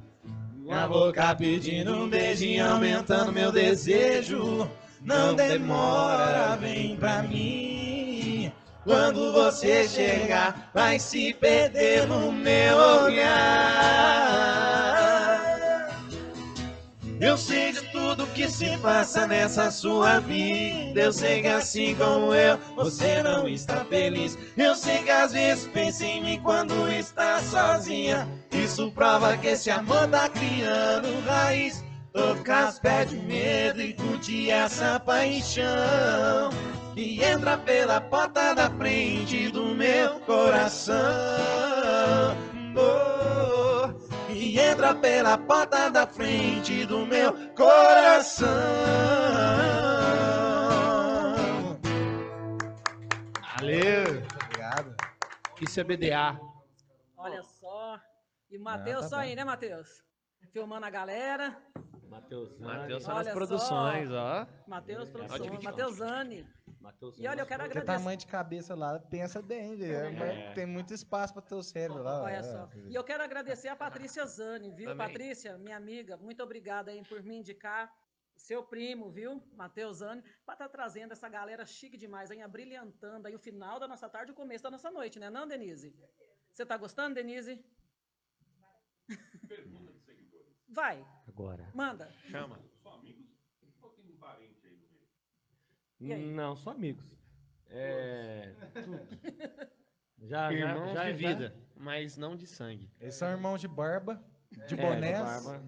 Minha 0.55 0.85
boca 0.85 1.33
pedindo 1.33 1.93
um 1.93 2.09
beijinho, 2.09 2.69
aumentando 2.69 3.31
meu 3.31 3.53
desejo. 3.53 4.69
Não 5.01 5.33
demora, 5.33 6.57
vem 6.57 6.97
pra 6.97 7.23
mim. 7.23 8.51
Quando 8.83 9.31
você 9.31 9.87
chegar, 9.87 10.69
vai 10.73 10.99
se 10.99 11.33
perder 11.33 12.05
no 12.05 12.33
meu 12.33 12.77
olhar. 12.77 14.57
Eu 17.19 17.37
sei 17.37 17.66
que 18.37 18.47
se 18.51 18.77
passa 18.77 19.25
nessa 19.25 19.71
sua 19.71 20.19
vida. 20.19 21.01
Eu 21.01 21.11
sei 21.11 21.41
que 21.41 21.47
assim 21.47 21.95
como 21.95 22.35
eu, 22.35 22.59
você 22.75 23.23
não 23.23 23.47
está 23.47 23.83
feliz. 23.85 24.37
Eu 24.55 24.75
sei 24.75 24.99
que 24.99 25.09
às 25.09 25.33
vezes 25.33 25.67
pensa 25.73 26.05
em 26.05 26.23
mim 26.23 26.39
quando 26.43 26.87
está 26.87 27.39
sozinha. 27.41 28.27
Isso 28.51 28.91
prova 28.91 29.35
que 29.37 29.47
esse 29.47 29.71
amor 29.71 30.07
tá 30.09 30.29
criando 30.29 31.19
raiz. 31.25 31.83
Pés 32.81 33.09
de 33.09 33.17
medo 33.17 33.81
e 33.81 33.93
curte 33.93 34.51
essa 34.51 34.99
paixão. 34.99 36.49
Que 36.93 37.23
entra 37.23 37.57
pela 37.57 37.99
porta 38.01 38.53
da 38.53 38.69
frente 38.69 39.49
do 39.49 39.73
meu 39.73 40.19
coração. 40.21 40.95
Oh, 42.75 43.16
entra 44.59 44.95
pela 44.95 45.37
porta 45.37 45.89
da 45.89 46.07
frente 46.07 46.85
do 46.85 47.05
meu 47.05 47.33
coração. 47.53 48.47
Valeu. 53.55 54.23
Obrigado. 54.43 54.95
Isso 55.61 55.79
é 55.79 55.83
BDA. 55.83 56.39
Olha 57.17 57.43
só. 57.43 57.99
E 58.49 58.57
o 58.57 58.61
Matheus 58.61 59.01
tá 59.01 59.09
só 59.09 59.15
aí, 59.17 59.35
né, 59.35 59.43
Matheus? 59.43 60.03
Filmando 60.51 60.85
a 60.85 60.89
galera. 60.89 61.57
Matheus 62.09 62.57
Matheus 62.59 63.03
Zani. 63.03 63.15
nas 63.15 63.33
produções, 63.33 64.11
ó. 64.11 64.47
Matheus 64.67 65.09
Pode 65.09 65.27
Produções. 65.27 65.63
Matheus 65.63 65.95
Zani. 65.95 66.47
Matheus 66.87 67.19
E 67.19 67.27
olha, 67.27 67.41
eu 67.41 67.45
quero. 67.45 67.63
Porque 67.63 67.79
agradecer. 67.79 67.97
tamanho 67.99 68.17
de 68.17 68.27
cabeça 68.27 68.73
lá, 68.73 68.97
pensa 68.99 69.41
bem, 69.41 69.75
velho. 69.75 70.17
Mas 70.17 70.55
Tem 70.55 70.65
muito 70.65 70.93
espaço 70.93 71.33
pra 71.33 71.41
teu 71.41 71.61
cérebro 71.61 72.01
lá. 72.01 72.23
Olha 72.23 72.35
é. 72.35 72.43
só. 72.43 72.69
E 72.87 72.95
eu 72.95 73.03
quero 73.03 73.23
agradecer 73.23 73.67
a 73.67 73.75
Patrícia 73.75 74.25
Zani, 74.25 74.71
viu? 74.71 74.89
Também. 74.89 75.07
Patrícia, 75.07 75.57
minha 75.57 75.75
amiga, 75.75 76.15
muito 76.17 76.41
obrigada 76.41 76.91
aí 76.91 77.03
por 77.03 77.21
me 77.21 77.35
indicar 77.37 77.93
seu 78.37 78.63
primo, 78.63 79.11
viu? 79.11 79.43
Matheus 79.53 79.97
Zani, 79.97 80.23
para 80.45 80.53
estar 80.53 80.69
trazendo 80.69 81.11
essa 81.11 81.27
galera 81.27 81.65
chique 81.65 81.97
demais, 81.97 82.31
aí, 82.31 82.47
brilhantando 82.47 83.27
aí 83.27 83.35
o 83.35 83.39
final 83.39 83.79
da 83.79 83.87
nossa 83.87 84.07
tarde 84.07 84.31
e 84.31 84.33
o 84.33 84.35
começo 84.35 84.63
da 84.63 84.71
nossa 84.71 84.89
noite, 84.89 85.19
né, 85.19 85.29
não, 85.29 85.47
Denise? 85.47 85.93
Você 86.53 86.65
tá 86.65 86.77
gostando, 86.77 87.15
Denise? 87.15 87.63
Pergunta 89.47 89.91
de 89.91 89.99
seguidores. 90.01 90.53
Vai, 90.69 91.05
Agora. 91.27 91.69
manda. 91.73 92.11
Chama. 92.29 92.59
São 92.81 92.93
amigos 92.93 93.27
ou 93.81 93.89
tem 93.91 94.05
um 94.05 94.17
parente 94.17 94.65
aí 94.65 94.75
no 94.77 94.87
meio? 94.89 95.07
E 95.49 95.53
aí? 95.53 95.86
Não, 95.99 96.55
só 96.55 96.71
amigos. 96.71 97.05
É. 97.69 98.53
tudo. 98.83 98.99
Já, 100.23 100.51
já, 100.51 100.53
Irmãos 100.53 100.93
já, 100.93 101.11
de 101.11 101.21
já- 101.21 101.29
vida, 101.29 101.55
mas 101.75 102.17
não 102.17 102.35
de 102.35 102.47
sangue. 102.47 102.89
Eles 102.99 103.15
são 103.15 103.29
irmãos 103.29 103.59
de 103.61 103.67
barba, 103.67 104.21
de 104.67 104.73
É, 104.73 104.77
bonés. 104.77 105.19
barba. 105.19 105.63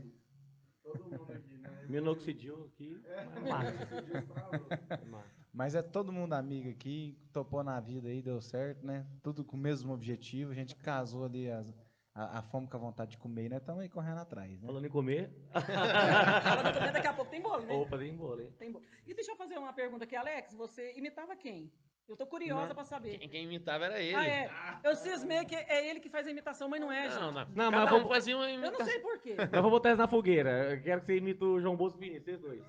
Todo 0.84 1.04
mundo 1.06 1.32
aqui, 1.34 1.58
né? 1.58 1.86
Minoxidil 1.88 2.66
aqui. 2.74 3.02
é. 3.06 3.14
É 3.38 5.06
massa. 5.06 5.26
Mas 5.54 5.76
é 5.76 5.82
todo 5.82 6.12
mundo 6.12 6.34
amigo 6.34 6.70
aqui, 6.70 7.18
topou 7.34 7.64
na 7.64 7.80
vida 7.80 8.08
aí, 8.08 8.22
deu 8.22 8.40
certo, 8.42 8.86
né? 8.86 9.06
Tudo 9.22 9.44
com 9.44 9.58
o 9.58 9.60
mesmo 9.60 9.94
objetivo. 9.94 10.52
A 10.52 10.56
gente 10.56 10.76
casou 10.76 11.26
ali 11.26 11.50
as- 11.52 11.74
a, 12.20 12.40
a 12.40 12.42
fome 12.42 12.68
com 12.68 12.76
a 12.76 12.80
vontade 12.80 13.12
de 13.12 13.18
comer 13.18 13.50
nós 13.50 13.62
estamos 13.62 13.82
aí 13.82 13.88
correndo 13.88 14.20
atrás, 14.20 14.60
né? 14.60 14.68
Falando 14.68 14.86
em 14.86 14.90
comer. 14.90 15.32
Fala 15.54 16.64
do 16.64 16.74
comer, 16.78 16.92
daqui 16.92 17.08
a 17.08 17.14
pouco 17.14 17.32
tem 17.32 17.42
bolo, 17.42 17.64
né? 17.64 17.74
Opa, 17.74 17.98
tem 17.98 18.16
bolo, 18.16 18.42
hein? 18.42 18.54
Tem 18.60 18.72
bolo. 18.72 18.84
E 19.08 19.14
deixa 19.14 19.32
eu 19.32 19.38
fazer 19.38 19.58
uma 19.58 19.72
pergunta 19.72 20.04
aqui, 20.04 20.16
Alex, 20.16 20.54
você 20.54 20.94
imitava 20.98 21.36
quem? 21.36 21.72
Eu 22.10 22.18
tô 22.18 22.26
curiosa 22.26 22.68
Não. 22.70 22.74
para 22.76 22.84
saber. 22.86 23.20
Quem, 23.20 23.30
quem 23.30 23.44
imitava 23.44 23.86
era 23.86 24.02
ele. 24.02 24.16
Ah, 24.16 24.26
é. 24.28 24.50
Eu 24.84 24.96
cismei 24.96 25.46
que 25.46 25.56
é 25.56 25.88
ele 25.88 26.00
que 26.00 26.10
faz 26.10 26.26
a 26.26 26.32
imitação, 26.32 26.68
mas 26.68 26.82
não 26.82 26.92
é, 26.92 27.04
gente. 27.08 27.20
Não, 27.22 27.32
não. 27.32 27.48
Não, 27.56 27.72
mas 27.72 27.88
vamos- 27.90 28.06
um 28.06 28.10
fazia 28.10 28.36
uma 28.36 28.46
Eu 28.50 28.58
não 28.58 28.68
imitação. 28.68 28.86
sei 28.88 29.00
por 29.00 29.20
quê. 29.20 29.36
Eu 29.54 29.62
vou 29.62 29.70
botar 29.70 29.90
isso 29.90 29.98
na 30.00 30.08
fogueira. 30.08 30.74
Eu 30.74 30.82
quero 30.82 31.02
que 31.02 31.06
você 31.06 31.18
imite 31.18 31.44
o 31.44 31.60
João 31.62 31.76
Bosco 31.76 32.00
e 32.00 32.02
Vinícius, 32.10 32.26
vocês 32.26 32.42
dois. 32.42 32.64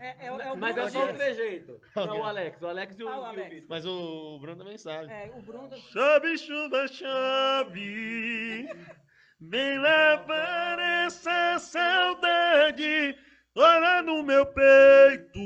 É, 0.00 0.26
é, 0.26 0.32
o- 0.32 0.40
é 0.40 0.50
o 0.52 0.56
Mas 0.56 0.74
Bruno 0.74 0.88
é 0.88 0.90
só 0.90 1.00
o 1.02 1.04
Dias. 1.06 1.16
trejeito. 1.16 1.80
Não, 1.94 2.18
o 2.20 2.24
Alex. 2.24 2.60
O 2.62 2.66
Alex 2.66 2.98
e 2.98 3.04
o, 3.04 3.08
Ah, 3.08 3.18
o 3.18 3.20
o 3.20 3.24
Alex. 3.26 3.66
Mas 3.68 3.86
o 3.86 4.38
Bruno 4.40 4.56
também 4.58 4.78
sabe. 4.78 5.12
É, 5.12 5.30
o 5.36 5.42
Bruno. 5.42 5.70
Chove, 5.76 6.36
chuva, 6.38 6.88
chove, 6.88 8.68
vem 9.40 9.78
lavar 9.78 10.78
essa 11.06 11.56
saudade, 11.60 13.16
ora 13.56 14.02
no 14.02 14.22
meu 14.24 14.44
peito. 14.46 15.38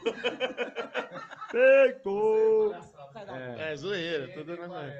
da- 1.52 3.40
É. 3.58 3.72
É 3.72 3.76
zoeira, 3.76 4.32
tudo 4.34 4.56
na. 4.56 4.92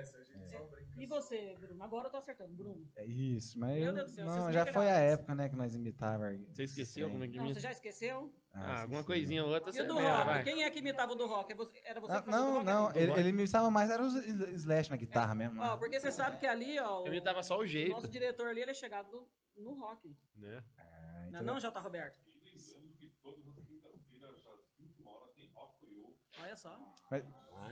E 0.96 1.06
você, 1.06 1.56
Bruno? 1.58 1.82
Agora 1.82 2.08
eu 2.08 2.10
tô 2.10 2.18
acertando, 2.18 2.52
Bruno. 2.54 2.86
É 2.94 3.06
isso, 3.06 3.58
mas 3.58 3.74
Meu 3.78 3.86
eu- 3.86 3.94
Deus 3.94 4.10
do 4.10 4.14
céu, 4.16 4.26
não, 4.26 4.42
vocês 4.42 4.54
já 4.54 4.64
me 4.66 4.72
foi 4.74 4.84
a 4.84 4.88
pegaram. 4.88 5.06
época, 5.12 5.34
né, 5.34 5.48
que 5.48 5.56
nós 5.56 5.74
imitávamos. 5.74 6.46
Você 6.50 6.64
esqueceu 6.64 7.08
como 7.10 7.24
é 7.24 7.28
que 7.28 7.38
Não, 7.38 7.48
você 7.48 7.60
já 7.60 7.72
esqueceu? 7.72 8.30
Ah, 8.52 8.82
alguma 8.82 9.00
esqueci. 9.00 9.06
coisinha 9.06 9.44
ou 9.44 9.50
outra 9.50 9.70
E 9.70 9.72
você 9.72 9.80
o 9.80 9.86
do 9.86 9.94
lembra, 9.94 10.12
rock? 10.16 10.26
vai. 10.26 10.44
Quem 10.44 10.62
é 10.62 10.70
que 10.70 10.78
imitava 10.80 11.12
o 11.12 11.14
do 11.14 11.26
rock? 11.26 11.52
É 11.52 11.54
você- 11.56 11.80
Era 11.84 12.00
você 12.00 12.12
Ah, 12.12 12.20
que 12.20 12.30
fazia 12.30 12.40
o 12.46 12.48
do 12.58 12.64
não, 12.64 12.82
rock? 12.84 12.96
não, 12.96 13.00
ele, 13.00 13.12
ele 13.20 13.28
imitava 13.30 13.70
mais, 13.70 13.88
era 13.90 14.02
os 14.02 14.14
slash 14.14 14.90
na 14.90 14.96
guitarra 14.96 15.34
mesmo. 15.34 15.58
Ó, 15.62 15.70
né? 15.72 15.76
porque 15.78 15.98
você 15.98 16.12
sabe 16.12 16.36
que 16.36 16.46
ali, 16.46 16.78
ó, 16.78 17.00
o, 17.02 17.06
Eu 17.06 17.12
imitava 17.14 17.42
só 17.42 17.56
o 17.56 17.60
o 17.60 17.66
jeito. 17.66 17.92
nosso 17.92 18.08
diretor 18.08 18.48
ali, 18.48 18.60
ele 18.60 18.72
é 18.72 18.74
chegado 18.74 19.10
no, 19.56 19.62
no 19.64 19.80
rock. 19.80 20.14
Né? 20.36 20.62
Ah, 20.76 20.82
Não, 20.82 21.28
então- 21.28 21.40
é 21.40 21.44
não, 21.44 21.58
J. 21.60 21.80
Roberto? 21.80 22.18
E 22.28 22.58
lembrando 22.58 22.92
que 22.98 23.08
todas 23.22 23.46
as 23.48 23.54
quintas-feiras, 23.64 24.46
às 24.46 24.60
5 24.76 25.08
horas, 25.08 25.30
tem 25.34 25.50
Rock 25.54 25.78
Crew. 25.80 26.14
Olha 26.42 26.56
só. 26.56 26.76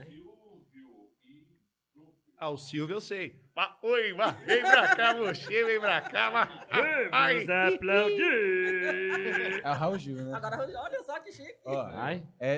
E 0.07 0.23
Pro- 1.93 2.13
Ah, 2.37 2.49
o 2.49 2.57
Silvio 2.57 2.95
eu 2.95 3.01
sei. 3.01 3.39
Ah, 3.55 3.77
oi, 3.83 4.13
vem 4.45 4.61
pra 4.61 4.95
cá, 4.95 5.13
você, 5.13 5.65
vem 5.65 5.79
pra 5.79 6.01
cá, 6.01 6.29
vá. 6.29 6.47
Ai, 7.11 7.43
aplaudir. 7.43 9.61
É 9.61 9.69
o 9.69 9.73
Raul 9.73 9.97
Gil, 9.97 10.15
né? 10.23 10.33
Agora, 10.33 10.57
olha 10.81 11.03
só 11.03 11.19
que 11.19 11.31
chique. 11.33 11.57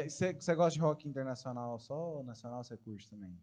Você 0.09 0.55
gosta 0.55 0.77
de 0.77 0.79
rock 0.79 1.07
internacional 1.07 1.79
só 1.79 1.95
ou 1.95 2.23
nacional 2.23 2.63
você 2.63 2.77
curte 2.77 3.09
também? 3.09 3.35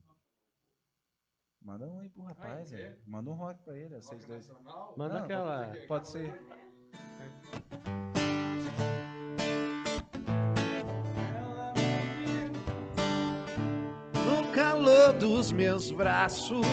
Manda 1.61 1.89
um 1.89 1.99
aí 1.99 2.09
pro 2.09 2.23
rapaz, 2.23 2.73
Ai, 2.73 2.79
velho. 2.79 2.99
Manda 3.05 3.31
um 3.31 3.35
rock 3.35 3.61
pra 3.65 3.77
ele, 3.77 3.97
vocês 4.01 4.25
dois. 4.25 4.49
Manda 4.97 5.15
Não, 5.15 5.25
aquela. 5.25 5.73
Pode 5.89 6.09
ser. 6.09 6.33
Dos 15.13 15.53
meus 15.53 15.91
braços. 15.91 16.67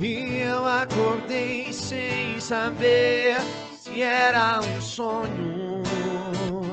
E 0.00 0.40
eu 0.40 0.66
acordei 0.66 1.72
sem 1.72 2.40
saber 2.40 3.36
se 3.78 4.02
era 4.02 4.60
um 4.60 4.80
sonho. 4.80 5.82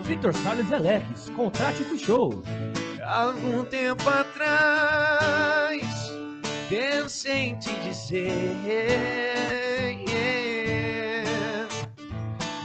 Vitor 0.04 0.34
Salles 0.34 0.72
Alex, 0.74 1.30
contrate 1.36 1.84
o 1.84 1.98
show. 1.98 2.44
Algum 3.06 3.64
tempo 3.66 4.10
atrás 4.10 5.84
pensei 6.70 7.50
em 7.50 7.56
te 7.60 7.74
dizer 7.82 8.56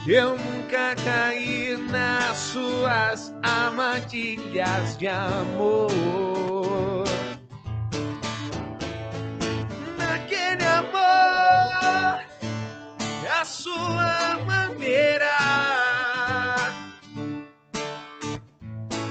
Eu 0.07 0.37
nunca 0.75 0.95
caí 1.03 1.77
nas 1.89 2.37
suas 2.37 3.33
armadilhas 3.41 4.97
de 4.97 5.07
amor 5.07 7.05
Naquele 9.97 10.65
amor 10.65 12.19
a 13.39 13.45
sua 13.45 14.37
maneira 14.45 15.31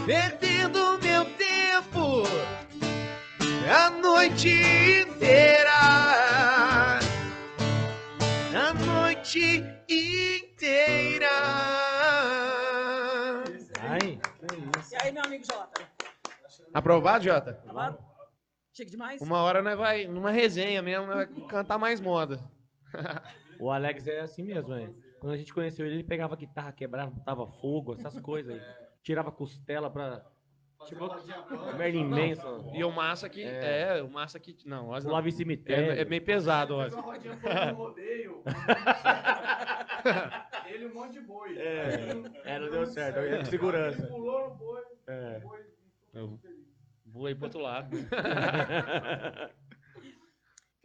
perdendo 0.05 0.99
meu 1.03 1.25
tempo 1.25 2.25
a 3.75 3.91
noite 3.91 4.51
inteira. 4.51 5.54
Aprovado, 16.73 17.25
Jota? 17.25 17.51
Aprovado? 17.51 17.99
Chique 18.73 18.91
demais? 18.91 19.21
Uma 19.21 19.43
hora 19.43 19.63
nós 19.63 19.79
vai, 19.79 20.07
numa 20.07 20.31
resenha 20.31 20.83
mesmo, 20.83 21.07
nós 21.07 21.17
vai 21.17 21.27
cantar 21.49 21.79
mais 21.79 22.01
moda. 22.01 22.41
O 23.61 23.71
Alex 23.71 24.07
é 24.09 24.21
assim 24.21 24.43
mesmo, 24.43 24.75
né? 24.75 24.93
Quando 25.21 25.33
a 25.33 25.37
gente 25.37 25.55
conheceu 25.55 25.87
ele, 25.87 25.95
ele 25.97 26.05
pegava 26.05 26.35
guitarra, 26.35 26.73
quebrava, 26.73 27.13
botava 27.13 27.47
fogo, 27.47 27.95
essas 27.95 28.19
coisas 28.21 28.53
aí. 28.53 28.61
Tirava 29.03 29.31
costela 29.31 29.89
pra. 29.89 30.27
Tipo, 30.85 31.09
Manson. 32.05 32.73
E 32.75 32.85
o 32.85 32.91
massa 32.91 33.29
que. 33.29 33.43
É, 33.43 34.03
o 34.03 34.09
massa 34.09 34.39
que. 34.39 34.57
Não, 34.65 34.93
não. 34.93 35.01
Pulava 35.01 35.29
em 35.29 35.33
cemitério. 35.33 35.93
É, 35.93 36.01
é 36.01 36.05
bem 36.05 36.21
pesado, 36.21 36.77
rodeio. 37.75 38.43
Ele 40.67 40.87
um 40.87 40.95
monte 40.95 41.13
de 41.13 41.21
boi. 41.21 41.57
É. 41.59 42.09
É, 42.45 42.59
não 42.59 42.71
deu 42.71 42.87
certo, 42.87 43.19
eu 43.19 43.31
ia 43.31 43.39
com 43.39 43.45
segurança. 43.45 44.03
Ele 44.03 44.09
pulou 44.09 44.49
no 44.49 44.55
boi. 44.57 44.83
É. 45.07 45.41
o 46.17 46.41
boi 47.05 47.35
pro 47.35 47.45
outro 47.45 47.61
lado. 47.61 47.97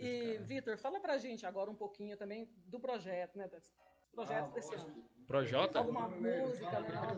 E, 0.02 0.38
Vitor, 0.44 0.78
fala 0.78 0.98
pra 1.02 1.18
gente 1.18 1.46
agora 1.46 1.70
um 1.70 1.76
pouquinho 1.76 2.16
também 2.16 2.50
do 2.66 2.80
projeto, 2.80 3.38
né? 3.38 3.50
Projetos 4.14 4.50
Ah, 4.52 4.54
desse 4.56 4.76
ano. 4.76 5.10
Projota? 5.28 5.80
Alguma 5.80 6.10
música, 6.10 6.80
né? 6.82 7.18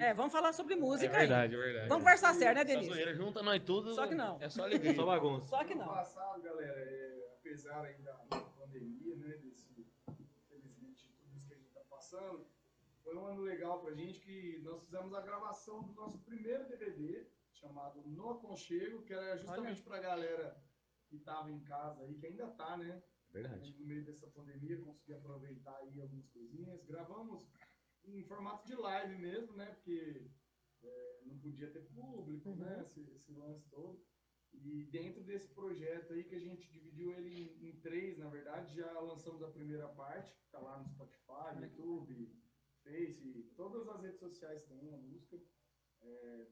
É, 0.00 0.12
vamos 0.14 0.32
falar 0.32 0.52
sobre 0.52 0.74
É 0.74 0.76
música 0.76 1.12
aí. 1.12 1.18
verdade, 1.20 1.54
é 1.54 1.58
verdade. 1.58 1.88
Vamos 1.88 2.02
conversar 2.04 2.34
sério, 2.34 2.54
né, 2.56 2.60
Essa 2.62 2.64
Denise? 2.72 2.88
zoeira 2.88 3.14
junta 3.14 3.42
nós 3.42 3.62
tudo. 3.62 3.94
Só 3.94 4.06
que 4.08 4.14
não. 4.16 4.40
É 4.40 4.48
só 4.48 4.64
alegria. 4.64 4.94
Só 4.94 5.06
bagunça. 5.06 5.46
Só 5.46 5.62
que 5.64 5.72
Ano 5.74 5.82
não. 5.82 5.88
passado, 5.88 6.42
galera, 6.42 6.80
é, 6.80 7.36
apesar 7.38 7.84
aí 7.84 7.94
da 8.02 8.14
pandemia, 8.58 9.14
né, 9.16 9.36
desse, 9.36 9.86
infelizmente, 10.18 11.06
tudo 11.20 11.36
isso 11.36 11.46
que 11.46 11.54
a 11.54 11.56
gente 11.56 11.70
tá 11.72 11.80
passando, 11.88 12.44
foi 13.04 13.14
um 13.14 13.24
ano 13.26 13.42
legal 13.42 13.80
pra 13.80 13.94
gente 13.94 14.18
que 14.18 14.58
nós 14.64 14.82
fizemos 14.84 15.14
a 15.14 15.20
gravação 15.20 15.82
do 15.84 15.92
nosso 15.92 16.18
primeiro 16.18 16.66
DVD, 16.66 17.24
chamado 17.52 18.02
No 18.06 18.30
Aconchego, 18.30 19.02
que 19.02 19.12
era 19.14 19.36
justamente 19.38 19.82
pra 19.82 20.00
galera 20.00 20.56
que 21.08 21.18
tava 21.18 21.48
em 21.52 21.60
casa 21.60 22.02
aí, 22.02 22.14
que 22.14 22.26
ainda 22.26 22.48
tá, 22.48 22.76
né, 22.76 23.00
Verdade. 23.34 23.74
no 23.80 23.86
meio 23.86 24.04
dessa 24.04 24.28
pandemia, 24.28 24.80
conseguir 24.80 25.14
aproveitar 25.14 25.76
aí 25.78 26.00
algumas 26.00 26.28
coisinhas. 26.28 26.84
Gravamos 26.84 27.50
em 28.04 28.22
formato 28.22 28.64
de 28.64 28.76
live 28.76 29.18
mesmo, 29.18 29.56
né? 29.56 29.66
Porque 29.74 30.30
é, 30.82 31.20
não 31.24 31.36
podia 31.38 31.70
ter 31.72 31.84
público, 31.88 32.54
né? 32.54 32.80
Esse, 32.82 33.00
esse 33.10 33.32
lance 33.32 33.68
todo. 33.68 34.00
E 34.52 34.84
dentro 34.84 35.24
desse 35.24 35.52
projeto 35.52 36.12
aí, 36.12 36.22
que 36.22 36.36
a 36.36 36.40
gente 36.40 36.70
dividiu 36.70 37.12
ele 37.12 37.28
em, 37.28 37.70
em 37.70 37.80
três, 37.80 38.16
na 38.18 38.28
verdade, 38.28 38.76
já 38.76 39.00
lançamos 39.00 39.42
a 39.42 39.50
primeira 39.50 39.88
parte, 39.88 40.32
que 40.32 40.50
tá 40.50 40.60
lá 40.60 40.78
no 40.78 40.88
Spotify, 40.88 41.60
YouTube, 41.60 42.32
Face, 42.84 43.52
todas 43.56 43.88
as 43.88 44.00
redes 44.00 44.20
sociais 44.20 44.62
tem 44.66 44.92
a 44.92 44.96
música. 44.96 45.42
É, 46.02 46.46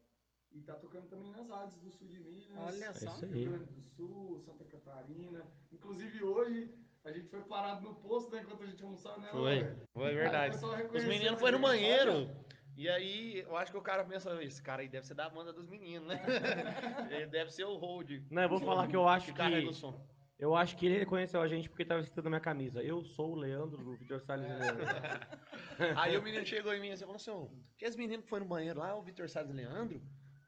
e 0.55 0.61
tá 0.63 0.75
tocando 0.75 1.09
também 1.09 1.31
nas 1.31 1.49
rádios 1.49 1.77
do 1.81 1.91
sul 1.91 2.09
de 2.09 2.19
Minas. 2.19 2.49
Olha 2.57 2.85
É 2.87 2.93
só. 2.93 3.11
aí. 3.11 3.31
Rio 3.33 3.51
Grande 3.51 3.73
do 3.73 3.83
Sul, 3.83 4.41
Santa 4.41 4.65
Catarina. 4.65 5.45
Inclusive 5.71 6.23
hoje 6.23 6.75
a 7.05 7.11
gente 7.13 7.29
foi 7.29 7.41
parado 7.43 7.83
no 7.83 7.95
posto, 7.97 8.31
né, 8.31 8.43
enquanto 8.43 8.63
a 8.63 8.67
gente 8.67 8.83
almoçava, 8.83 9.19
né? 9.21 9.29
Foi, 9.31 9.77
foi 9.93 10.15
verdade. 10.15 10.57
Os 10.95 11.05
meninos 11.05 11.41
foram 11.41 11.59
no 11.59 11.67
banheiro. 11.67 12.31
E 12.77 12.89
aí, 12.89 13.41
eu 13.41 13.57
acho 13.57 13.71
que 13.71 13.77
o 13.77 13.83
cara 13.83 14.03
pensa, 14.05 14.43
esse 14.43 14.63
cara 14.63 14.81
aí 14.83 14.89
deve 14.89 15.07
ser 15.07 15.15
da 15.15 15.29
banda 15.29 15.53
dos 15.53 15.69
meninos, 15.69 16.09
né? 16.09 16.23
Ele 17.11 17.27
deve 17.27 17.51
ser 17.51 17.65
o 17.65 17.77
hold. 17.77 18.11
Não, 18.31 18.43
eu 18.43 18.49
vou 18.49 18.61
falar 18.61 18.89
que 18.89 18.97
eu 18.97 19.07
acho 19.07 19.33
que 19.35 19.43
que. 19.43 19.75
som. 19.75 19.95
Eu 20.39 20.57
acho 20.57 20.77
que 20.77 20.87
ele 20.87 20.99
reconheceu 20.99 21.41
a 21.41 21.47
gente 21.47 21.69
porque 21.69 21.85
tava 21.85 22.01
escrito 22.01 22.25
na 22.25 22.31
minha 22.31 22.41
camisa. 22.41 22.83
Eu 22.83 23.05
sou 23.05 23.31
o 23.31 23.37
Leandro 23.37 23.77
do 23.85 23.95
Vitor 23.95 24.21
Salles 24.21 24.45
e 24.45 24.49
Leandro. 24.49 24.85
Aí 25.97 26.17
o 26.17 26.23
menino 26.23 26.45
chegou 26.45 26.75
em 26.75 26.81
mim 26.81 26.91
assim, 26.91 27.05
falou 27.05 27.15
assim, 27.15 27.49
que 27.79 27.85
esse 27.85 27.97
menino 27.97 28.25
que 28.25 28.29
foi 28.29 28.41
no 28.41 28.47
banheiro 28.47 28.81
lá, 28.81 28.97
o 28.97 29.03
Vitor 29.03 29.29
Salles 29.29 29.51
e 29.51 29.55
Leandro? 29.55 30.03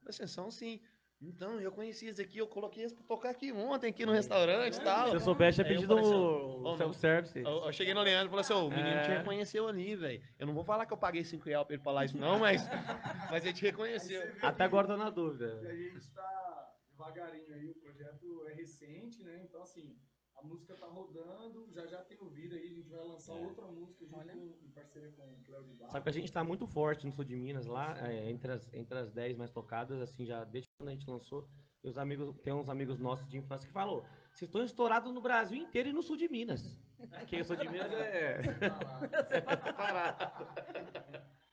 Eu 0.06 0.12
falei 0.12 0.24
assim, 0.24 0.26
são 0.26 0.50
sim. 0.50 0.80
Então, 1.22 1.58
eu 1.58 1.72
conheci 1.72 2.06
esse 2.06 2.20
aqui, 2.20 2.38
eu 2.38 2.46
coloquei 2.46 2.82
eles 2.82 2.92
pra 2.92 3.02
tocar 3.04 3.30
aqui 3.30 3.50
ontem, 3.50 3.88
aqui 3.88 4.04
no 4.04 4.12
restaurante 4.12 4.76
e 4.76 4.80
tal. 4.82 5.08
Se 5.08 5.16
eu 5.16 5.20
soubesse, 5.20 5.56
tinha 5.56 5.64
eu 5.64 5.74
pedido 5.74 5.96
assim, 5.96 6.14
o 6.14 6.76
self-service. 6.76 7.38
Eu, 7.38 7.64
eu 7.64 7.72
cheguei 7.72 7.94
no 7.94 8.02
Leandro 8.02 8.26
e 8.26 8.30
falei 8.30 8.40
assim, 8.42 8.52
o 8.52 8.70
menino 8.70 9.00
te 9.02 9.10
É. 9.10 9.18
reconheceu 9.18 9.66
ali, 9.66 9.96
velho. 9.96 10.22
Eu 10.38 10.46
não 10.46 10.52
vou 10.54 10.64
falar 10.64 10.84
que 10.84 10.92
eu 10.92 10.98
paguei 10.98 11.24
5 11.24 11.44
reais 11.44 11.66
pra 11.66 11.74
ele 11.74 11.82
falar 11.82 12.04
isso 12.04 12.18
não, 12.18 12.38
mas, 12.38 12.68
mas 13.30 13.44
ele 13.44 13.54
te 13.54 13.62
reconheceu. 13.62 14.20
Até 14.42 14.64
agora 14.64 14.86
eu 14.86 14.90
tô 14.92 14.96
na 15.02 15.08
dúvida. 15.08 15.60
a 15.66 15.74
gente 15.74 16.10
tá 16.10 16.74
devagarinho 16.90 17.54
aí, 17.54 17.70
o 17.70 17.74
projeto 17.74 18.46
é 18.48 18.52
recente, 18.52 19.22
né? 19.22 19.40
Então, 19.44 19.62
assim, 19.62 19.96
música 20.44 20.74
tá 20.74 20.86
rodando, 20.86 21.66
já 21.72 21.86
já 21.86 22.02
tem 22.02 22.18
o 22.20 22.28
vídeo 22.28 22.56
aí, 22.56 22.68
a 22.68 22.74
gente 22.74 22.88
vai 22.88 23.04
lançar 23.04 23.32
outra 23.32 23.66
música 23.66 24.04
junto 24.04 24.18
Olha. 24.18 24.32
com, 24.32 24.54
em 24.62 24.70
parceria 24.70 25.10
com 25.12 25.22
o 25.22 25.42
Cléo 25.44 25.64
de 25.64 25.74
Barro. 25.74 25.90
Sabe 25.90 26.02
que 26.04 26.08
a 26.10 26.12
gente 26.12 26.32
tá 26.32 26.44
muito 26.44 26.66
forte 26.66 27.06
no 27.06 27.12
sul 27.12 27.24
de 27.24 27.36
Minas, 27.36 27.66
lá, 27.66 27.96
é, 28.06 28.30
entre, 28.30 28.52
as, 28.52 28.72
entre 28.72 28.98
as 28.98 29.10
10 29.10 29.36
mais 29.36 29.50
tocadas, 29.50 30.00
assim, 30.00 30.24
já 30.24 30.44
desde 30.44 30.68
quando 30.78 30.90
a 30.90 30.92
gente 30.92 31.08
lançou. 31.08 31.48
E 31.82 31.88
os 31.88 31.98
amigos, 31.98 32.34
tem 32.42 32.52
uns 32.52 32.68
amigos 32.68 32.98
nossos 32.98 33.28
de 33.28 33.36
infância 33.36 33.66
que 33.66 33.72
falou: 33.72 34.04
vocês 34.32 34.48
estão 34.48 34.64
estourados 34.64 35.12
no 35.12 35.20
Brasil 35.20 35.58
inteiro 35.58 35.88
e 35.88 35.92
no 35.92 36.02
sul 36.02 36.16
de 36.16 36.28
Minas. 36.28 36.80
Porque 37.18 37.40
o 37.40 37.44
sul 37.44 37.56
de 37.56 37.68
Minas 37.68 37.92
é. 37.92 38.40
Parado. 39.76 40.46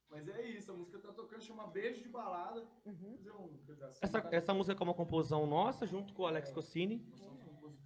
Mas 0.09 0.27
é 0.27 0.41
isso, 0.49 0.71
a 0.71 0.75
música 0.75 0.99
tá 0.99 1.13
tocando, 1.13 1.41
chama 1.41 1.67
Beijo 1.67 2.01
de 2.03 2.09
Balada. 2.09 2.67
Uhum. 2.85 3.17
Fazer 3.17 3.31
um 3.31 3.57
pedacinho. 3.65 3.99
Essa, 4.01 4.29
essa 4.31 4.53
música 4.53 4.81
é 4.81 4.83
uma 4.83 4.93
composição 4.93 5.47
nossa, 5.47 5.87
junto 5.87 6.13
com 6.13 6.23
o 6.23 6.27
Alex 6.27 6.51
Cossini. 6.51 6.97
Nós 7.09 7.19
somos 7.21 7.40
compositores. 7.40 7.40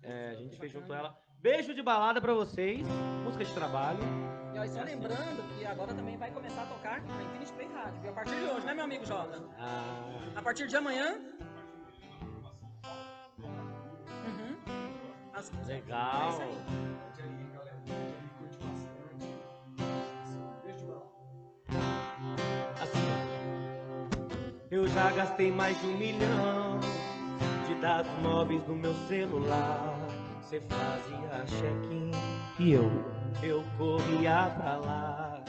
É, 0.05 0.31
a 0.31 0.35
gente 0.35 0.57
fez 0.57 0.71
junto 0.71 0.93
ela. 0.93 1.17
Beijo 1.41 1.73
de 1.73 1.81
balada 1.81 2.21
pra 2.21 2.33
vocês. 2.33 2.85
Música 3.23 3.43
de 3.45 3.53
trabalho. 3.53 3.99
E 4.53 4.59
ó, 4.59 4.65
só 4.67 4.81
lembrando 4.83 5.43
que 5.57 5.65
agora 5.65 5.93
também 5.93 6.17
vai 6.17 6.31
começar 6.31 6.63
a 6.63 6.65
tocar 6.67 7.01
na 7.01 7.23
Infinity 7.23 7.53
Play 7.53 7.67
Rádio, 7.73 8.01
viu? 8.01 8.09
A 8.11 8.13
partir 8.13 8.35
de 8.35 8.43
hoje, 8.45 8.65
né, 8.65 8.73
meu 8.73 8.83
amigo 8.85 9.05
Jota? 9.05 9.43
Ah, 9.59 10.31
A 10.35 10.41
partir 10.41 10.67
de 10.67 10.75
amanhã. 10.75 11.19
Uhum. 14.25 14.55
As- 15.33 15.51
legal. 15.67 16.23
É 16.23 16.29
isso 16.29 16.41
aí. 16.41 16.57
Pode 17.03 17.21
aí, 17.21 17.47
galera. 17.53 17.77
Pode 17.77 17.91
aí, 17.91 18.29
curte 18.39 18.57
bastante. 18.57 19.27
Beijo 20.63 20.79
de 20.79 20.85
balada. 20.85 21.11
Assim. 22.81 23.05
Eu 24.71 24.87
já 24.87 25.11
gastei 25.11 25.51
mais 25.51 25.79
de 25.79 25.87
um 25.87 25.97
milhão 25.97 26.79
de 27.75 27.81
dados 27.81 28.11
móveis 28.21 28.65
no 28.67 28.75
meu 28.75 28.93
celular. 29.07 29.97
Você 30.41 30.61
fazia 30.61 31.59
check-in 31.59 32.11
e 32.59 32.73
eu, 32.73 32.89
eu 33.43 33.63
corria 33.77 34.51
pra 34.57 34.77
lá. 34.77 35.43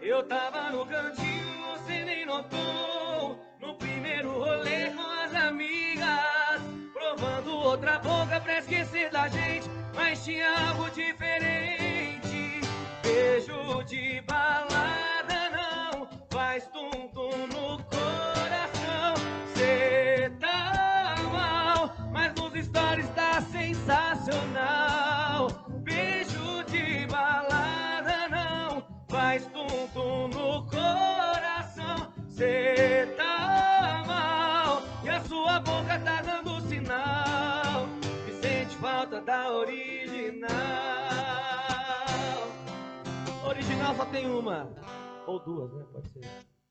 Eu 0.00 0.22
tava 0.24 0.70
no 0.70 0.84
cantinho, 0.86 1.66
você 1.72 2.04
nem 2.04 2.26
notou. 2.26 3.38
No 3.60 3.74
primeiro 3.74 4.32
rolê 4.32 4.90
com 4.90 5.02
as 5.24 5.34
amigas, 5.34 6.60
provando 6.92 7.56
outra 7.56 7.98
boca 7.98 8.40
pra 8.40 8.58
esquecer 8.58 9.10
da 9.10 9.28
gente. 9.28 9.68
Mas 9.94 10.24
tinha 10.24 10.68
algo 10.68 10.90
diferente. 10.90 12.60
Beijo 13.02 13.82
de 13.84 14.20
balada 14.22 14.65
original. 39.50 40.50
Original 43.46 43.94
só 43.94 44.06
tem 44.06 44.26
uma. 44.26 44.68
Ou 45.26 45.38
duas, 45.40 45.72
né? 45.72 45.84
Pode 45.92 46.08
ser. 46.08 46.20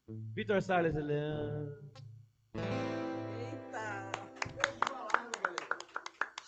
Vitor 0.07 0.61
Salles 0.61 0.95
e 0.95 1.01
Leandro. 1.01 1.91
Eita! 2.55 4.11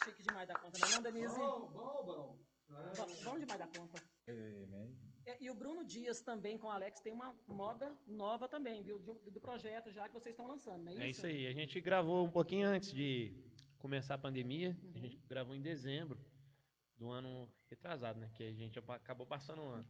Chique 0.04 0.24
demais 0.24 0.48
da 0.48 0.56
conta, 0.56 0.80
não 0.80 0.88
é 0.88 0.92
não, 0.92 1.02
Denise? 1.02 1.38
Bom, 1.38 1.72
bom, 1.74 2.06
bom. 2.06 2.40
Bom, 2.70 3.06
bom 3.24 3.40
demais 3.40 3.60
da 3.60 3.68
conta. 3.68 4.04
É, 4.28 5.38
e 5.42 5.50
o 5.50 5.56
Bruno 5.56 5.84
Dias 5.84 6.22
também 6.22 6.58
com 6.58 6.68
o 6.68 6.72
Alex 6.72 7.00
tem 7.02 7.14
uma 7.14 7.36
moda 7.48 7.94
nova 8.06 8.48
também, 8.48 8.82
viu? 8.82 9.00
Do, 9.00 9.14
do 9.32 9.42
projeto 9.42 9.92
já 9.92 10.08
que 10.08 10.14
vocês 10.14 10.34
estão 10.34 10.48
lançando, 10.48 10.84
não 10.84 10.92
é 10.92 10.96
isso? 10.96 11.04
É 11.04 11.10
isso 11.10 11.26
aí. 11.26 11.48
A 11.48 11.54
gente 11.54 11.82
gravou 11.82 12.26
um 12.26 12.30
pouquinho 12.30 12.68
antes 12.68 12.94
de 12.94 13.34
começar 13.88 14.16
a 14.16 14.18
pandemia. 14.18 14.78
A 14.96 15.00
gente 15.00 15.18
gravou 15.30 15.56
em 15.56 15.62
dezembro 15.62 16.20
do 16.98 17.10
ano 17.10 17.50
retrasado, 17.70 18.20
né? 18.20 18.30
Que 18.36 18.44
a 18.44 18.52
gente 18.52 18.78
acabou 18.80 19.26
passando 19.26 19.62
um 19.62 19.70
ano. 19.70 19.88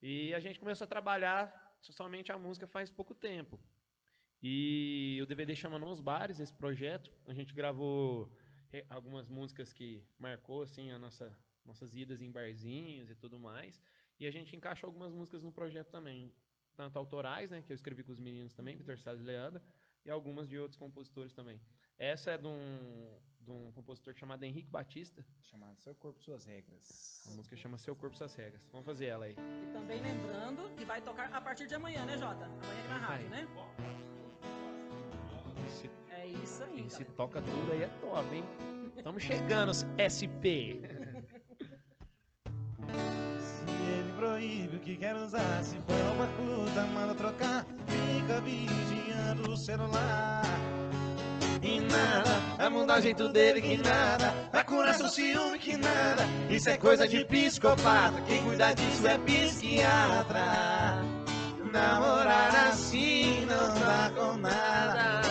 E 0.00 0.32
a 0.32 0.40
gente 0.40 0.58
começou 0.58 0.86
a 0.86 0.88
trabalhar 0.88 1.76
somente 1.82 2.32
a 2.32 2.38
música 2.38 2.66
faz 2.66 2.90
pouco 2.90 3.14
tempo. 3.14 3.60
E 4.42 5.18
o 5.22 5.26
DVD 5.26 5.54
chama 5.54 5.78
Nos 5.78 6.00
Bares, 6.00 6.40
esse 6.40 6.54
projeto. 6.54 7.12
A 7.26 7.34
gente 7.34 7.52
gravou 7.52 8.32
eh, 8.72 8.86
algumas 8.88 9.28
músicas 9.28 9.70
que 9.70 10.02
marcou 10.18 10.62
assim 10.62 10.90
a 10.90 10.98
nossa 10.98 11.30
nossas 11.62 11.94
idas 11.94 12.22
em 12.22 12.30
barzinhos 12.30 13.10
e 13.10 13.14
tudo 13.14 13.38
mais. 13.38 13.82
E 14.18 14.26
a 14.26 14.30
gente 14.30 14.56
encaixou 14.56 14.88
algumas 14.88 15.12
músicas 15.12 15.42
no 15.42 15.52
projeto 15.52 15.90
também, 15.90 16.32
tanto 16.74 16.96
autorais, 16.98 17.50
né, 17.50 17.60
que 17.60 17.70
eu 17.70 17.74
escrevi 17.74 18.02
com 18.02 18.12
os 18.12 18.20
meninos 18.20 18.54
também, 18.54 18.76
Vitor 18.76 18.98
Salles 18.98 19.20
e 19.20 19.24
Leandro, 19.24 19.60
e 20.06 20.10
algumas 20.10 20.48
de 20.48 20.58
outros 20.58 20.78
compositores 20.78 21.34
também. 21.34 21.60
Essa 21.98 22.32
é 22.32 22.38
de 22.38 22.46
um, 22.46 23.18
de 23.46 23.52
um 23.52 23.70
compositor 23.70 24.12
chamado 24.14 24.42
Henrique 24.42 24.68
Batista. 24.68 25.24
Chamado 25.40 25.78
Seu 25.78 25.94
Corpo, 25.94 26.20
Suas 26.20 26.44
Regras. 26.44 27.24
A 27.30 27.34
música 27.36 27.56
chama 27.56 27.78
Seu 27.78 27.94
Corpo, 27.94 28.16
Suas 28.16 28.34
Regras. 28.34 28.60
Vamos 28.72 28.84
fazer 28.84 29.06
ela 29.06 29.24
aí. 29.26 29.36
E 29.36 29.72
também 29.72 30.02
lembrando 30.02 30.68
que 30.76 30.84
vai 30.84 31.00
tocar 31.00 31.32
a 31.32 31.40
partir 31.40 31.68
de 31.68 31.74
amanhã, 31.76 32.04
né, 32.04 32.18
Jota? 32.18 32.44
Amanhã 32.44 32.78
aqui 32.80 32.88
na 32.88 32.98
rádio, 32.98 33.28
né? 33.30 33.48
Esse, 35.68 35.90
É 36.10 36.26
isso 36.26 36.64
aí. 36.64 36.80
esse 36.86 36.98
galera. 37.04 37.16
toca 37.16 37.40
tudo 37.42 37.72
aí 37.72 37.82
é 37.84 37.88
top, 38.00 38.34
hein? 38.34 38.44
Estamos 38.96 39.22
chegando, 39.22 39.72
SP. 40.02 40.82
Se 43.38 43.70
ele 43.92 44.12
proíbe 44.16 44.76
o 44.76 44.80
que 44.80 44.96
quer 44.96 45.14
usar, 45.14 45.62
se 45.62 45.76
for 45.82 45.94
uma 46.16 46.26
curta, 46.36 46.84
manda 46.86 47.14
trocar. 47.14 47.64
Fica 47.86 48.40
vigiando 48.40 49.52
o 49.52 49.56
celular. 49.56 50.42
E 51.66 51.80
nada 51.80 52.40
vai 52.56 52.68
mudar 52.68 52.98
o 53.00 53.02
jeito 53.02 53.28
dele, 53.28 53.60
que 53.60 53.76
nada 53.76 54.32
vai 54.52 54.62
curar 54.62 54.94
seu 54.94 55.08
ciúme, 55.08 55.58
que 55.58 55.76
nada. 55.76 56.24
Isso 56.48 56.70
é 56.70 56.76
coisa 56.76 57.08
de 57.08 57.24
psicopata, 57.24 58.20
quem 58.24 58.40
cuida 58.44 58.72
disso 58.72 59.04
é 59.08 59.18
psiquiatra. 59.18 61.02
Namorar 61.72 62.68
assim 62.68 63.44
não 63.46 63.80
dá 63.80 64.12
com 64.14 64.36
nada. 64.36 65.22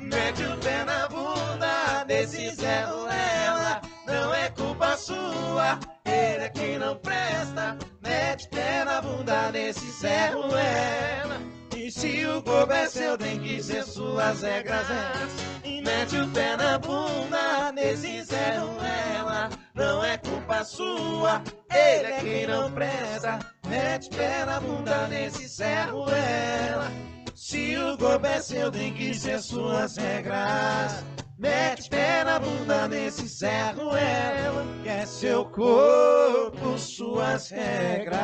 Mete 0.00 0.44
o 0.44 0.56
pé 0.56 0.82
na 0.82 1.06
bunda 1.08 2.04
desse 2.04 2.54
Zé 2.54 2.84
Ruela. 2.84 3.82
Não 4.06 4.32
é 4.32 4.48
culpa 4.48 4.96
sua, 4.96 5.78
ele 6.06 6.44
é 6.44 6.48
quem 6.48 6.78
não 6.78 6.96
presta. 6.96 7.76
Mete 8.02 8.46
o 8.46 8.48
pé 8.48 8.84
na 8.84 9.02
bunda 9.02 9.50
desse 9.50 9.90
Zé 9.90 10.30
Ruela. 10.30 11.38
E 11.82 11.90
se 11.90 12.24
o 12.26 12.40
corpo 12.42 12.72
é 12.72 12.88
seu, 12.88 13.18
tem 13.18 13.40
que 13.40 13.60
ser 13.60 13.82
suas 13.82 14.40
regras. 14.42 14.86
É. 14.88 15.68
E 15.68 15.82
mete 15.82 16.16
o 16.16 16.28
pé 16.28 16.56
na 16.56 16.78
bunda 16.78 17.72
desse 17.72 18.22
Zé 18.22 18.58
Ruela. 18.58 19.50
Não 19.74 20.04
é 20.04 20.16
culpa 20.16 20.62
sua, 20.62 21.42
ele 21.68 22.06
é 22.06 22.20
quem 22.20 22.46
não 22.46 22.70
presta. 22.70 23.40
Mete 23.66 24.06
o 24.06 24.10
pé 24.10 24.44
na 24.44 24.60
bunda 24.60 25.06
desse 25.08 25.48
Zé 25.48 25.82
Ruela. 25.86 26.88
Se 27.34 27.76
o 27.76 27.98
corpo 27.98 28.26
é 28.26 28.40
seu, 28.40 28.70
tem 28.70 28.94
que 28.94 29.12
ser 29.12 29.42
suas 29.42 29.96
regras. 29.96 31.04
Mete 31.36 31.90
pé 31.90 32.22
na 32.22 32.38
bunda 32.38 32.86
nesse 32.86 33.28
cerro, 33.28 33.96
ela 33.96 34.64
é 34.86 35.04
seu 35.04 35.44
corpo, 35.46 36.78
suas 36.78 37.50
regras. 37.50 38.22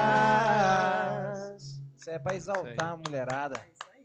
Isso 2.08 2.16
é 2.16 2.18
pra 2.18 2.34
exaltar 2.34 2.92
a 2.92 2.96
mulherada, 2.96 3.60
É 3.60 3.70
isso 3.70 3.90
aí. 3.92 4.02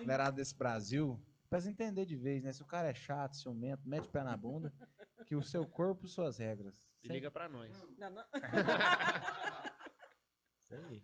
mulherada 0.00 0.36
desse 0.36 0.54
Brasil. 0.54 1.20
Pra 1.48 1.60
se 1.60 1.68
entender 1.68 2.04
de 2.04 2.16
vez, 2.16 2.42
né? 2.42 2.52
Se 2.52 2.60
o 2.60 2.66
cara 2.66 2.88
é 2.88 2.94
chato, 2.94 3.36
ciumento, 3.36 3.88
mete 3.88 4.08
pé 4.08 4.24
na 4.24 4.36
bunda, 4.36 4.74
que 5.26 5.36
o 5.36 5.42
seu 5.42 5.64
corpo, 5.64 6.08
suas 6.08 6.38
regras. 6.38 6.84
E 7.04 7.08
liga 7.08 7.30
pra 7.30 7.48
nós. 7.48 7.72
Não, 7.96 8.10
não. 8.10 8.24
Isso 10.60 10.74
aí. 10.74 11.02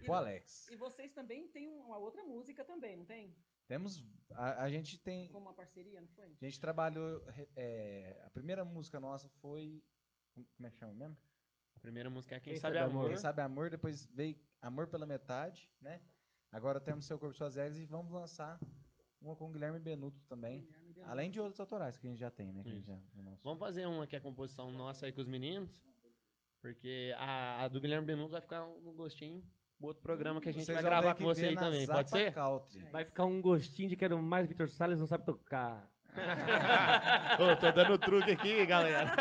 E 0.00 0.04
Pô, 0.04 0.14
Alex. 0.14 0.68
E 0.70 0.76
vocês 0.76 1.12
também 1.12 1.46
têm 1.48 1.68
uma 1.68 1.98
outra 1.98 2.24
música 2.24 2.64
também, 2.64 2.96
não 2.96 3.04
tem? 3.04 3.36
Temos. 3.68 4.02
A, 4.32 4.64
a 4.64 4.70
gente 4.70 4.98
tem. 4.98 5.28
Com 5.28 5.38
uma 5.38 5.54
parceria, 5.54 6.00
não 6.00 6.08
foi? 6.08 6.36
A 6.40 6.44
gente 6.44 6.58
trabalhou. 6.58 7.22
é, 7.54 8.20
a 8.26 8.30
primeira 8.30 8.64
música 8.64 8.98
nossa 8.98 9.28
foi. 9.40 9.80
Como 10.34 10.66
é 10.66 10.70
que 10.70 10.78
chama 10.78 10.92
mesmo? 10.94 11.16
A 11.76 11.80
primeira 11.80 12.10
música 12.10 12.34
é 12.34 12.40
Quem, 12.40 12.54
Quem 12.54 12.60
Sabe, 12.60 12.78
Sabe 12.78 12.90
Amor. 12.90 13.08
Quem 13.08 13.16
sabe 13.16 13.42
amor, 13.42 13.70
depois 13.70 14.06
veio 14.06 14.36
Amor 14.60 14.86
pela 14.88 15.06
Metade, 15.06 15.70
né? 15.80 16.00
Agora 16.50 16.80
temos 16.80 17.04
Seu 17.04 17.18
Corpo 17.18 17.36
Suas 17.36 17.56
Regras 17.56 17.78
e 17.78 17.84
vamos 17.84 18.10
lançar 18.12 18.58
uma 19.20 19.36
com 19.36 19.48
o 19.48 19.52
Guilherme 19.52 19.78
Benuto 19.78 20.20
também. 20.28 20.60
Guilherme 20.60 20.92
Benuto. 20.92 21.10
Além 21.10 21.30
de 21.30 21.40
outros 21.40 21.60
autorais 21.60 21.98
que 21.98 22.06
a 22.06 22.10
gente 22.10 22.18
já 22.18 22.30
tem, 22.30 22.52
né? 22.52 22.62
que 22.62 22.68
a 22.68 22.72
gente 22.72 22.82
Isso. 22.82 22.90
já-. 22.90 23.36
Vamos 23.42 23.58
fazer 23.58 23.86
uma 23.86 24.06
que 24.06 24.16
é 24.16 24.20
composição 24.20 24.70
nossa 24.70 25.06
aí 25.06 25.12
com 25.12 25.20
os 25.20 25.28
meninos. 25.28 25.70
Porque 26.60 27.14
a, 27.18 27.64
a 27.64 27.68
do 27.68 27.80
Guilherme 27.80 28.06
Benuto 28.06 28.32
vai 28.32 28.40
ficar 28.40 28.64
um 28.64 28.94
gostinho. 28.94 29.44
O 29.78 29.86
outro 29.86 30.02
programa 30.02 30.40
que 30.40 30.48
a 30.48 30.52
gente 30.52 30.64
Vocês 30.64 30.74
vai 30.74 30.82
gravar 30.82 31.14
com 31.14 31.24
você 31.24 31.46
aí 31.46 31.54
também. 31.54 31.86
Pode 31.86 32.08
Zapa 32.08 32.24
ser? 32.24 32.32
Country. 32.32 32.90
Vai 32.90 33.04
ficar 33.04 33.24
um 33.26 33.42
gostinho 33.42 33.88
de 33.90 33.96
quero 33.96 34.20
mais 34.20 34.48
Vitor 34.48 34.68
Salles 34.68 34.98
não 34.98 35.06
sabe 35.06 35.24
tocar. 35.24 35.88
Ô, 37.38 37.56
tô 37.56 37.70
dando 37.72 37.98
truque 37.98 38.30
aqui, 38.30 38.64
galera. 38.64 39.14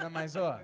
Não, 0.00 0.10
mas 0.10 0.36
ó. 0.36 0.60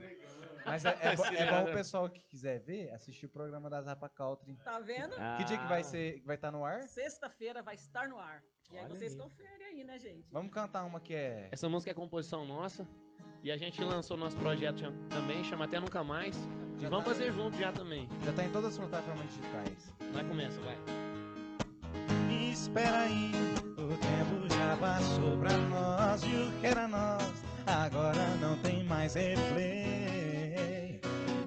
Mas 0.66 0.84
é, 0.84 0.98
é, 1.00 1.16
bo- 1.16 1.24
é 1.24 1.50
bom 1.50 1.70
o 1.70 1.72
pessoal 1.72 2.08
que 2.10 2.20
quiser 2.20 2.58
ver, 2.60 2.90
assistir 2.92 3.26
o 3.26 3.28
programa 3.28 3.70
da 3.70 3.80
Zapa 3.82 4.08
Country. 4.08 4.56
Tá 4.64 4.80
vendo? 4.80 5.14
Que 5.36 5.44
dia 5.44 5.56
que 5.58 5.66
vai 5.66 5.80
Ah, 5.80 5.84
ser, 5.84 6.20
que 6.20 6.26
vai 6.26 6.34
estar 6.36 6.50
no 6.50 6.64
ar? 6.64 6.82
Sexta-feira 6.88 7.62
vai 7.62 7.76
estar 7.76 8.08
no 8.08 8.18
ar. 8.18 8.42
E 8.72 8.76
aí 8.76 8.84
Olha 8.84 8.94
vocês 8.96 9.12
aí. 9.12 9.18
conferem 9.18 9.66
aí, 9.68 9.84
né, 9.84 9.98
gente? 9.98 10.26
Vamos 10.32 10.52
cantar 10.52 10.84
uma 10.84 10.98
que 11.00 11.14
é. 11.14 11.48
Essa 11.52 11.68
música 11.68 11.92
é 11.92 11.94
composição 11.94 12.44
nossa. 12.44 12.86
E 13.44 13.52
a 13.52 13.56
gente 13.56 13.82
lançou 13.84 14.16
nosso 14.16 14.36
projeto 14.36 14.82
também, 15.08 15.44
chama 15.44 15.66
Até 15.66 15.78
Nunca 15.78 16.02
Mais. 16.02 16.36
E 16.76 16.80
Já 16.80 16.88
vamos 16.88 17.04
tá- 17.04 17.12
fazer 17.12 17.32
junto 17.32 17.56
já 17.56 17.70
também. 17.72 18.08
Já 18.24 18.32
tá 18.32 18.42
em 18.44 18.50
todas 18.50 18.72
as 18.72 18.78
plataformas 18.78 19.26
digitais. 19.28 19.94
Vai 20.12 20.24
começa, 20.24 20.60
vai. 20.62 20.76
Espera 22.50 23.02
aí, 23.02 23.30
o 23.78 23.96
tempo 23.98 24.52
já 24.52 24.76
passou 24.78 25.38
pra 25.38 25.56
nós 25.56 26.22
e 26.24 26.26
o 26.26 26.60
que 26.60 26.66
era 26.66 26.88
nós 26.88 27.22
agora 27.66 28.26
não 28.40 28.58
tem 28.62 28.82
mais 28.84 29.14
replay. 29.14 30.05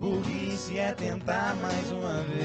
Burrice 0.09 0.79
é 0.79 0.91
tentar 0.93 1.55
mais 1.57 1.91
uma 1.91 2.23
vez. 2.23 2.41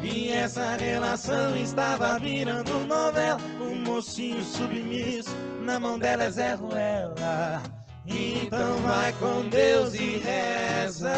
E 0.00 0.30
essa 0.30 0.76
relação 0.76 1.56
estava 1.56 2.20
virando 2.20 2.78
novela. 2.86 3.40
Um 3.60 3.74
mocinho 3.82 4.44
submisso, 4.44 5.36
na 5.62 5.80
mão 5.80 5.98
dela 5.98 6.22
é 6.24 6.30
Zé 6.30 6.54
Ruela. 6.54 7.60
Então 8.06 8.76
vai 8.76 9.12
com 9.14 9.48
Deus 9.48 9.92
e 9.94 10.18
reza. 10.18 11.12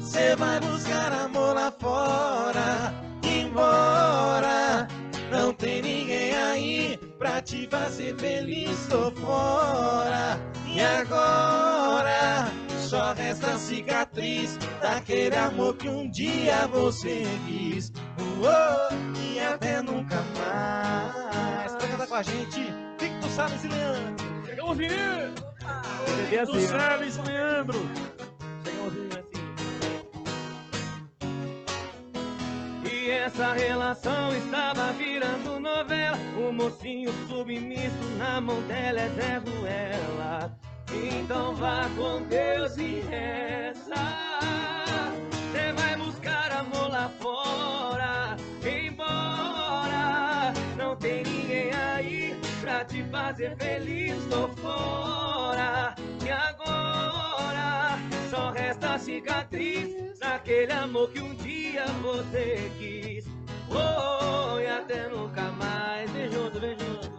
Cê 0.00 0.36
vai 0.36 0.60
buscar 0.60 1.12
amor 1.12 1.56
lá 1.56 1.72
fora, 1.72 2.94
embora. 3.24 4.86
Não 5.32 5.52
tem 5.52 5.82
ninguém 5.82 6.36
aí 6.36 6.96
pra 7.18 7.42
te 7.42 7.66
fazer 7.66 8.16
feliz, 8.16 8.86
tô 8.88 9.10
fora. 9.10 10.38
E 10.74 10.80
agora 10.80 12.48
só 12.80 13.12
resta 13.12 13.52
a 13.52 13.58
cicatriz 13.58 14.58
daquele 14.80 15.36
amor 15.36 15.76
que 15.76 15.88
um 15.88 16.10
dia 16.10 16.66
você 16.66 17.22
quis. 17.46 17.92
Uou, 18.40 18.98
e 19.22 19.38
até 19.38 19.80
nunca 19.80 20.16
mais. 20.36 21.72
Pra 21.76 21.88
cantar 21.88 22.06
com 22.08 22.14
a 22.16 22.22
gente, 22.22 22.60
Victor 22.98 23.30
Salles 23.30 23.62
e 23.62 23.68
Leandro. 23.68 24.26
Chegamos! 24.46 24.78
Ah, 25.64 25.82
Entendeu 26.08 26.42
assim, 26.42 26.52
né? 26.54 26.66
Salles, 26.66 27.16
Leandro. 27.18 27.78
Essa 33.24 33.54
relação 33.54 34.36
estava 34.36 34.92
virando 34.92 35.58
novela. 35.58 36.18
O 36.36 36.52
mocinho 36.52 37.10
submisso 37.26 38.04
na 38.18 38.38
mão 38.40 38.60
dela 38.62 39.00
é 39.00 39.08
Zé 39.08 39.38
Ruela. 39.38 40.54
Então 40.92 41.54
vá 41.54 41.88
com 41.96 42.22
Deus 42.24 42.76
e 42.76 43.00
reza. 43.00 43.94
Você 45.30 45.72
vai 45.72 45.96
buscar 45.96 46.52
amor 46.52 46.90
lá 46.90 47.10
fora. 47.18 48.36
Embora 48.62 50.52
não 50.76 50.94
tem 50.96 51.22
ninguém 51.24 51.72
aí 51.72 52.38
pra 52.60 52.84
te 52.84 53.02
fazer 53.04 53.56
feliz. 53.56 54.22
Tô 54.26 54.48
fora. 54.48 55.94
E 56.22 56.30
agora 56.30 57.33
cicatriz 59.04 60.18
daquele 60.18 60.72
amor 60.72 61.10
que 61.10 61.20
um 61.20 61.34
dia 61.34 61.84
você 62.00 62.70
quis. 62.78 63.26
Oh, 63.68 64.58
e 64.58 64.66
até 64.66 65.08
nunca 65.08 65.42
mais. 65.52 66.10
Vem 66.10 66.30
junto, 66.32 66.58
vem 66.58 66.70
junto. 66.78 67.12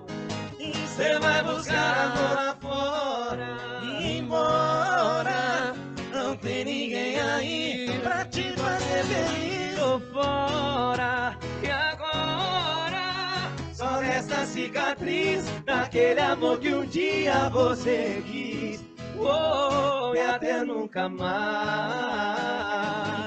Você 0.88 1.19
vai 1.19 1.43
buscar 1.43 2.07
amor 2.07 2.36
lá 2.36 2.57
fora. 2.59 3.57
E 3.83 4.17
embora 4.17 5.75
não 6.11 6.36
tem 6.36 6.65
ninguém 6.65 7.21
aí 7.21 7.99
pra 8.01 8.25
te 8.25 8.51
fazer 8.53 9.03
feliz. 9.03 9.77
Tô 9.77 9.99
fora. 10.11 11.38
E 11.61 11.69
agora 11.69 13.51
Só 13.73 13.99
resta 13.99 14.43
cicatriz 14.47 15.45
daquele 15.63 16.19
amor 16.19 16.59
que 16.59 16.73
um 16.73 16.86
dia 16.86 17.47
você 17.49 18.23
quis. 18.25 18.95
Oh, 19.20 20.13
e 20.16 20.20
até 20.20 20.63
nunca 20.63 21.07
mais. 21.09 21.36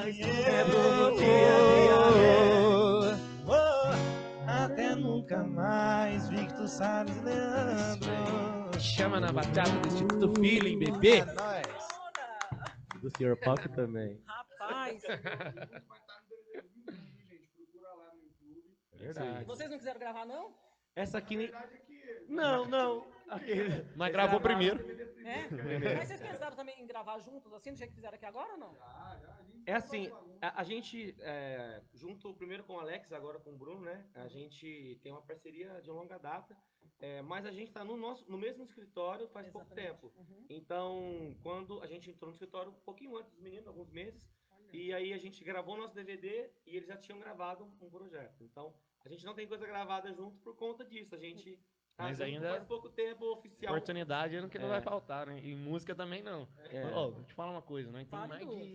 É 0.08 0.12
dia, 0.12 0.64
dia, 1.16 3.16
Oh, 3.46 3.92
até 4.46 4.94
nunca 4.94 5.42
mais, 5.44 6.28
Victor 6.28 6.68
Salles 6.68 7.16
e 7.16 7.20
Leandro. 7.20 8.78
Chama 8.80 9.18
na 9.20 9.32
batata 9.32 9.70
do 9.70 9.88
Instituto 9.88 10.32
Feeling, 10.40 10.78
bebê. 10.78 11.18
É 11.18 11.24
Do 12.98 13.10
Sr. 13.16 13.36
Paco 13.44 13.68
também. 13.70 14.20
rapaz. 14.26 15.02
Verdade. 18.94 19.44
Vocês 19.44 19.70
não 19.70 19.78
quiseram 19.78 20.00
gravar, 20.00 20.26
não? 20.26 20.52
Essa 20.96 21.18
aqui 21.18 21.36
nem. 21.36 21.46
verdade 21.46 21.74
é 21.74 21.78
que 21.78 22.24
Não, 22.28 22.64
não. 22.66 23.06
Aquele- 23.36 23.84
Nós 23.96 24.10
gravou 24.12 24.40
primeiro. 24.40 24.78
É? 25.24 25.48
Mas 25.94 26.08
vocês 26.08 26.20
pensaram 26.20 26.56
também 26.56 26.80
em 26.80 26.86
gravar 26.86 27.18
juntos, 27.18 27.52
assim, 27.52 27.72
do 27.72 27.76
jeito 27.78 27.90
que 27.90 27.96
fizeram 27.96 28.14
aqui 28.14 28.24
agora 28.24 28.52
ou 28.52 28.58
não? 28.58 28.74
já, 28.74 29.18
já, 29.20 29.38
É 29.66 29.74
assim, 29.74 30.10
a, 30.40 30.60
a 30.60 30.64
gente, 30.64 31.14
é, 31.20 31.82
junto 31.92 32.32
primeiro 32.34 32.64
com 32.64 32.74
o 32.74 32.80
Alex, 32.80 33.12
agora 33.12 33.38
com 33.38 33.50
o 33.52 33.56
Bruno, 33.56 33.82
né? 33.82 34.06
A 34.14 34.28
gente 34.28 34.98
tem 35.02 35.12
uma 35.12 35.20
parceria 35.20 35.80
de 35.82 35.90
longa 35.90 36.18
data, 36.18 36.56
é, 37.00 37.20
mas 37.22 37.44
a 37.44 37.50
gente 37.52 37.68
está 37.68 37.84
no, 37.84 37.96
nosso, 37.96 38.24
no 38.30 38.38
mesmo 38.38 38.64
escritório 38.64 39.28
faz 39.28 39.48
pouco 39.50 39.66
Exatamente. 39.66 40.00
tempo. 40.00 40.12
Uhum. 40.16 40.46
Então, 40.48 41.36
quando 41.42 41.82
a 41.82 41.86
gente 41.86 42.10
entrou 42.10 42.28
no 42.30 42.34
escritório 42.34 42.72
um 42.72 42.80
pouquinho 42.80 43.16
antes 43.16 43.30
dos 43.30 43.40
meninos, 43.40 43.66
alguns 43.68 43.90
meses, 43.90 44.20
Olha. 44.50 44.68
e 44.72 44.92
aí 44.94 45.12
a 45.12 45.18
gente 45.18 45.44
gravou 45.44 45.76
nosso 45.76 45.94
DVD 45.94 46.50
e 46.66 46.74
eles 46.76 46.88
já 46.88 46.96
tinham 46.96 47.20
gravado 47.20 47.70
um 47.80 47.90
projeto. 47.90 48.42
Então, 48.42 48.74
a 49.04 49.08
gente 49.08 49.24
não 49.24 49.34
tem 49.34 49.46
coisa 49.46 49.66
gravada 49.66 50.12
junto 50.12 50.38
por 50.38 50.56
conta 50.56 50.84
disso. 50.84 51.14
A 51.14 51.18
gente 51.18 51.56
tá 51.56 51.62
Mas 51.98 52.16
junto 52.18 52.22
ainda- 52.26 52.50
faz 52.50 52.64
pouco 52.64 52.88
tempo 52.90 53.24
oficial. 53.32 53.72
Oportunidade 53.74 54.36
é 54.36 54.48
que 54.48 54.58
não 54.58 54.66
É. 54.66 54.70
vai 54.70 54.80
faltar, 54.80 55.26
né? 55.26 55.40
E 55.42 55.54
música 55.54 55.94
também 55.94 56.22
não. 56.22 56.48
É. 56.70 56.84
Ó, 56.92 57.10
vou 57.10 57.24
te 57.24 57.34
falar 57.34 57.50
uma 57.50 57.62
coisa, 57.62 57.90
Fale 58.08 58.38
temos 58.38 58.54
mais 58.56 58.66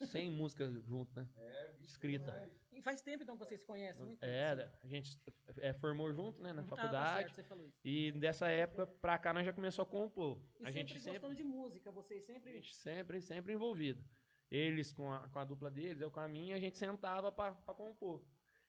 de 0.00 0.06
100 0.06 0.30
músicas 0.30 0.72
juntas, 0.84 1.14
né? 1.36 1.74
Escrita. 1.82 2.50
E 2.72 2.80
faz 2.80 3.02
tempo 3.02 3.22
então 3.22 3.36
que 3.36 3.44
vocês 3.44 3.60
se 3.60 3.66
conhecem? 3.66 4.06
Muito 4.06 4.22
É, 4.24 4.56
tempo, 4.56 4.78
a 4.82 4.86
gente 4.86 5.18
é, 5.58 5.72
formou 5.74 6.10
junto, 6.14 6.40
né, 6.42 6.52
na 6.52 6.62
assim. 6.62 6.70
Ah, 6.72 6.76
tá 6.76 6.82
faculdade. 6.82 7.34
certo, 7.34 7.54
isso. 7.60 7.74
E 7.84 8.12
dessa 8.12 8.48
época 8.48 8.86
pra 8.86 9.18
cá 9.18 9.34
nós 9.34 9.44
já 9.44 9.52
começou 9.52 9.82
a 9.82 9.86
compor. 9.86 10.38
E 10.58 10.62
a 10.62 10.72
sempre 10.72 10.72
gente 10.72 10.94
gostando 10.94 11.14
sempre, 11.20 11.34
de 11.36 11.44
música, 11.44 11.90
vocês 11.90 12.22
a 12.22 12.32
sempre... 12.32 12.52
gente 12.54 12.74
sempre, 12.76 13.20
sempre 13.20 13.52
envolvido. 13.52 14.02
Eles 14.50 14.92
com 14.92 15.12
a, 15.12 15.28
com 15.28 15.38
a 15.38 15.44
dupla 15.44 15.70
deles, 15.70 16.00
eu 16.00 16.10
com 16.10 16.20
a 16.20 16.26
minha, 16.28 16.56
a 16.56 16.58
gente 16.58 16.78
sentava 16.78 17.30
pra, 17.30 17.52
pra 17.52 17.74
compor. 17.74 18.24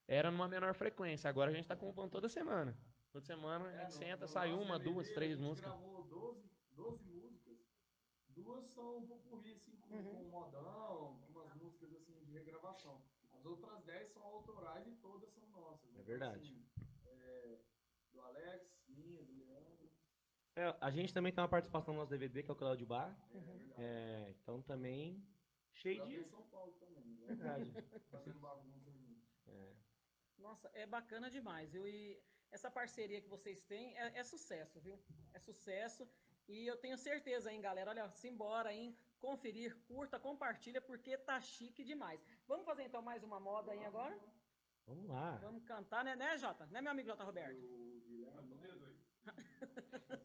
Era 0.08 0.30
numa 0.30 0.48
menor 0.48 0.74
frequência. 0.74 1.30
Agora 1.30 1.50
a 1.50 1.54
gente 1.54 1.68
tá 1.68 1.76
compondo 1.76 2.10
toda 2.12 2.28
semana. 2.28 2.78
Toda 3.12 3.26
semana 3.26 3.66
a 3.68 3.72
É, 3.72 3.78
gente 3.82 3.92
no- 3.94 3.98
senta, 3.98 4.28
sai 4.28 4.54
uma, 4.54 4.78
DVD, 4.78 4.84
duas, 4.86 5.10
a 5.10 5.14
três 5.14 5.38
gente 5.38 5.48
músicas. 5.48 5.72
gravou 5.72 6.04
12, 6.06 6.50
12 6.72 7.04
músicas. 7.04 7.58
Duas 8.30 8.66
são 8.68 8.98
um 9.00 9.08
pouco 9.08 9.36
assim, 9.50 9.76
com, 9.78 9.94
Uhum. 9.96 10.04
com 10.04 10.24
modão, 10.30 11.20
umas 11.30 11.54
músicas 11.56 11.94
assim 11.94 12.24
de 12.24 12.32
regravação. 12.32 13.04
As 13.34 13.46
outras 13.46 13.84
10 13.84 14.10
são 14.14 14.24
autorais 14.24 14.88
e 14.88 14.92
todas 14.96 15.30
são 15.34 15.46
nossas. 15.50 15.90
É 15.90 15.94
Então, 15.94 16.04
verdade. 16.06 16.38
assim, 16.38 16.66
é, 17.06 17.60
do 18.14 18.22
Alex, 18.22 18.82
minha, 18.88 19.22
do 19.24 19.34
Leandro. 19.36 19.92
É, 20.56 20.76
a 20.80 20.90
gente 20.92 21.14
também 21.14 21.34
tem 21.34 21.42
uma 21.42 21.50
participação 21.50 21.94
no 21.94 22.00
nosso 22.02 22.12
DVD, 22.12 22.44
que 22.44 22.50
é 22.50 22.54
o 22.54 22.58
Cláudio 22.58 22.86
Bar. 22.88 23.18
É 23.34 23.40
verdade. 23.40 23.74
É, 23.82 24.30
então 24.32 24.62
também 24.62 25.26
cheio 25.74 26.06
de. 26.06 26.24
São 26.26 26.44
Paulo 26.48 26.74
também. 26.80 27.04
né? 27.16 27.26
Verdade. 27.28 27.72
Fazendo 28.10 28.40
bagunça. 28.40 28.90
É. 29.48 29.76
Nossa, 30.38 30.70
é 30.74 30.86
bacana 30.86 31.30
demais, 31.30 31.72
viu? 31.72 31.88
E 31.88 32.22
essa 32.52 32.70
parceria 32.70 33.22
que 33.22 33.30
vocês 33.30 33.62
têm 33.62 33.98
é, 33.98 34.20
é 34.20 34.24
sucesso, 34.24 34.80
viu? 34.80 35.00
É 35.34 35.40
sucesso. 35.40 36.08
E 36.48 36.68
eu 36.68 36.78
tenho 36.78 36.98
certeza, 36.98 37.52
hein, 37.52 37.62
galera? 37.62 37.92
Olha, 37.92 38.10
simbora, 38.12 38.74
hein? 38.74 38.98
Conferir, 39.20 39.78
curta, 39.88 40.20
compartilha, 40.20 40.82
porque 40.82 41.18
tá 41.18 41.40
chique 41.40 41.84
demais. 41.84 42.20
Vamos 42.48 42.66
fazer 42.66 42.84
então 42.84 43.02
mais 43.02 43.24
uma 43.24 43.40
moda 43.40 43.72
aí 43.72 43.86
agora? 43.86 44.18
Vamos 44.86 45.08
lá. 45.08 45.38
Vamos 45.38 45.64
cantar, 45.64 46.04
né, 46.04 46.16
né, 46.16 46.38
Jota? 46.38 46.66
Né, 46.68 46.82
meu 46.82 46.92
amigo 46.92 47.08
Jota 47.08 47.24
Roberto? 47.24 47.64
O 47.64 48.02
Guilherme. 48.08 48.62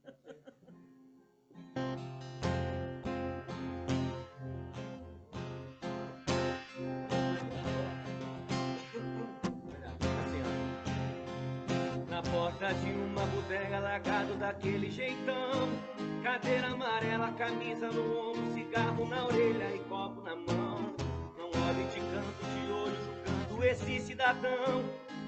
Na 12.17 12.23
porta 12.23 12.73
de 12.73 12.93
uma 12.93 13.27
bodega 13.27 13.79
largado 13.79 14.37
daquele 14.37 14.91
jeitão. 14.91 15.69
Cadeira 16.23 16.69
amarela, 16.69 17.31
camisa 17.33 17.91
no 17.91 18.31
ombro, 18.31 18.55
cigarro 18.55 19.07
na 19.07 19.27
orelha 19.27 19.75
e 19.75 19.79
copo 19.81 20.23
na 20.23 20.35
mão. 20.35 20.95
Não 21.37 21.51
olhe 21.69 21.85
de 21.93 22.01
canto 22.01 22.47
de 22.55 22.73
olho 22.73 22.97
julgando 23.05 23.65
esse 23.67 24.01
cidadão. 24.01 24.83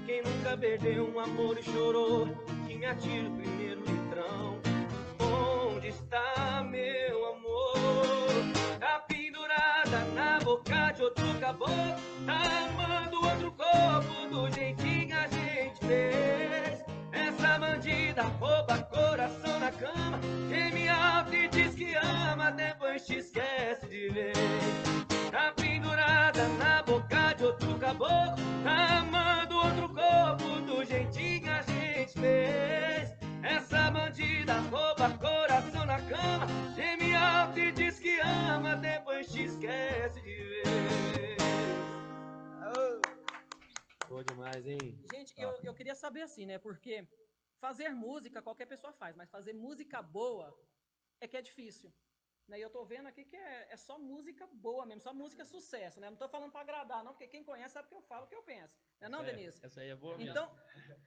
Quem 0.06 0.22
nunca 0.22 0.56
perdeu 0.56 1.14
um 1.14 1.20
amor 1.20 1.58
e 1.58 1.62
chorou 1.62 2.26
Que 2.66 2.78
me 2.78 2.86
atire 2.86 3.26
o 3.26 3.32
primeiro 3.32 3.80
litrão. 3.80 4.58
Onde 5.20 5.88
está 5.88 6.64
meu 6.70 7.34
amor? 7.34 8.78
Tá 8.80 9.04
pendurada 9.06 10.06
na 10.14 10.38
boca 10.38 10.92
de 10.92 11.02
outro 11.02 11.34
caboclo 11.38 11.74
Tá 12.24 12.40
amando 12.64 13.16
outro 13.26 13.52
corpo 13.52 14.28
do 14.30 14.50
jeitinho 14.54 14.87
rouba 18.68 18.82
coração 18.84 19.58
na 19.58 19.72
cama. 19.72 20.20
Geme 20.48 20.88
alto 20.88 21.34
e 21.34 21.48
diz 21.48 21.74
que 21.74 21.94
ama 21.94 22.52
Depois 22.52 23.06
te 23.06 23.16
esquece 23.16 23.86
de 23.88 24.08
vez 24.10 24.36
Tá 25.30 25.52
pendurada 25.56 26.46
na 26.48 26.82
boca 26.82 27.32
de 27.34 27.44
outro 27.44 27.78
caboclo 27.78 28.36
Tá 28.62 28.98
amando 28.98 29.56
outro 29.56 29.88
corpo 29.88 30.60
do 30.66 30.84
jeitinho 30.84 31.50
a 31.50 31.62
gente 31.62 32.12
fez. 32.12 33.14
Essa 33.42 33.90
bandida 33.90 34.60
rouba 34.70 35.10
coração 35.18 35.86
na 35.86 36.00
cama. 36.02 36.46
Geme 36.76 37.14
alto 37.14 37.58
e 37.58 37.72
diz 37.72 37.98
que 37.98 38.20
ama 38.20 38.76
Depois 38.76 39.28
te 39.32 39.44
esquece 39.44 40.20
de 40.20 40.44
vez 40.44 41.38
Boa 44.08 44.24
demais, 44.24 44.66
hein? 44.66 44.98
Gente, 45.12 45.34
eu, 45.36 45.54
eu 45.62 45.74
queria 45.74 45.94
saber 45.94 46.22
assim, 46.22 46.46
né? 46.46 46.58
Porque 46.58 47.06
fazer 47.60 47.88
música 47.90 48.42
qualquer 48.42 48.66
pessoa 48.66 48.92
faz, 48.92 49.14
mas 49.16 49.30
fazer 49.30 49.52
música 49.52 50.00
boa 50.02 50.56
é 51.20 51.26
que 51.28 51.36
é 51.36 51.42
difícil. 51.42 51.92
Né? 52.46 52.58
E 52.58 52.62
eu 52.62 52.70
tô 52.70 52.82
vendo 52.82 53.06
aqui 53.06 53.24
que 53.26 53.36
é, 53.36 53.66
é 53.70 53.76
só 53.76 53.98
música 53.98 54.46
boa 54.46 54.86
mesmo, 54.86 55.02
só 55.02 55.12
música 55.12 55.44
sucesso, 55.44 56.00
né? 56.00 56.08
Não 56.08 56.16
tô 56.16 56.26
falando 56.30 56.50
pra 56.50 56.62
agradar, 56.62 57.04
não, 57.04 57.12
porque 57.12 57.28
quem 57.28 57.44
conhece 57.44 57.74
sabe 57.74 57.88
que 57.88 57.94
eu 57.94 58.00
falo 58.00 58.24
o 58.24 58.26
que 58.28 58.34
eu 58.34 58.42
penso. 58.42 58.74
Não 59.00 59.06
é 59.06 59.10
não, 59.10 59.22
Denise? 59.22 59.60
Essa 59.62 59.82
aí 59.82 59.90
é 59.90 59.94
boa 59.94 60.16
mesmo. 60.16 60.30
Então, 60.30 60.58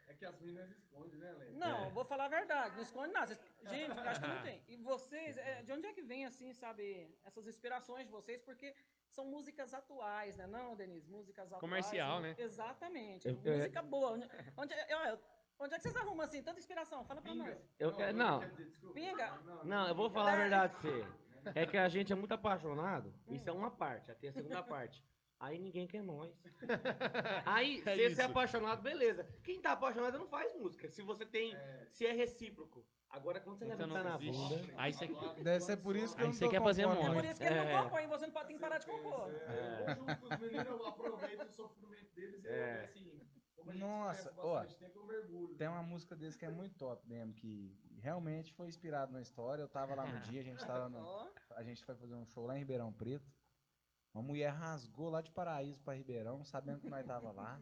É 0.08 0.14
que 0.14 0.24
as 0.24 0.40
meninas 0.40 0.70
escondem, 0.70 1.18
né, 1.20 1.32
Léo? 1.34 1.54
não, 1.58 1.90
vou 1.90 2.06
falar 2.06 2.26
a 2.26 2.30
verdade, 2.30 2.76
não 2.76 2.84
esconde 2.84 3.12
nada. 3.12 3.26
Vocês- 3.34 3.40
Gente, 3.72 3.98
eu 3.98 4.04
acho 4.04 4.22
que 4.22 4.28
não 4.28 4.44
tem. 4.44 4.64
E 4.68 4.78
vocês, 4.78 5.38
é, 5.38 5.64
de 5.64 5.72
onde 5.74 5.88
é 5.88 5.94
que 5.94 6.04
vem, 6.04 6.26
assim, 6.28 6.54
sabe, 6.54 7.18
essas 7.24 7.48
inspirações 7.48 8.06
de 8.06 8.12
vocês? 8.12 8.40
Porque 8.44 8.76
são 9.10 9.26
músicas 9.26 9.74
atuais, 9.74 10.38
né? 10.38 10.46
Não, 10.46 10.76
Denise? 10.76 11.10
Músicas 11.10 11.48
atuais. 11.48 11.60
Comercial, 11.62 12.22
né? 12.22 12.36
Exatamente. 12.38 13.28
Eu- 13.28 13.42
eu- 13.44 13.58
Música 13.58 13.82
boa. 13.82 14.12
Onde, 14.12 14.30
onde, 14.58 14.74
eu- 14.76 15.20
onde 15.62 15.74
é 15.74 15.78
que 15.78 15.84
vocês 15.84 15.96
arrumam, 15.96 16.26
assim, 16.26 16.42
tanta 16.44 16.60
inspiração? 16.60 17.04
Fala 17.06 17.22
pra 17.22 17.34
nós. 17.36 17.58
Eu. 17.80 17.92
Não, 18.14 18.40
desculpa. 18.56 18.94
Pinga. 18.96 19.40
não, 19.64 19.88
eu 19.88 19.96
vou 19.96 20.10
falar 20.10 20.34
a 20.34 20.36
verdade 20.38 20.74
pra 20.76 20.92
você. 20.92 21.06
É 21.56 21.66
que 21.66 21.78
a 21.78 21.90
gente 21.90 22.12
é 22.14 22.16
muito 22.16 22.34
apaixonado. 22.34 23.14
Isso 23.30 23.50
é 23.50 23.52
uma 23.54 23.72
parte, 23.72 24.12
até 24.12 24.28
a 24.28 24.32
segunda 24.34 24.62
parte. 24.64 25.04
Aí 25.40 25.58
ninguém 25.58 25.88
quer 25.88 26.04
nós. 26.04 26.32
Aí, 27.46 27.76
É 27.78 27.78
se 27.78 27.84
você 27.84 28.08
isso. 28.12 28.22
é 28.22 28.26
apaixonado, 28.26 28.82
beleza. 28.82 29.28
Quem 29.44 29.60
tá 29.60 29.72
apaixonado 29.72 30.20
não 30.20 30.28
faz 30.28 30.54
música. 30.56 30.88
Se 30.92 31.02
você 31.02 31.26
tem. 31.26 31.56
É. 31.56 31.88
Se 31.90 32.06
é 32.06 32.12
recíproco. 32.12 32.86
Agora, 33.10 33.42
quando 33.42 33.58
você 33.58 33.66
Então 33.66 33.88
levanta 33.88 34.04
não- 34.04 34.12
na 34.12 34.18
bunda. 34.18 34.74
Aí 34.78 34.94
você 34.94 35.08
Deve 35.44 35.60
ser 35.62 35.78
por 35.78 35.96
isso 35.98 36.16
que 36.16 36.22
Aí 36.22 36.28
eu 36.28 36.32
não 36.32 36.34
você 36.38 36.48
quer 36.48 36.62
fazer 36.62 36.84
compondo 36.84 37.02
moda. 37.08 37.16
Por 37.16 37.26
isso 37.26 37.42
que 37.42 37.48
ele 37.48 37.56
É. 37.60 37.74
não 37.74 37.84
compõe, 37.84 38.08
você 38.08 38.26
não 38.28 38.34
pode 38.34 38.48
ter 38.48 38.54
que 38.54 38.60
parar 38.60 38.78
de 38.78 38.86
compor. 38.86 39.30
É, 39.34 39.84
eu 39.92 39.96
junto 39.96 40.16
com 40.18 40.26
os 40.34 40.40
meninos, 40.40 40.68
eu 40.68 40.86
aproveito 40.88 41.42
o 41.42 41.52
sofrimento 41.52 42.16
deles 42.16 42.46
e 42.46 42.48
É. 42.48 42.78
eu, 42.80 42.84
assim, 42.86 43.21
Nossa, 43.66 44.34
ó, 44.38 44.64
tempo. 44.64 45.56
Tem 45.58 45.68
uma 45.68 45.84
música 45.84 46.16
desse 46.16 46.38
que 46.38 46.46
é 46.46 46.50
muito 46.50 46.76
top 46.76 47.08
mesmo, 47.08 47.34
que 47.34 47.76
realmente 48.00 48.54
foi 48.54 48.68
inspirado 48.68 49.12
na 49.12 49.22
história. 49.22 49.62
Eu 49.62 49.68
tava 49.68 49.96
lá 49.96 50.06
no 50.06 50.20
dia, 50.22 50.42
a 50.42 50.44
gente 50.44 50.66
tava 50.66 50.90
no, 50.90 51.32
a 51.56 51.64
gente 51.64 51.84
foi 51.84 51.96
fazer 51.96 52.16
um 52.16 52.26
show 52.26 52.46
lá 52.46 52.56
em 52.56 52.60
Ribeirão 52.60 52.92
Preto. 52.92 53.32
Uma 54.14 54.24
mulher 54.24 54.50
rasgou 54.50 55.10
lá 55.10 55.22
de 55.22 55.32
Paraíso 55.32 55.82
pra 55.82 55.94
Ribeirão, 55.94 56.44
sabendo 56.44 56.82
que 56.82 56.90
nós 56.90 57.06
tava 57.06 57.32
lá, 57.32 57.62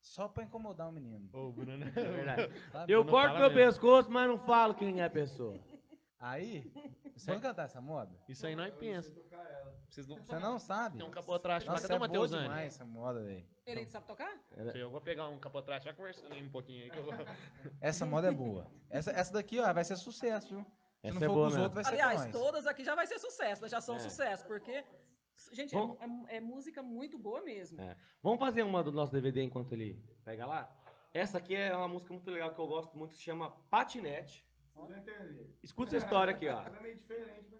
só 0.00 0.28
pra 0.28 0.44
incomodar 0.44 0.88
o 0.88 0.92
menino. 0.92 1.28
Ô, 1.32 1.52
Bruno. 1.52 1.84
É 1.96 2.12
verdade. 2.12 2.70
sabe? 2.70 2.92
Eu 2.92 3.04
não 3.04 3.10
corto 3.10 3.34
meu 3.34 3.50
mesmo. 3.50 3.54
pescoço, 3.54 4.10
mas 4.10 4.28
não 4.28 4.38
falo 4.38 4.74
quem 4.74 5.00
é 5.00 5.04
a 5.04 5.10
pessoa. 5.10 5.58
Aí, 6.18 6.72
você 7.14 7.30
vai 7.30 7.40
cantar 7.40 7.64
essa 7.64 7.80
moda? 7.80 8.16
Isso 8.28 8.46
aí 8.46 8.56
nós 8.56 8.72
Eu 8.72 8.78
pensa. 8.78 9.12
Vocês 9.88 10.06
não 10.06 10.16
Você 10.16 10.38
não 10.38 10.58
sabe? 10.58 10.98
tem 10.98 11.06
um 11.06 11.10
capotraste 11.10 11.66
lá. 11.68 11.74
Nossa, 11.74 11.88
Cadê 11.88 11.94
o 11.94 11.96
é 11.96 11.98
boa 11.98 12.08
Matheusani? 12.08 12.42
demais 12.42 12.66
essa 12.74 12.84
moda, 12.84 13.22
velho. 13.22 13.46
ele 13.66 13.86
sabe 13.86 14.06
tocar? 14.06 14.38
Eu 14.74 14.90
vou 14.90 15.00
pegar 15.00 15.28
um 15.28 15.38
capotraste, 15.38 15.86
já 15.88 15.94
conversando 15.94 16.32
aí 16.32 16.42
um 16.42 16.50
pouquinho 16.50 16.84
aí. 16.84 16.90
Que 16.90 16.98
eu 16.98 17.04
vou... 17.04 17.12
Essa 17.80 18.04
moda 18.04 18.28
é 18.28 18.32
boa. 18.32 18.66
Essa, 18.90 19.10
essa 19.12 19.32
daqui, 19.32 19.58
ó, 19.60 19.72
vai 19.72 19.84
ser 19.84 19.96
sucesso, 19.96 20.48
viu? 20.48 20.64
Se 21.00 21.08
Essa 21.08 21.20
não 21.20 21.26
é 21.26 21.28
for 21.28 21.34
boa 21.34 21.44
com 21.44 21.48
os 21.48 21.52
mesmo. 21.54 21.62
outros, 21.64 21.74
vai 21.74 21.84
ser 21.84 21.90
Aliás, 22.02 22.20
com 22.20 22.26
nós. 22.26 22.32
todas 22.42 22.66
aqui 22.66 22.84
já 22.84 22.94
vai 22.94 23.06
ser 23.06 23.18
sucesso, 23.18 23.62
né? 23.62 23.68
já 23.68 23.80
são 23.80 23.96
É. 23.96 23.98
sucesso, 24.00 24.44
porque, 24.46 24.84
gente, 25.52 25.74
é, 25.74 25.78
Bom. 25.78 25.96
é- 26.28 26.36
é 26.36 26.40
música 26.40 26.82
muito 26.82 27.18
boa 27.18 27.42
mesmo. 27.42 27.80
É. 27.80 27.96
Vamos 28.22 28.38
fazer 28.40 28.62
uma 28.64 28.82
do 28.82 28.90
nosso 28.92 29.12
DVD 29.12 29.42
enquanto 29.42 29.72
ele 29.72 30.02
pega 30.24 30.44
lá? 30.46 30.68
Essa 31.14 31.38
aqui 31.38 31.54
é 31.54 31.74
uma 31.74 31.88
música 31.88 32.12
muito 32.12 32.30
legal 32.30 32.52
que 32.54 32.58
eu 32.60 32.66
gosto 32.66 32.96
muito, 32.98 33.14
se 33.14 33.22
chama 33.22 33.50
Patinete. 33.70 34.44
Escuta 35.62 35.96
essa 35.96 36.04
história 36.04 36.34
aqui, 36.34 36.48
ó. 36.48 36.60
É 36.62 36.98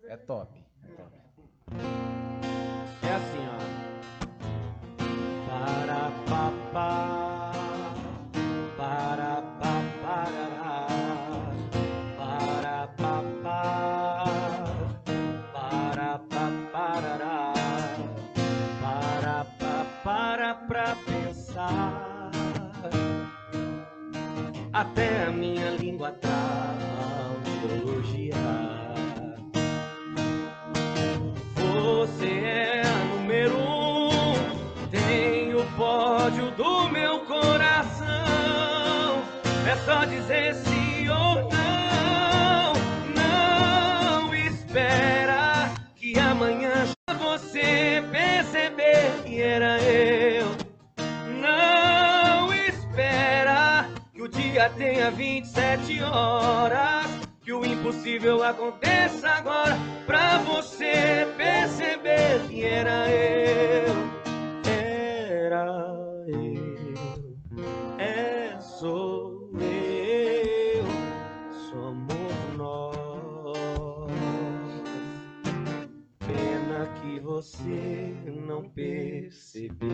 é, 0.09 0.13
É 0.13 0.17
top. 0.19 0.65
É 0.85 0.89
top. 0.93 1.26
É 1.73 3.13
assim, 3.13 3.45
ó. 3.51 3.59
Para 5.49 6.13
papá, 6.29 7.53
para 8.77 9.43
paparará, 9.61 10.87
para 12.17 12.87
papá, 12.97 14.25
para 15.53 16.19
paparará, 16.31 17.53
para 18.81 19.45
papara 19.59 20.55
para 20.69 20.97
pensar. 21.05 22.31
Até 24.73 25.25
a 25.25 25.31
minha 25.33 25.71
língua 25.71 26.13
tá 26.13 26.77
biologia. 27.45 28.76
Só 39.87 40.05
dizer 40.05 40.53
sim 40.53 41.09
ou 41.09 41.49
não. 41.49 42.73
Não 43.15 44.35
espera 44.35 45.71
que 45.95 46.19
amanhã 46.19 46.93
você 47.21 48.03
perceber 48.11 49.23
que 49.25 49.41
era 49.41 49.81
eu. 49.81 50.49
Não 51.41 52.53
espera 52.53 53.89
que 54.13 54.23
o 54.23 54.29
dia 54.29 54.69
tenha 54.71 55.09
27 55.13 56.03
horas. 56.03 57.07
Que 57.45 57.53
o 57.53 57.65
impossível 57.65 58.43
aconteça 58.43 59.29
agora 59.29 59.79
pra 60.05 60.39
você 60.39 61.29
perceber 61.37 62.41
que 62.49 62.65
era 62.65 63.09
eu. 63.09 63.95
Era 64.69 66.06
você 77.47 78.13
não 78.47 78.69
percebeu. 78.69 79.89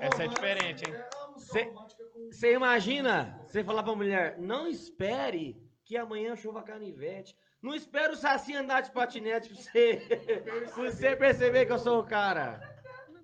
Essa 0.00 0.24
é 0.24 0.26
diferente, 0.28 0.84
hein? 0.88 0.94
Cê- 1.38 1.72
Você 2.32 2.52
imagina 2.54 3.40
você 3.46 3.62
falar 3.62 3.82
pra 3.84 3.94
mulher, 3.94 4.36
não 4.38 4.66
espere 4.66 5.56
que 5.84 5.96
amanhã 5.96 6.34
chova 6.34 6.62
canivete. 6.62 7.36
Não 7.62 7.72
espere 7.74 8.12
o 8.12 8.16
Saci 8.16 8.54
andar 8.54 8.80
de 8.80 8.90
patinete 8.90 9.48
pra 9.48 9.56
você, 9.62 9.96
pra 10.74 10.84
você 10.90 11.16
perceber 11.16 11.66
que 11.66 11.72
eu 11.72 11.78
sou 11.78 12.00
o 12.00 12.04
cara. 12.06 12.60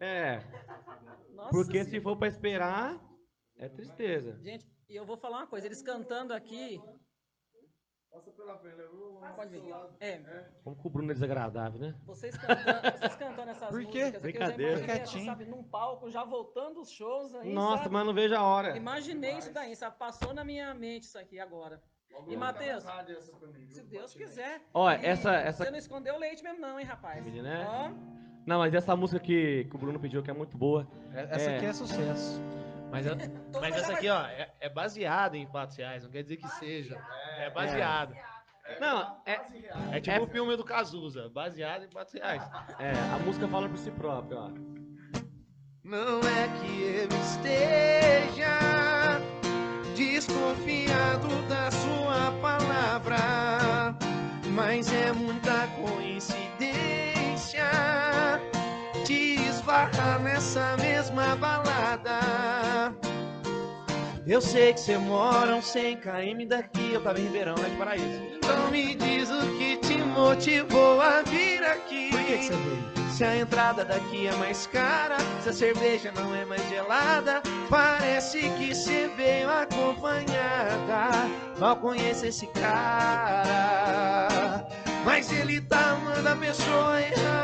É, 0.01 0.37
Nossa 1.35 1.51
porque 1.51 1.73
Senhora. 1.85 1.91
se 1.91 2.01
for 2.01 2.17
pra 2.17 2.29
esperar, 2.29 3.01
é 3.59 3.69
tristeza. 3.69 4.39
Gente, 4.41 4.65
e 4.89 4.95
eu 4.97 5.05
vou 5.05 5.17
falar 5.17 5.39
uma 5.39 5.47
coisa, 5.49 5.67
eles 5.67 5.83
cantando 5.83 6.33
aqui. 6.33 6.81
Passa 8.13 8.31
pela 8.33 8.57
frente, 8.59 8.77
lá 9.21 9.31
Pode 9.31 9.51
vir. 9.59 9.71
lado. 9.71 9.95
É, 9.99 10.21
Como 10.63 10.77
que 10.77 10.87
o 10.87 10.91
Bruno 10.91 11.11
é 11.11 11.15
desagradável, 11.15 11.81
né? 11.81 11.95
vocês 12.05 12.37
cantando, 12.37 12.99
vocês 12.99 13.15
cantando 13.17 13.51
essas 13.51 13.69
Por 13.71 13.81
quê? 13.87 13.87
músicas 13.87 14.07
aqui, 14.15 14.21
Brincadeira. 14.21 14.63
eu 14.73 14.77
já 14.79 14.85
imaginei, 14.85 14.97
Quietinho. 15.07 15.25
sabe, 15.25 15.45
num 15.47 15.63
palco, 15.65 16.11
já 16.11 16.23
voltando 16.23 16.81
os 16.81 16.91
shows 16.91 17.35
aí, 17.35 17.53
Nossa, 17.53 17.85
sabe? 17.85 17.95
mas 17.95 18.07
não 18.07 18.13
vejo 18.13 18.35
a 18.35 18.43
hora. 18.43 18.77
Imaginei 18.77 19.39
isso 19.39 19.51
daí, 19.53 19.75
sabe? 19.75 19.97
Passou 19.97 20.35
na 20.35 20.45
minha 20.45 20.75
mente 20.75 21.05
isso 21.05 21.19
aqui 21.19 21.41
agora. 21.41 21.83
Logo, 22.13 22.31
E 22.31 22.37
Matheus? 22.37 22.85
Se 23.71 23.83
Deus 23.85 24.13
quiser. 24.15 24.61
Olha, 24.75 25.01
essa- 25.03 25.35
essa- 25.35 25.65
Você 25.65 25.71
não 25.71 25.79
escondeu 25.79 26.15
o 26.15 26.19
leite 26.19 26.43
mesmo 26.43 26.61
não, 26.61 26.79
hein, 26.79 26.85
rapaz? 26.85 27.25
Menina, 27.25 27.49
né? 27.49 27.67
Ó, 27.67 28.23
Não, 28.45 28.59
mas 28.59 28.75
essa 28.75 28.95
música 28.95 29.19
que, 29.21 29.65
que 29.65 29.75
o 29.77 29.79
Bruno 29.79 29.99
pediu, 29.99 30.23
que 30.23 30.31
é 30.31 30.35
muito 30.35 30.59
boa. 30.59 30.87
Essa 31.15 31.51
É. 31.53 31.57
aqui 31.57 31.67
é 31.67 31.73
sucesso. 31.73 32.39
Mas, 32.93 33.07
a- 33.09 33.17
mas 33.61 33.75
essa 33.77 33.95
aqui, 33.95 34.09
ó, 34.09 34.23
é, 34.27 34.49
é 34.61 34.69
baseada 34.69 35.37
em 35.37 35.47
fatos 35.47 35.77
reais, 35.77 36.05
não 36.05 36.11
quer 36.11 36.23
dizer 36.23 36.37
que 36.37 36.47
seja. 36.49 36.97
É 37.39 37.51
baseado. 37.51 38.15
Não, 38.81 39.21
é, 39.27 39.35
Quase 39.37 39.59
real. 39.59 39.79
É 39.93 40.01
tipo 40.01 40.17
É- 40.17 40.21
o 40.21 40.27
filme 40.29 40.57
do 40.57 40.63
Cazuza, 40.65 41.29
baseado 41.31 41.85
em 41.85 41.91
fatos 41.91 42.13
reais. 42.15 42.43
é, 42.79 42.93
a 43.13 43.19
música 43.19 43.49
fala 43.49 43.69
por 43.69 43.77
si 43.79 43.91
própria, 43.91 44.39
ó. 44.39 44.51
Não 45.83 46.21
é 46.21 46.49
que 46.61 46.83
eu 46.83 47.09
esteja 47.23 48.59
desconfiado 49.97 51.29
da 51.49 51.71
sua 51.71 52.02
Eu 64.25 64.41
sei 64.41 64.73
que 64.73 64.81
você 64.81 64.97
mora 64.97 65.57
uns 65.57 65.67
100 65.67 65.97
km 65.97 66.47
daqui, 66.49 66.93
eu 66.93 67.03
tava 67.03 67.19
em 67.19 67.25
Ribeirão, 67.25 67.57
lá 67.59 67.69
de 67.69 67.77
Paraíso. 67.77 68.23
Então 68.37 68.71
me 68.71 68.95
diz 68.95 69.29
o 69.29 69.41
que 69.59 69.77
te 69.79 69.97
motivou 69.97 71.01
a 71.01 71.23
vir 71.23 71.65
aqui. 71.65 72.11
Por 72.11 72.21
que, 72.21 72.39
que 72.39 72.45
você 72.45 72.55
veio? 72.55 72.93
Se 73.11 73.25
a 73.25 73.37
entrada 73.37 73.85
daqui 73.85 74.29
é 74.29 74.35
mais 74.37 74.67
cara, 74.69 75.17
se 75.43 75.49
a 75.49 75.53
cerveja 75.53 76.13
não 76.13 76.33
é 76.35 76.45
mais 76.45 76.63
gelada, 76.69 77.43
parece 77.69 78.49
que 78.51 78.73
você 78.75 79.11
veio 79.17 79.51
acompanhada. 79.51 81.29
Mal 81.59 81.77
conheço 81.77 82.25
esse 82.25 82.47
cara, 82.47 84.29
mas 85.05 85.33
ele 85.33 85.61
tá 85.63 85.91
amando 85.91 86.29
a 86.29 86.37
pessoa 86.37 87.03
errada. 87.03 87.43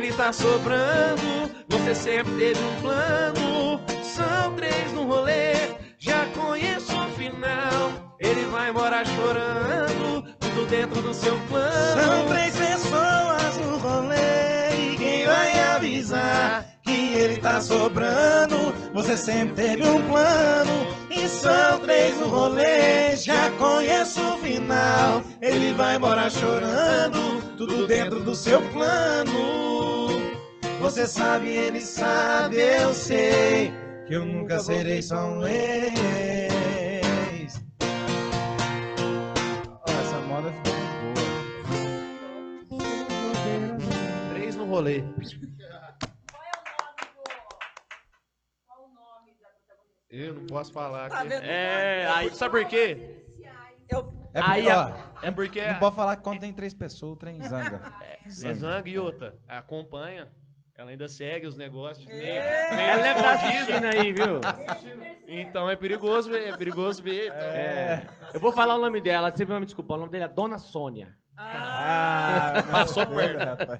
Ele 0.00 0.12
tá 0.14 0.32
sobrando? 0.32 1.50
Você 1.68 1.94
sempre 1.94 2.32
teve 2.32 2.60
um 2.60 2.80
plano. 2.80 3.80
São 4.02 4.54
três 4.54 4.92
no 4.92 5.04
rolê, 5.04 5.52
já 5.98 6.26
conheço 6.34 6.96
o 6.96 7.10
final. 7.10 8.16
Ele 8.18 8.44
vai 8.46 8.70
embora 8.70 9.04
chorando, 9.04 10.22
tudo 10.40 10.66
dentro 10.66 11.02
do 11.02 11.12
seu 11.12 11.38
plano. 11.48 12.02
São 12.02 12.26
três 12.28 12.56
pessoas 12.56 13.56
no 13.58 13.76
rolê 13.76 14.92
e 14.92 14.96
quem 14.96 15.26
vai 15.26 15.60
avisar 15.74 16.66
que 16.82 17.14
ele 17.14 17.36
tá 17.36 17.60
sobrando? 17.60 18.74
Você 18.94 19.16
sempre 19.16 19.54
teve 19.54 19.86
um 19.86 20.02
plano. 20.08 20.86
E 21.10 21.28
são 21.28 21.78
três 21.80 22.16
no 22.18 22.28
rolê, 22.28 23.16
já 23.16 23.50
conheço 23.58 24.20
o 24.20 24.38
final. 24.38 25.22
Ele 25.42 25.74
vai 25.74 25.96
embora 25.96 26.30
chorando, 26.30 27.42
tudo 27.58 27.86
dentro 27.86 28.20
do 28.20 28.34
seu 28.34 28.62
plano. 28.70 29.89
Você 30.80 31.06
sabe, 31.06 31.48
ele 31.50 31.80
sabe, 31.80 32.56
eu 32.56 32.92
sei 32.94 33.70
que 34.06 34.14
eu 34.14 34.24
nunca 34.24 34.58
serei 34.60 35.02
só 35.02 35.26
um 35.26 35.46
ex. 35.46 37.02
Essa 39.86 40.20
moda 40.22 40.50
ficou 40.52 40.72
muito 40.74 42.68
boa. 42.68 44.34
Três 44.34 44.56
no 44.56 44.64
rolê. 44.64 45.02
Qual 45.02 45.12
é 46.42 46.50
o 46.56 46.64
nome 46.72 47.02
do. 47.14 47.22
Qual 48.66 48.84
o 48.84 48.88
nome 48.94 49.30
da 49.40 49.48
protagonista? 49.48 50.08
Eu 50.10 50.34
não 50.34 50.46
posso 50.46 50.72
falar 50.72 51.10
Tá 51.10 51.22
vendo? 51.24 51.44
É, 51.44 52.06
aí, 52.06 52.30
sabe 52.34 52.58
por 52.62 52.68
quê? 52.68 53.16
Eu, 53.88 54.12
É 54.32 54.40
Aí 54.40 54.62
porque, 54.62 54.70
a- 54.70 54.86
ó, 54.86 55.26
É 55.26 55.30
porque 55.32 55.66
não 55.66 55.78
pode 55.78 55.96
falar 55.96 56.16
que 56.16 56.22
quando 56.22 56.40
tem 56.40 56.52
três 56.52 56.72
pessoas, 56.72 57.12
o 57.12 57.16
trem 57.16 57.42
zanga. 57.42 57.80
é 58.42 58.54
Zang 58.54 58.88
e 58.90 58.98
outra. 58.98 59.36
Acompanha. 59.48 60.28
Ela 60.80 60.92
ainda 60.92 61.08
segue 61.08 61.46
os 61.46 61.56
negócios. 61.58 62.06
Meio, 62.06 62.22
É. 62.22 62.74
meio 62.74 62.88
Ela 62.88 63.06
escondido. 63.08 63.28
assistindo 63.28 63.84
aí, 63.84 64.12
viu? 64.14 64.40
Então 65.28 65.68
é 65.68 65.76
perigoso 65.76 66.30
ver, 66.30 66.48
é 66.48 66.56
perigoso 66.56 67.02
ver. 67.02 67.26
então. 67.26 67.36
É. 67.38 68.06
Eu 68.32 68.40
vou 68.40 68.50
falar 68.50 68.76
o 68.76 68.80
nome 68.80 68.98
dela, 69.00 69.30
você 69.30 69.44
vai 69.44 69.60
me 69.60 69.66
desculpar. 69.66 69.98
O 69.98 70.00
nome 70.00 70.12
dela 70.12 70.24
é 70.24 70.28
Dona 70.28 70.56
Sônia. 70.58 71.14
ah, 71.36 72.54
Ah, 72.58 72.62
Passou 72.62 73.06
perto. 73.06 73.38
rapaz. 73.44 73.78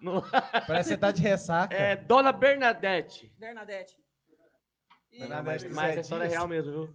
No- 0.00 0.22
Parece 0.22 0.88
que 0.88 0.94
você 0.94 0.96
tá 0.96 1.10
de 1.10 1.20
ressaca. 1.20 1.74
É 1.76 1.96
Dona 1.96 2.32
Bernadette. 2.32 3.30
Bernadette. 3.38 3.94
E- 5.12 5.18
Bernadette. 5.20 5.68
Mas 5.68 5.98
a 5.98 6.00
história 6.00 6.24
é 6.24 6.28
real 6.28 6.48
mesmo, 6.48 6.72
viu? 6.72 6.94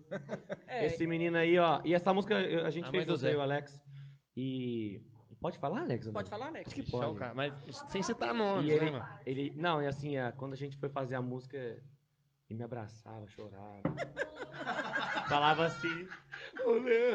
é, 0.68 0.88
Esse 0.88 1.06
menino 1.06 1.38
aí, 1.38 1.60
ó. 1.60 1.80
E 1.86 1.94
essa 1.94 2.12
música 2.12 2.34
eu- 2.42 2.66
a 2.66 2.72
gente 2.72 2.86
A 2.88 2.92
fez 2.92 3.06
mãe 3.06 3.06
do 3.06 3.18
você 3.20 3.28
Zé. 3.28 3.34
e 3.34 3.36
o 3.36 3.42
Alex. 3.42 3.80
E. 4.36 5.02
Pode 5.42 5.58
falar, 5.58 5.82
Alex? 5.82 6.08
Pode 6.10 6.30
falar, 6.30 6.48
Alex? 6.48 6.68
Acho 6.68 6.76
que 6.76 6.92
pode. 6.92 7.18
cara, 7.18 7.34
Mas 7.34 7.54
sem 7.90 8.04
citar 8.04 8.34
nomes, 8.34 8.66
E 8.70 8.72
ele, 8.72 8.86
né, 8.86 8.92
mano? 9.00 9.20
ele. 9.26 9.54
Não, 9.56 9.82
e 9.82 9.88
assim, 9.88 10.14
quando 10.38 10.54
a 10.54 10.58
gente 10.58 10.78
foi 10.78 10.90
fazer 10.90 11.16
a 11.16 11.22
música, 11.22 11.58
ele 11.58 12.58
me 12.58 12.64
abraçava, 12.64 13.26
chorava. 13.28 13.82
Falava 15.30 15.66
assim. 15.66 16.08
O 16.66 16.74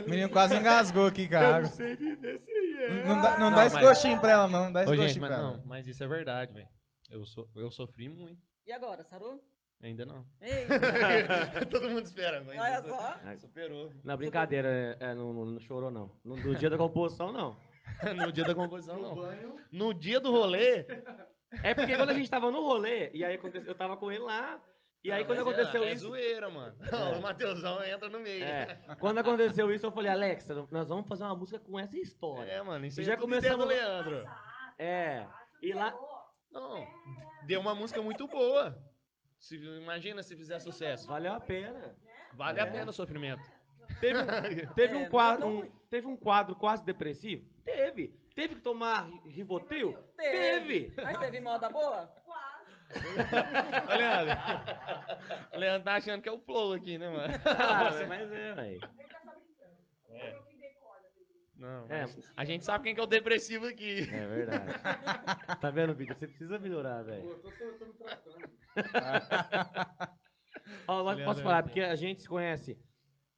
menino 0.08 0.30
quase 0.30 0.56
engasgou 0.56 1.06
aqui, 1.06 1.28
cara. 1.28 1.66
sei 1.66 1.96
viver 1.96 2.40
sem 2.40 2.82
ela. 2.82 3.04
Não 3.04 3.20
dá, 3.22 3.38
não 3.38 3.50
Não, 3.50 3.56
dá 3.56 3.66
esse 3.66 3.74
mas- 3.74 3.84
gostinho 3.84 4.20
pra 4.20 4.30
ela, 4.30 4.48
não. 4.48 4.64
Não 4.64 4.72
dá 4.72 4.82
esse 4.84 4.92
Ô, 4.92 4.96
gostinho 4.96 5.08
gente, 5.08 5.20
mas, 5.20 5.30
pra 5.30 5.38
ela. 5.38 5.56
não, 5.56 5.62
mas 5.66 5.86
isso 5.86 6.02
é 6.02 6.06
verdade, 6.06 6.52
velho. 6.52 6.68
Eu, 7.10 7.24
so, 7.26 7.48
eu 7.54 7.70
sofri 7.70 8.08
muito. 8.08 8.40
E 8.66 8.72
agora, 8.72 9.04
Saru? 9.04 9.40
Ainda 9.82 10.06
não. 10.06 10.24
Ei, 10.40 10.64
Todo 11.70 11.90
mundo 11.90 12.04
espera, 12.06 12.42
mas 12.42 12.58
olha 12.58 12.82
só. 12.82 13.36
superou. 13.38 13.92
Na 14.02 14.16
brincadeira, 14.16 14.96
é, 14.98 15.10
é, 15.10 15.14
não, 15.14 15.32
não, 15.34 15.44
não 15.44 15.60
chorou, 15.60 15.90
não. 15.90 16.10
No, 16.24 16.36
no 16.36 16.54
dia 16.54 16.70
da 16.70 16.78
composição, 16.78 17.30
não. 17.32 17.54
no 18.16 18.32
dia 18.32 18.44
da 18.44 18.54
composição, 18.54 18.96
No 18.96 19.02
não. 19.02 19.14
banho, 19.16 19.56
No 19.72 19.94
dia 19.94 20.20
do 20.20 20.30
rolê, 20.30 20.86
É 21.62 21.74
porque 21.74 21.96
quando 21.96 22.10
a 22.10 22.14
gente 22.14 22.28
tava 22.30 22.50
no 22.50 22.60
rolê, 22.62 23.10
e 23.14 23.24
aí 23.24 23.34
aconteceu, 23.36 23.68
eu 23.70 23.74
tava 23.74 23.96
com 23.96 24.10
ele 24.10 24.22
lá, 24.24 24.60
E 25.04 25.12
aí, 25.12 25.24
quando 25.24 25.38
é- 25.38 25.42
aconteceu 25.42 25.84
é 25.84 25.92
isso. 25.92 26.06
zoeira, 26.08 26.48
mano. 26.50 26.74
É. 26.90 27.16
O 27.18 27.22
Mateusão 27.22 27.84
entra 27.84 28.08
no 28.08 28.18
meio. 28.20 28.42
É, 28.44 28.80
quando 28.98 29.18
aconteceu 29.18 29.70
isso, 29.72 29.84
eu 29.86 29.92
falei, 29.92 30.10
Alexa, 30.10 30.66
nós 30.70 30.88
vamos 30.88 31.06
fazer 31.06 31.24
uma 31.24 31.36
música 31.36 31.58
com 31.60 31.78
essa 31.78 31.96
história. 31.98 32.50
É, 32.50 32.62
mano, 32.62 32.86
isso 32.86 33.00
E 33.00 33.04
já 33.04 33.14
é 33.14 33.16
ideia 33.22 33.56
do 33.56 33.64
Leandro. 33.66 34.24
É. 34.78 35.26
E 35.62 35.72
lá. 35.72 35.94
Não, 36.50 36.86
deu 37.46 37.60
uma 37.60 37.74
música 37.74 38.00
muito 38.00 38.26
boa. 38.26 38.76
Se, 39.38 39.56
imagina 39.56 40.22
se 40.22 40.34
fizer 40.36 40.58
sucesso. 40.58 41.06
Valeu 41.06 41.32
a 41.34 41.40
pena. 41.40 41.94
Vale 42.32 42.58
É. 42.58 42.62
a 42.62 42.66
pena 42.66 42.90
o 42.90 42.92
sofrimento. 42.94 43.42
Teve, 44.00 44.18
um- 44.18 44.26
teve, 44.74 44.94
É, 44.94 44.96
um 44.96 45.02
não 45.02 45.08
quadro, 45.10 45.44
é 45.44 45.46
um- 45.48 45.70
teve 45.90 46.06
um 46.06 46.16
quadro 46.16 46.56
quase 46.56 46.82
depressivo? 46.84 47.44
Teve. 47.64 48.08
Teve 48.34 48.54
que 48.56 48.60
tomar 48.60 49.06
ri- 49.08 49.30
Rivotril? 49.30 49.96
Teve. 50.16 50.92
Mas 51.02 51.18
teve 51.18 51.40
moda 51.40 51.68
boa? 51.70 52.12
Ô, 53.88 53.96
Leandro. 53.96 54.34
O 55.52 55.56
Leandro 55.58 55.84
tá 55.84 55.94
achando 55.94 56.20
que 56.22 56.28
é 56.28 56.32
o 56.32 56.38
flow 56.40 56.72
aqui, 56.74 56.98
né, 56.98 57.08
mano? 57.08 57.32
Ah, 57.44 58.06
mas 58.08 58.30
é, 58.32 58.54
velho. 58.54 58.80
Não, 61.56 61.86
É. 61.88 62.02
mas 62.02 62.32
a 62.36 62.44
gente 62.44 62.64
sabe 62.64 62.84
quem 62.84 62.94
que 62.94 63.00
é 63.00 63.04
o 63.04 63.06
depressivo 63.06 63.66
aqui. 63.66 64.00
É 64.12 64.26
verdade. 64.26 64.72
Tá 65.60 65.70
vendo, 65.70 65.94
Vitor? 65.94 66.16
Você 66.16 66.26
precisa 66.26 66.58
melhorar, 66.58 67.02
velho. 67.02 67.24
Eu 67.30 67.38
tô, 67.40 67.50
tô, 67.52 67.72
tô 67.78 67.86
me 67.86 67.92
tratando. 67.94 68.50
Ó, 70.88 71.04
posso 71.24 71.40
é 71.40 71.42
falar, 71.42 71.62
bom. 71.62 71.68
porque 71.68 71.80
a 71.80 71.94
gente 71.96 72.22
se 72.22 72.28
conhece. 72.28 72.78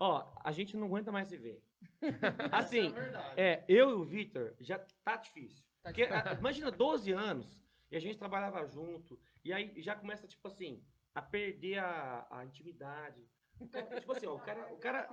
Ó, 0.01 0.33
a 0.45 0.51
gente 0.53 0.77
não 0.77 0.87
aguenta 0.87 1.13
mais 1.13 1.29
se 1.29 1.37
ver. 1.37 1.63
Assim, 2.53 2.89
É 2.89 2.91
verdade. 2.91 3.41
é, 3.41 3.65
eu 3.69 3.91
e 3.91 3.93
o 3.95 4.05
Vitor 4.05 4.55
já 4.61 4.79
tá 5.05 5.17
difícil. 5.17 5.65
Tá 5.83 5.91
Porque, 5.91 6.03
a- 6.05 6.37
imagina, 6.39 6.71
12 6.71 7.13
anos 7.13 7.61
e 7.91 7.97
a 7.97 8.01
gente 8.01 8.19
trabalhava 8.19 8.67
junto, 8.67 9.19
e 9.45 9.53
aí 9.53 9.73
já 9.81 9.95
começa, 9.95 10.27
tipo 10.27 10.47
assim, 10.49 10.83
a 11.15 11.23
perder 11.23 11.79
a, 11.79 12.27
a 12.31 12.45
intimidade. 12.45 13.25
O 13.61 13.69
cara- 13.69 14.01
tipo 14.01 14.13
assim, 14.13 14.27
ó, 14.27 14.35
o 14.35 14.41
cara. 14.41 14.73
O 14.73 14.77
cara 14.79 15.09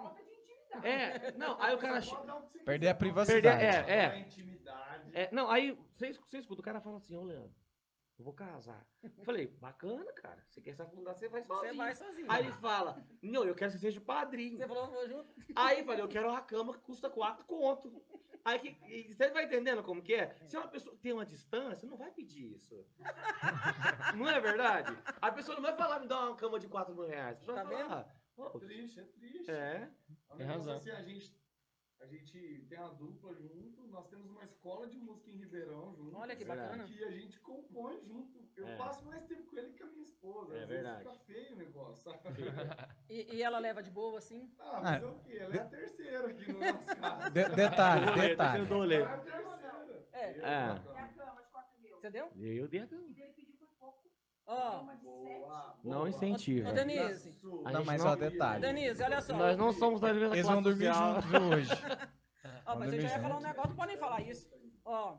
é, 0.83 1.31
não, 1.33 1.61
aí 1.61 1.75
o 1.75 1.77
cara. 1.77 2.01
Perder 2.65 2.89
a 2.89 2.95
privacidade. 2.95 3.59
Perder- 3.59 3.89
é, 3.89 4.05
a 4.07 4.17
intimidade. 4.19 5.11
É, 5.13 5.29
não, 5.31 5.49
aí 5.49 5.77
você 5.95 6.07
escuta, 6.39 6.61
o 6.61 6.63
cara 6.63 6.81
fala 6.81 6.97
assim, 6.97 7.15
ô 7.15 7.23
Leandro, 7.23 7.53
eu 8.17 8.23
vou 8.23 8.33
casar. 8.33 8.85
Eu 9.01 9.09
falei, 9.25 9.47
bacana, 9.47 10.11
cara. 10.13 10.43
Você 10.49 10.61
quer 10.61 10.75
se 10.75 10.81
afundar, 10.81 11.15
você 11.15 11.27
vai 11.27 11.43
sozinho. 11.43 11.71
Você 11.71 11.77
vai 11.77 11.95
sozinho. 11.95 12.31
Aí 12.31 12.45
ele 12.45 12.53
fala, 12.53 13.03
não, 13.21 13.43
eu 13.43 13.55
quero 13.55 13.71
que 13.71 13.77
você 13.77 13.85
seja 13.87 13.99
o 13.99 14.03
padrinho. 14.03 14.57
Você 14.57 14.67
falou, 14.67 14.87
vou 14.91 15.07
junto? 15.07 15.33
Aí 15.55 15.79
eu 15.79 15.85
falei, 15.85 16.01
eu 16.01 16.07
quero 16.07 16.29
uma 16.29 16.41
cama 16.41 16.73
que 16.73 16.79
custa 16.81 17.09
quatro 17.09 17.43
conto. 17.45 18.03
Aí 18.45 18.59
que, 18.59 18.77
e 18.87 19.13
você 19.13 19.29
vai 19.29 19.45
entendendo 19.45 19.81
como 19.83 20.01
que 20.01 20.13
é? 20.15 20.35
Se 20.47 20.57
uma 20.57 20.67
pessoa 20.67 20.95
tem 21.01 21.13
uma 21.13 21.25
distância, 21.25 21.87
não 21.87 21.95
vai 21.97 22.11
pedir 22.11 22.55
isso. 22.57 22.85
Não 24.15 24.29
é 24.29 24.39
verdade? 24.39 24.97
A 25.21 25.31
pessoa 25.31 25.55
não 25.55 25.61
vai 25.63 25.75
falar, 25.75 25.99
me 25.99 26.07
dá 26.07 26.19
uma 26.27 26.35
cama 26.35 26.59
de 26.59 26.67
quatro 26.67 26.93
mil 26.93 27.05
reais. 27.07 27.37
A 27.37 27.39
pessoa 27.39 27.57
Tá 27.57 27.63
vai 27.63 27.77
vendo? 27.77 27.87
falar, 27.89 28.01
É 28.01 28.35
"Pô, 28.35 28.59
triste, 28.59 28.99
é 28.99 29.03
triste. 29.03 29.49
é, 29.51 29.89
Tem 30.35 30.45
razão. 30.45 30.75
assim, 30.75 30.89
a 30.91 31.01
gente, 31.03 31.33
a 32.03 32.07
gente 32.07 32.65
tem 32.69 32.77
a 32.77 32.87
dupla 32.89 33.33
junto, 33.35 33.87
nós 33.87 34.07
temos 34.09 34.29
uma 34.29 34.43
escola 34.43 34.87
de 34.87 34.97
música 34.97 35.31
em 35.31 35.37
Ribeirão 35.37 35.95
junto. 35.95 36.17
Olha 36.17 36.35
que 36.35 36.43
bacana. 36.43 36.83
Que 36.83 37.03
a 37.03 37.11
gente 37.11 37.39
compõe 37.39 38.01
junto. 38.05 38.43
Eu 38.57 38.67
É. 38.67 38.75
passo 38.75 39.05
mais 39.05 39.25
tempo 39.25 39.43
com 39.49 39.57
ele 39.57 39.71
que 39.73 39.81
a 39.83 39.85
minha 39.87 40.03
esposa. 40.03 40.55
É 40.57 40.63
Às 40.63 40.69
verdade. 40.69 41.03
vezes 41.03 41.19
fica 41.21 41.33
feio 41.33 41.53
o 41.53 41.57
negócio, 41.57 42.03
sabe? 42.03 42.19
E, 43.09 43.35
e 43.35 43.41
ela 43.43 43.59
leva 43.59 43.81
de 43.81 43.89
boa, 43.91 44.17
assim? 44.17 44.51
Ah, 44.59 44.79
mas 44.81 45.03
Ah. 45.03 45.05
é 45.05 45.09
o 45.09 45.19
quê? 45.19 45.37
Ela 45.37 45.55
é 45.55 45.59
a 45.59 45.65
terceira 45.65 46.27
aqui 46.27 46.51
no 46.51 46.59
nosso 46.59 46.85
caso. 46.99 47.31
De- 47.31 47.49
detalhe, 47.55 48.05
detalhe. 48.05 48.67
Ela 48.73 48.93
é 48.93 49.03
a 49.03 49.17
terceira. 49.17 50.07
É. 50.13 50.37
Eu, 50.39 50.45
É. 50.45 50.67
bacana. 50.67 51.13
Você 51.99 52.09
deu? 52.09 52.31
Eu 52.35 52.67
dei 52.67 52.81
a 52.81 52.87
cama. 52.87 53.07
Ó, 54.45 54.83
Boa, 55.01 55.75
Não 55.83 56.07
incentiva. 56.07 56.69
Ô, 56.69 56.73
Denise. 56.73 57.29
Isso. 57.29 57.61
A 57.65 57.71
Não, 57.71 58.15
detalhe. 58.17 58.61
Denise, 58.61 59.01
olha 59.03 59.21
só. 59.21 59.33
Nós 59.35 59.57
não 59.57 59.71
somos 59.73 60.01
da 60.01 60.13
mesma 60.13 60.35
Eles 60.35 60.45
classe 60.45 60.53
vão 60.53 60.61
dormir 60.61 60.87
social. 60.87 61.21
juntos 61.21 61.41
hoje. 61.41 61.69
Ó, 62.65 62.75
mas 62.75 62.93
eu 62.93 63.01
já 63.01 63.09
ia 63.09 63.19
falar 63.21 63.37
um 63.37 63.41
negócio, 63.41 63.69
não 63.69 63.75
pode 63.75 63.87
nem 63.89 63.97
falar 63.97 64.21
isso. 64.21 64.49
Ó, 64.85 65.17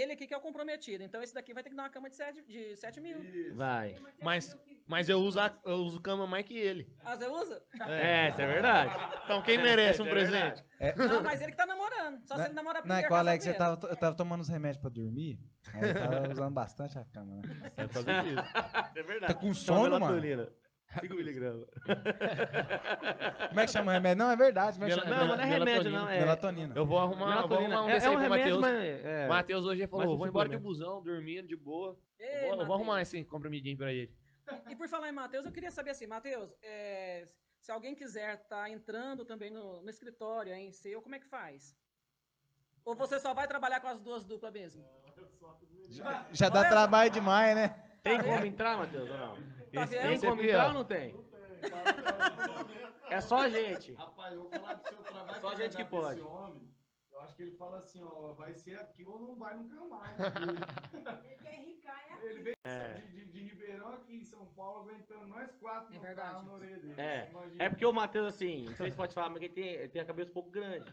ele 0.00 0.12
aqui 0.12 0.26
que 0.26 0.34
é 0.34 0.36
o 0.36 0.40
comprometido, 0.40 1.02
então 1.04 1.22
esse 1.22 1.32
daqui 1.34 1.52
vai 1.54 1.62
ter 1.62 1.70
que 1.70 1.76
dar 1.76 1.84
uma 1.84 1.88
cama 1.90 2.08
de 2.10 2.16
7, 2.16 2.42
de 2.42 2.76
7 2.76 3.00
mil. 3.00 3.22
Isso. 3.22 3.54
Vai. 3.56 3.94
Mas, 4.22 4.56
mas 4.86 5.08
eu, 5.08 5.18
uso 5.20 5.38
a- 5.40 5.56
eu 5.64 5.76
uso 5.76 6.00
cama 6.00 6.26
mais 6.26 6.44
que 6.44 6.56
ele. 6.56 6.88
Ah, 7.04 7.16
você 7.16 7.26
usa? 7.26 7.62
É, 7.88 8.30
isso 8.30 8.40
é 8.40 8.46
verdade. 8.46 8.94
Então 9.24 9.42
quem 9.42 9.58
merece 9.58 10.02
um 10.02 10.06
É 10.06 10.10
presente? 10.10 10.64
Não, 10.96 11.22
mas 11.22 11.40
ele 11.40 11.52
que 11.52 11.56
tá 11.56 11.66
namorando. 11.66 12.20
Só 12.26 12.36
se 12.36 12.42
ele 12.44 12.54
namorar 12.54 12.84
Não, 12.84 12.94
é 12.94 12.98
primeiro. 13.02 13.08
que 13.08 13.12
o 13.12 13.16
Alex, 13.16 13.46
eu 13.46 13.56
tava, 13.56 13.86
eu 13.88 13.96
tava 13.96 14.16
tomando 14.16 14.40
os 14.40 14.48
remédios 14.48 14.80
pra 14.80 14.90
dormir, 14.90 15.38
aí 15.72 15.88
eu 15.90 15.94
tava 15.94 16.32
usando 16.32 16.52
bastante 16.54 16.98
a 16.98 17.04
cama, 17.04 17.36
né? 17.36 17.72
É 17.76 17.86
por 17.86 17.94
causa 17.94 18.22
disso. 18.22 18.42
É 18.96 19.02
verdade. 19.02 19.32
Tá 19.34 19.38
com 19.40 19.54
sono, 19.54 19.98
mano? 20.00 20.48
5 21.00 21.14
miligramas. 21.14 21.68
Como 23.48 23.60
é 23.60 23.66
que 23.66 23.70
chama 23.72 23.90
o 23.90 23.94
remédio? 23.94 24.24
Não, 24.24 24.30
é 24.30 24.36
verdade. 24.36 24.82
É 24.84 24.90
chama? 24.90 25.04
Não, 25.10 25.28
mas 25.28 25.36
não 25.38 25.44
é 25.44 25.46
remédio, 25.46 25.90
não. 25.90 26.08
É, 26.08 26.20
Melatonina. 26.20 26.74
Eu 26.76 26.86
vou 26.86 26.98
arrumar, 26.98 27.42
eu 27.42 27.48
vou 27.48 27.58
melatonina. 27.58 27.74
arrumar 27.74 27.86
um 27.86 27.90
É- 27.90 27.92
desse 27.94 28.06
é 28.06 28.10
um 28.10 28.12
pro 28.14 28.22
remédio, 28.22 28.60
Matheus. 28.60 28.60
mas... 28.80 29.04
é. 29.04 29.28
Matheus 29.28 29.64
hoje 29.66 29.86
falou, 29.86 30.06
Mas 30.08 30.18
vou 30.18 30.26
embora 30.26 30.48
de 30.48 30.56
busão, 30.58 31.02
dormindo 31.02 31.46
de 31.48 31.56
boa. 31.56 31.98
Ei, 32.18 32.44
Eu 32.44 32.48
vou, 32.50 32.60
eu 32.60 32.66
vou 32.66 32.74
arrumar 32.76 33.02
esse 33.02 33.22
comprimidinho 33.24 33.76
pra 33.76 33.92
ele. 33.92 34.12
E 34.68 34.76
por 34.76 34.88
falar 34.88 35.08
em 35.08 35.12
Matheus, 35.12 35.44
eu 35.46 35.52
queria 35.52 35.70
saber 35.70 35.90
assim, 35.90 36.06
Matheus, 36.06 36.54
é, 36.62 37.26
se 37.60 37.72
alguém 37.72 37.94
quiser 37.94 38.34
estar 38.34 38.68
entrando 38.70 39.24
também 39.24 39.50
no, 39.50 39.82
no 39.82 39.88
escritório 39.90 40.52
aí 40.52 40.66
em 40.66 40.72
seu, 40.72 41.00
como 41.00 41.14
é 41.14 41.18
que 41.18 41.26
faz? 41.26 41.76
Ou 42.84 42.94
você 42.94 43.18
só 43.18 43.32
vai 43.32 43.48
trabalhar 43.48 43.80
com 43.80 43.88
as 43.88 43.98
duas 44.00 44.22
duplas 44.24 44.52
mesmo? 44.52 44.84
Já 46.32 46.48
dá 46.50 46.60
Olha- 46.60 46.68
trabalho 46.68 47.10
demais, 47.10 47.54
né? 47.56 47.74
Tem 48.02 48.20
como 48.20 48.44
entrar, 48.44 48.76
Matheus, 48.76 49.08
ou 49.08 49.16
não? 49.16 49.38
Tá 49.74 49.86
Tem 49.86 50.00
vendo? 50.00 50.12
esse 50.12 50.26
como 50.26 50.40
aqui, 50.42 50.54
ó. 50.54 50.66
ou 50.68 50.72
não 50.72 50.84
tem? 50.84 51.14
É 53.10 53.20
só 53.20 53.38
a 53.38 53.48
gente. 53.48 53.92
Rapaz, 53.94 54.34
eu 54.34 54.42
vou 54.42 54.50
falar 54.50 54.74
do 54.74 54.88
seu 54.88 54.98
trabalho. 54.98 55.40
Só 55.40 55.48
a 55.48 55.50
que 55.52 55.62
gente 55.62 55.74
vai 55.74 55.84
que 55.84 55.90
pode. 55.90 56.20
esse 56.20 56.28
homem. 56.28 56.74
Eu 57.12 57.20
acho 57.20 57.36
que 57.36 57.42
ele 57.42 57.52
fala 57.52 57.78
assim, 57.78 58.02
ó, 58.02 58.32
vai 58.32 58.52
ser 58.54 58.78
aqui 58.80 59.04
ou 59.04 59.18
não 59.20 59.36
vai 59.36 59.56
nunca 59.56 59.80
mais. 59.84 60.16
Ele 61.24 61.36
quer 61.42 61.54
enricar, 61.60 62.04
é 62.22 62.26
ele 62.26 62.42
vem 62.42 62.54
É. 62.64 62.94
de, 62.94 63.06
de, 63.12 63.24
de 63.26 63.38
Ribeirão 63.44 63.94
aqui 63.94 64.16
em 64.16 64.24
São 64.24 64.44
Paulo, 64.46 64.80
aguentando 64.90 65.26
nós 65.28 65.50
quatro 65.60 65.92
É 65.92 65.96
no 65.96 66.02
verdade. 66.02 66.30
carro 66.32 66.46
na 66.46 66.52
orelha 66.54 66.76
dele. 66.78 66.94
É. 67.00 67.30
É 67.60 67.68
porque 67.68 67.86
o 67.86 67.92
Matheus, 67.92 68.34
assim, 68.34 68.64
não 68.66 68.74
sei 68.74 68.90
se 68.90 68.96
pode 68.96 69.14
falar, 69.14 69.30
mas 69.30 69.40
ele 69.42 69.52
tem, 69.54 69.64
ele 69.68 69.88
tem 69.88 70.02
a 70.02 70.04
cabeça 70.04 70.30
um 70.30 70.34
pouco 70.34 70.50
grande. 70.50 70.92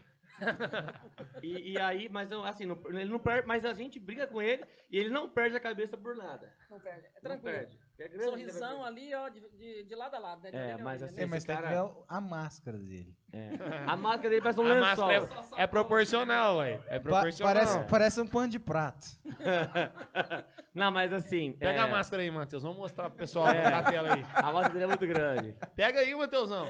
E, 1.42 1.72
e 1.72 1.78
aí, 1.78 2.08
mas 2.08 2.30
assim, 2.32 2.66
não- 2.66 2.78
ele 2.86 3.10
não 3.10 3.18
perde, 3.18 3.46
mas 3.46 3.64
a 3.64 3.72
gente 3.74 3.98
briga 3.98 4.26
com 4.26 4.40
ele 4.40 4.64
e 4.90 4.98
ele 4.98 5.10
não 5.10 5.28
perde 5.28 5.56
a 5.56 5.60
cabeça 5.60 5.96
por 5.96 6.16
nada. 6.16 6.52
Não 6.70 6.78
perde. 6.80 7.06
É 7.16 7.20
tranquilo. 7.20 7.56
perde. 7.58 7.78
É 7.98 8.08
grande, 8.08 8.24
Sorrisão 8.24 8.78
né? 8.80 8.84
ali, 8.88 9.14
ó, 9.14 9.28
de, 9.28 9.40
de, 9.50 9.84
de 9.84 9.94
lado 9.94 10.14
a 10.16 10.18
lado, 10.18 10.42
né? 10.42 10.50
De 10.50 10.56
É, 10.56 10.60
orelha 10.60 10.74
a 10.74 10.78
mas 10.84 11.02
assim, 11.04 11.14
né? 11.14 11.22
É, 11.22 11.26
mas 11.26 11.44
tem 11.44 11.56
que 11.56 11.62
ver 11.62 11.90
a 12.08 12.20
máscara 12.20 12.78
dele. 12.78 13.14
É. 13.32 13.50
A 13.86 13.96
máscara 13.96 14.28
dele 14.30 14.42
parece 14.42 14.60
um 14.60 14.64
A 14.64 14.74
lençol. 14.74 15.06
máscara 15.06 15.50
é, 15.56 15.62
é 15.62 15.66
proporcional, 15.66 16.56
ué. 16.58 16.80
É 16.88 16.98
Pa- 16.98 17.00
proporcional. 17.10 17.54
parece, 17.54 17.78
parece 17.88 18.20
um 18.20 18.26
pano 18.26 18.48
de 18.48 18.58
prato. 18.58 19.06
Não, 20.74 20.90
mas 20.90 21.12
assim. 21.12 21.52
Pega 21.52 21.80
é, 21.80 21.82
a 21.82 21.86
máscara 21.86 22.22
aí, 22.22 22.30
Matheus. 22.30 22.62
Vamos 22.62 22.78
mostrar 22.78 23.10
pro 23.10 23.18
pessoal 23.18 23.48
É. 23.48 23.70
na 23.70 23.82
tela 23.82 24.14
aí. 24.14 24.24
A 24.34 24.50
máscara 24.52 24.70
dele 24.72 24.84
é 24.84 24.86
muito 24.88 25.06
grande. 25.06 25.54
Pega 25.76 26.00
aí, 26.00 26.14
Matheusão. 26.14 26.66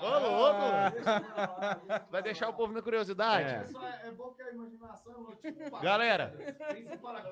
Ô, 0.00 0.18
louco. 0.18 0.60
Vai 2.10 2.22
deixar 2.22 2.48
o 2.48 2.54
povo 2.54 2.72
na 2.72 2.82
curiosidade. 2.82 3.48
É. 3.48 4.04
É, 4.04 4.08
é 4.08 4.10
bom 4.12 4.32
que 4.32 4.42
a 4.42 4.50
imaginação 4.50 5.36
Galera. 5.82 6.34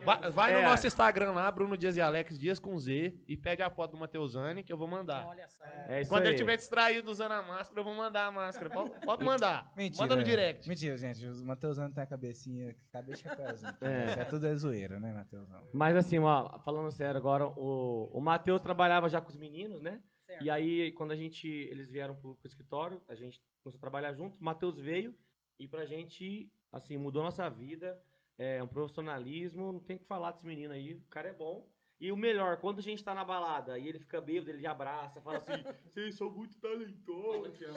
Vai, 0.05 0.31
vai 0.31 0.53
no 0.53 0.59
É. 0.59 0.62
nosso 0.64 0.87
Instagram 0.87 1.33
lá, 1.33 1.51
Bruno 1.51 1.77
Dias 1.77 1.97
e 1.97 2.01
Alex 2.01 2.39
Dias 2.39 2.59
com 2.59 2.79
Z, 2.79 3.14
e 3.27 3.37
pede 3.37 3.62
a 3.62 3.71
foto 3.71 3.93
do 3.93 3.99
Mateusani 3.99 4.62
que 4.62 4.73
eu 4.73 4.77
vou 4.77 4.89
mandar. 4.89 5.27
Olha 5.27 5.49
só. 5.49 5.64
É 5.89 6.05
Quando 6.05 6.25
ele 6.27 6.35
estiver 6.35 6.57
distraído 6.57 7.11
usando 7.11 7.33
a 7.33 7.43
máscara, 7.43 7.81
eu 7.81 7.85
vou 7.85 7.95
mandar 7.95 8.27
a 8.27 8.33
máscara. 8.33 8.71
Pode, 8.71 8.91
pode 9.05 9.25
mandar. 9.25 9.73
Mentira. 9.77 10.03
Manda 10.03 10.17
no 10.17 10.25
direct. 10.25 10.69
Mentira, 10.69 10.97
gente. 10.97 11.27
O 11.27 11.45
Matheusão 11.45 11.91
tem 11.91 12.03
a 12.03 12.07
cabecinha, 12.07 12.75
cabeça 12.93 13.23
chapéuzinho. 13.23 13.75
É. 13.81 14.11
Isso 14.11 14.21
é 14.21 14.25
tudo 14.25 14.47
é 14.47 14.55
zoeira, 14.55 14.99
né, 15.01 15.12
Matheusão? 15.12 15.62
Mas 15.73 15.97
assim, 15.97 16.19
ó, 16.19 16.59
falando 16.61 16.91
sério 16.91 17.17
agora, 17.19 17.47
o, 17.47 18.11
o 18.12 18.21
Matheus 18.21 18.61
trabalhava 18.61 19.09
já 19.09 19.21
com 19.21 19.29
os 19.29 19.37
meninos, 19.37 19.81
né? 19.83 20.01
Certo. 20.27 20.45
E 20.45 20.51
aí, 20.51 20.93
quando 20.93 21.12
a 21.12 21.16
gente, 21.16 21.47
eles 21.49 21.89
vieram 21.89 22.14
pro, 22.16 22.35
pro 22.35 22.47
escritório, 22.49 23.01
a 23.09 23.14
gente 23.14 23.41
começou 23.62 23.79
a 23.79 23.81
trabalhar 23.81 24.12
junto, 24.12 24.39
o 24.39 24.45
Matheus 24.45 24.77
veio 24.79 25.14
e 25.59 25.68
pra 25.68 25.85
gente, 25.87 26.51
assim, 26.72 26.97
mudou 26.97 27.22
nossa 27.22 27.49
vida, 27.49 28.01
é 28.37 28.62
um 28.62 28.66
profissionalismo, 28.68 29.72
não 29.72 29.81
tem 29.81 29.97
o 29.97 29.99
que 30.01 30.05
falar 30.07 30.33
desse 30.33 30.45
menino 30.47 30.72
aí, 30.72 30.95
o 30.95 31.01
cara 31.09 31.29
é 31.29 31.33
bom. 31.33 31.66
E 31.99 32.12
o 32.12 32.16
melhor, 32.16 32.59
quando 32.59 32.79
a 32.81 32.83
gente 32.83 33.03
tá 33.03 33.14
na 33.14 33.24
balada 33.24 33.79
e 33.79 33.89
ele 33.89 33.99
fica 33.99 34.20
bêbado, 34.20 34.51
ele 34.51 34.66
abraça, 34.66 35.18
fala 35.22 35.39
assim, 35.39 35.62
vocês 35.95 36.14
são 36.14 36.31
muito 36.31 36.59
talentosos, 36.59 37.59
eu 37.62 37.70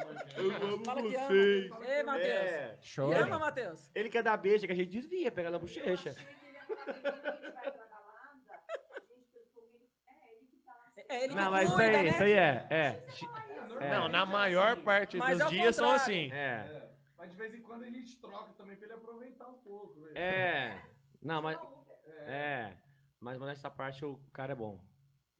amo 0.73 0.83
Fala 0.83 1.01
que 1.01 1.15
ama. 1.15 1.27
vocês. 1.27 1.71
Ei, 1.87 2.03
Matheus. 2.03 2.27
É, 2.27 2.79
Chora. 2.95 3.23
ama, 3.25 3.39
Matheus? 3.39 3.89
ele 3.95 4.09
quer 4.09 4.21
dar 4.23 4.35
beijo, 4.35 4.65
que 4.65 4.73
a 4.73 4.75
gente 4.75 4.89
desvia, 4.89 5.31
pega 5.31 5.49
na 5.49 5.57
bochecha. 5.59 6.13
É 11.09 11.23
ele 11.23 11.33
Não, 11.35 11.51
mas 11.51 11.69
isso 11.69 11.77
aí, 11.79 11.91
né? 11.91 12.07
isso 12.09 12.23
aí 12.23 12.31
é, 12.33 12.67
é. 12.69 13.03
É. 13.81 13.89
Não, 13.91 14.07
na 14.09 14.25
maior 14.25 14.77
parte 14.77 15.17
Mas 15.17 15.37
dos 15.39 15.47
é 15.47 15.49
dias 15.49 15.75
são 15.75 15.85
contrário. 15.87 16.03
assim. 16.03 16.31
É. 16.31 16.35
É. 16.37 16.89
Mas 17.17 17.31
de 17.31 17.37
vez 17.37 17.53
em 17.55 17.61
quando 17.61 17.83
a 17.83 17.89
gente 17.89 18.15
troca 18.17 18.53
também 18.57 18.75
pra 18.75 18.85
ele 18.85 18.93
aproveitar 18.95 19.47
um 19.47 19.53
pouco. 19.59 20.01
velho. 20.01 20.17
É. 20.17 20.81
Não, 21.21 21.41
mas. 21.41 21.57
É. 22.27 22.73
Mas, 23.19 23.37
mas 23.37 23.49
nessa 23.49 23.69
parte 23.69 24.03
o 24.05 24.17
cara 24.33 24.51
é 24.53 24.55
bom. 24.55 24.79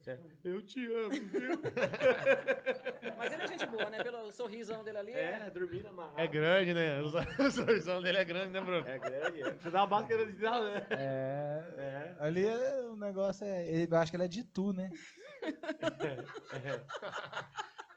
certo. 0.01 0.25
Eu 0.43 0.61
te 0.65 0.85
amo, 0.91 1.09
viu? 1.11 1.51
Mas 3.17 3.33
ele 3.33 3.43
é 3.43 3.47
gente 3.47 3.65
boa, 3.65 3.89
né? 3.89 4.01
Pelo 4.01 4.31
sorrisão 4.31 4.83
dele 4.83 4.97
ali. 4.97 5.11
É, 5.13 5.49
dormindo 5.49 5.87
amarrado. 5.89 6.19
É 6.19 6.27
grande, 6.27 6.73
né? 6.73 6.99
O 7.39 7.51
sorrisão 7.51 8.01
dele 8.01 8.17
é 8.17 8.23
grande, 8.25 8.51
né, 8.53 8.61
Bruno? 8.61 8.87
É 8.87 8.97
grande, 8.97 9.41
é. 9.41 9.51
Você 9.53 9.69
dá 9.69 9.83
uma 9.83 9.99
máscara 9.99 10.25
de 10.25 10.33
tal, 10.41 10.63
né? 10.63 10.87
É. 10.91 11.63
É. 11.77 12.15
Ali 12.19 12.45
é- 12.47 12.81
o 12.85 12.95
negócio 12.95 13.45
é. 13.45 13.85
Eu 13.89 13.97
acho 13.97 14.11
que 14.11 14.15
ele 14.17 14.23
é 14.25 14.27
de 14.29 14.43
tu, 14.43 14.71
né? 14.73 14.89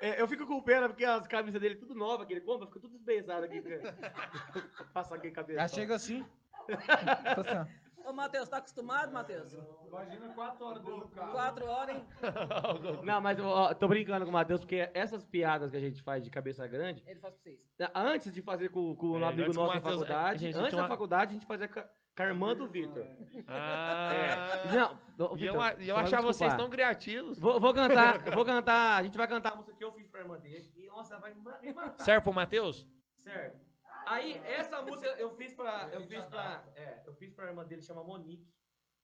É, 0.01 0.21
eu 0.21 0.27
fico 0.27 0.47
com 0.47 0.61
pena 0.61 0.89
porque 0.89 1.05
as 1.05 1.27
camisas 1.29 1.61
dele 1.61 1.77
tudo 1.77 1.95
nova 1.95 2.27
que 2.27 2.33
ele 2.33 2.41
compra, 2.41 2.67
fica 2.67 2.81
tudo 2.81 2.95
desbeizado 2.97 3.45
aqui. 3.45 3.63
Passa 4.93 5.15
aqui 5.15 5.31
cabeça. 5.31 5.61
Já 5.61 5.69
chega 5.69 5.95
assim. 5.95 6.27
Ô, 8.05 8.13
Matheus, 8.13 8.49
tá 8.49 8.57
acostumado, 8.57 9.13
Matheus? 9.13 9.57
Imagina 9.87 10.29
quatro 10.35 10.65
horas 10.67 10.83
dentro 10.83 11.01
do 11.03 11.09
carro. 11.09 11.31
Quatro 11.31 11.67
horas, 11.67 11.95
hein? 11.95 12.05
Não, 13.05 13.21
mas 13.21 13.39
ó, 13.39 13.73
tô 13.75 13.87
brincando 13.87 14.25
com 14.25 14.31
o 14.31 14.33
Matheus, 14.33 14.59
porque 14.61 14.91
essas 14.93 15.25
piadas 15.25 15.71
que 15.71 15.77
a 15.77 15.81
gente 15.81 16.03
faz 16.03 16.25
de 16.25 16.31
cabeça 16.31 16.67
grande, 16.67 17.01
Ele 17.07 17.21
faz 17.21 17.33
pra 17.35 17.43
vocês. 17.45 17.61
antes 17.95 18.33
de 18.33 18.43
fazer 18.43 18.71
com, 18.71 18.97
com 18.97 19.13
o 19.13 19.19
É, 19.21 19.25
amigo 19.25 19.43
antes 19.43 19.57
com 19.57 19.63
o 19.63 19.67
nosso 19.67 19.77
na 19.77 19.81
faculdade, 19.81 20.47
antes 20.49 20.73
da 20.73 20.79
uma- 20.79 20.89
faculdade 20.89 21.31
a 21.31 21.35
gente 21.35 21.47
fazia 21.47 21.69
com 22.17 22.23
a- 22.23 22.27
irmã 22.27 22.55
do 22.55 22.67
Vitor. 22.69 23.07
Ah. 23.49 24.11
É. 24.15 24.73
Não, 24.77 24.99
ô, 25.33 25.37
E 25.37 25.47
eu, 25.47 25.55
eu 25.55 25.97
achava 25.97 26.23
vocês 26.27 26.55
tão 26.55 26.69
criativos. 26.71 27.39
Vou, 27.39 27.59
vou 27.61 27.73
cantar, 27.75 28.19
vou 28.37 28.45
cantar, 28.45 28.99
a 28.99 29.03
gente 29.03 29.17
vai 29.17 29.27
cantar 29.27 29.53
a 29.53 29.57
música 29.57 29.75
que 29.77 29.85
eu 29.85 29.93
fiz 29.93 30.07
pra 30.09 30.21
irmã 30.21 30.39
dele. 30.39 30.71
E 30.77 30.87
nossa, 30.87 31.19
vai 31.19 31.33
me 31.35 31.41
matar. 31.73 32.05
Serve 32.05 32.23
pro 32.23 32.33
Matheus? 32.33 32.87
Certo. 33.23 33.61
Aí, 34.07 34.37
essa 34.45 34.83
música 34.83 35.07
eu 35.19 35.31
fiz 35.37 35.55
pra. 35.55 35.89
Eu 35.93 36.03
fiz 36.03 36.25
pra. 36.25 36.65
É, 36.75 37.03
eu 37.07 37.15
fiz 37.15 37.33
pra 37.33 37.47
irmã 37.47 37.65
dele, 37.65 37.83
chama 37.83 38.03
Monique. 38.03 38.47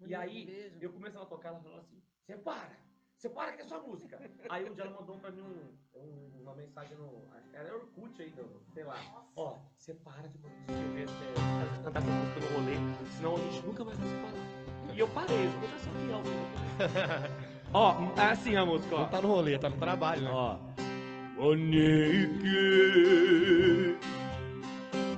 E 0.01 0.03
Monique, 0.03 0.15
aí, 0.17 0.79
eu 0.81 0.93
começava 0.93 1.25
a 1.25 1.29
tocar, 1.29 1.51
ela 1.51 1.61
falou 1.61 1.79
assim: 1.79 2.03
Você 2.25 2.37
para! 2.37 2.77
Você 3.19 3.29
para 3.31 3.51
que 3.53 3.63
é 3.63 3.65
sua 3.65 3.81
música! 3.81 4.21
Aí 4.49 4.71
um 4.71 4.75
dia 4.75 4.85
ela 4.85 4.93
mandou 5.01 5.17
pra 5.19 5.33
mim 5.33 5.41
um- 5.43 5.73
um- 5.99 6.31
uma 6.43 6.55
mensagem 6.55 6.97
no. 6.97 7.27
acho 7.37 7.49
que 7.51 7.57
Era 7.57 7.75
Orkut 7.75 8.23
ainda, 8.23 8.45
sei 8.73 8.85
lá. 8.85 8.97
Ó, 9.35 9.57
você 9.77 9.93
para 9.95 10.29
de 10.29 10.39
escrever, 10.39 11.09
é, 11.09 11.83
cantar 11.83 12.01
essa 12.01 12.11
música 12.13 12.39
no 12.41 12.47
rolê, 12.61 12.77
senão 13.17 13.35
a 13.35 13.39
gente 13.41 13.67
nunca 13.67 13.85
mais 13.85 13.99
vai 13.99 14.09
se 14.09 14.15
falar. 14.15 14.95
E 14.95 14.99
eu 15.01 15.09
parei, 15.09 15.47
eu 15.47 15.51
vou 15.51 15.69
só 15.81 15.91
aqui, 15.91 16.11
ó. 16.15 16.23
Ó, 17.75 17.97
é 18.21 18.31
assim 18.31 18.55
a 18.57 18.65
música, 18.65 18.95
ó. 18.95 19.01
Não 19.01 19.09
tá 19.09 19.21
no 19.21 19.27
rolê, 19.29 19.59
tá 19.59 19.69
no 19.69 19.77
trabalho, 19.79 20.23
né? 20.23 20.31
Ó. 20.33 20.57
Monique, 21.37 22.39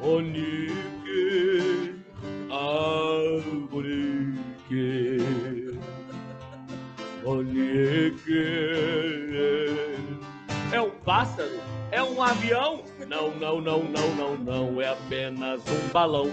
Monique, 0.00 1.94
Monique. 4.70 5.69
É 10.72 10.80
um 10.80 10.90
pássaro? 10.90 11.60
É 11.90 12.02
um 12.02 12.22
avião? 12.22 12.84
Não, 13.06 13.30
não, 13.32 13.60
não, 13.60 13.82
não, 13.82 14.14
não, 14.14 14.36
não, 14.38 14.80
é 14.80 14.88
apenas 14.88 15.62
um 15.68 15.88
balão. 15.92 16.30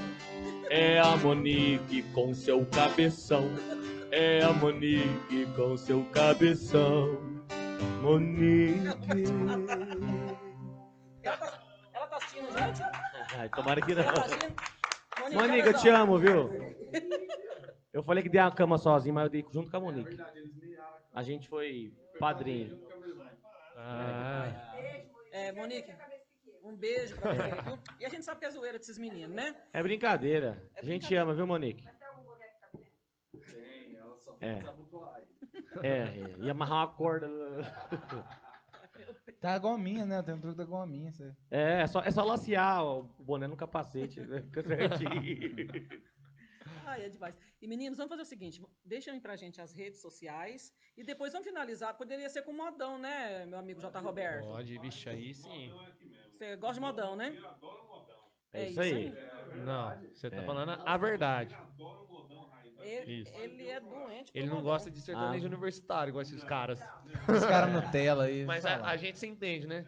É 0.69 0.99
a 0.99 1.17
Monique 1.17 2.03
com 2.13 2.33
seu 2.33 2.65
cabeção. 2.67 3.49
É 4.11 4.43
a 4.43 4.53
Monique 4.53 5.45
com 5.55 5.75
seu 5.75 6.05
cabeção. 6.05 7.17
Monique. 8.01 9.25
Ela 11.23 11.37
tá, 11.37 11.59
ela 11.93 12.07
tá 12.07 12.17
assistindo, 12.17 12.51
gente? 12.51 12.83
Ai, 13.37 13.49
tomara 13.49 13.81
que 13.81 13.95
não. 13.95 14.03
Tá? 14.03 14.27
Monique, 15.33 15.67
eu 15.67 15.73
só. 15.73 15.79
te 15.79 15.89
amo, 15.89 16.17
viu? 16.17 16.49
Eu 17.91 18.03
falei 18.03 18.21
que 18.21 18.29
dei 18.29 18.39
a 18.39 18.51
cama 18.51 18.77
sozinho, 18.77 19.15
mas 19.15 19.23
eu 19.23 19.29
dei 19.29 19.45
junto 19.51 19.71
com 19.71 19.77
a 19.77 19.79
Monique. 19.79 20.15
A 21.17 21.23
gente 21.23 21.49
foi 21.49 21.91
padrinho. 22.19 22.79
Ah. 23.75 24.53
É, 25.31 25.51
Monique, 25.51 25.91
um 26.63 26.75
beijo 26.75 27.17
pra 27.17 27.33
você, 27.33 27.61
viu? 27.63 27.79
E 27.99 28.05
a 28.05 28.09
gente 28.09 28.23
sabe 28.23 28.39
que 28.39 28.45
é 28.45 28.51
zoeira 28.51 28.77
desses 28.77 28.99
meninos, 28.99 29.35
né? 29.35 29.55
É 29.73 29.81
brincadeira. 29.81 30.63
A 30.75 30.85
gente 30.85 31.15
ama, 31.15 31.33
viu, 31.33 31.47
Monique? 31.47 31.83
Tem, 33.51 33.95
ela 33.95 34.15
só 34.19 34.37
É. 34.39 34.61
É, 35.81 35.97
é, 35.97 36.35
ia 36.37 36.51
amarrar 36.51 36.85
uma 36.85 36.93
corda. 36.93 37.27
Tá 39.41 39.55
a 39.55 39.59
gominha, 39.59 40.05
né? 40.05 40.21
Tem 40.21 40.35
um 40.35 40.39
truque 40.39 40.57
da 40.57 40.65
gominha. 40.65 41.11
Você... 41.11 41.35
É, 41.49 41.81
é 41.81 41.87
só, 41.87 42.01
é 42.01 42.11
só 42.11 42.23
lacear 42.23 42.85
o 42.85 43.03
boné 43.17 43.47
no 43.47 43.57
capacete. 43.57 44.21
né? 44.21 44.43
Fica 44.53 44.61
certinho. 44.61 45.17
Ai, 46.87 47.05
é 47.05 47.09
demais. 47.09 47.35
E 47.61 47.67
meninos, 47.67 47.97
vamos 47.97 48.09
fazer 48.09 48.21
o 48.21 48.25
seguinte: 48.25 48.61
deixem 48.85 49.13
aí 49.13 49.19
pra 49.19 49.35
gente 49.35 49.59
as 49.59 49.73
redes 49.73 49.99
sociais 50.01 50.73
e 50.95 51.03
depois 51.03 51.33
vamos 51.33 51.47
finalizar. 51.47 51.93
Poderia 51.95 52.29
ser 52.29 52.43
com 52.43 52.53
modão, 52.53 52.97
né, 52.97 53.45
meu 53.45 53.59
amigo 53.59 53.81
J. 53.81 53.99
Roberto? 53.99 54.45
Pode, 54.45 54.79
bicho, 54.79 55.09
aí 55.09 55.33
sim. 55.33 55.71
Você 56.31 56.55
gosta 56.55 56.75
de 56.75 56.79
modão, 56.79 57.15
né? 57.15 57.35
É 58.53 58.69
isso 58.69 58.79
aí. 58.79 59.13
Não, 59.65 59.97
você 60.13 60.29
tá 60.29 60.37
É. 60.37 60.45
falando 60.45 60.71
a 60.85 60.97
verdade. 60.97 61.55
Ele, 62.79 63.27
ele 63.35 63.67
é 63.67 63.79
doente. 63.81 64.31
Ele 64.33 64.47
não 64.47 64.61
gosta 64.61 64.89
de 64.89 65.01
sertanejo 65.01 65.45
Ah. 65.45 65.49
universitário, 65.49 66.11
igual 66.11 66.21
esses 66.21 66.41
caras. 66.43 66.79
Os 67.27 67.45
caras 67.45 67.73
Nutella 67.73 68.23
aí. 68.25 68.45
Mas 68.45 68.65
a, 68.65 68.81
a 68.85 68.95
gente 68.95 69.19
se 69.19 69.27
entende, 69.27 69.67
né? 69.67 69.85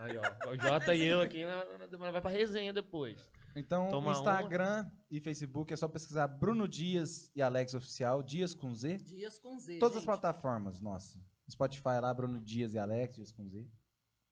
Aí, 0.00 0.16
ó. 0.18 0.50
O 0.50 0.56
Jota 0.60 0.92
e 0.92 1.04
eu 1.06 1.20
aqui, 1.20 1.44
nós 1.44 2.12
vai 2.12 2.20
pra 2.20 2.30
resenha 2.30 2.72
depois. 2.72 3.24
Então, 3.54 3.88
Toma 3.88 4.08
uma. 4.10 4.18
Instagram 4.18 4.90
e 5.10 5.20
Facebook 5.20 5.72
é 5.72 5.76
só 5.76 5.86
pesquisar 5.88 6.26
Bruno 6.28 6.66
Dias 6.66 7.30
e 7.36 7.42
Alex 7.42 7.74
Oficial, 7.74 8.22
Dias 8.22 8.54
com 8.54 8.74
Z. 8.74 8.98
Dias 8.98 9.38
com 9.38 9.58
Z. 9.58 9.78
Todas 9.78 9.96
as 9.98 10.02
gente. 10.02 10.06
plataformas, 10.06 10.80
nossa. 10.80 11.18
Spotify 11.50 12.00
lá, 12.00 12.12
Bruno 12.14 12.40
Dias 12.40 12.72
e 12.74 12.78
Alex, 12.78 13.16
Dias 13.16 13.32
com 13.32 13.46
Z. 13.48 13.66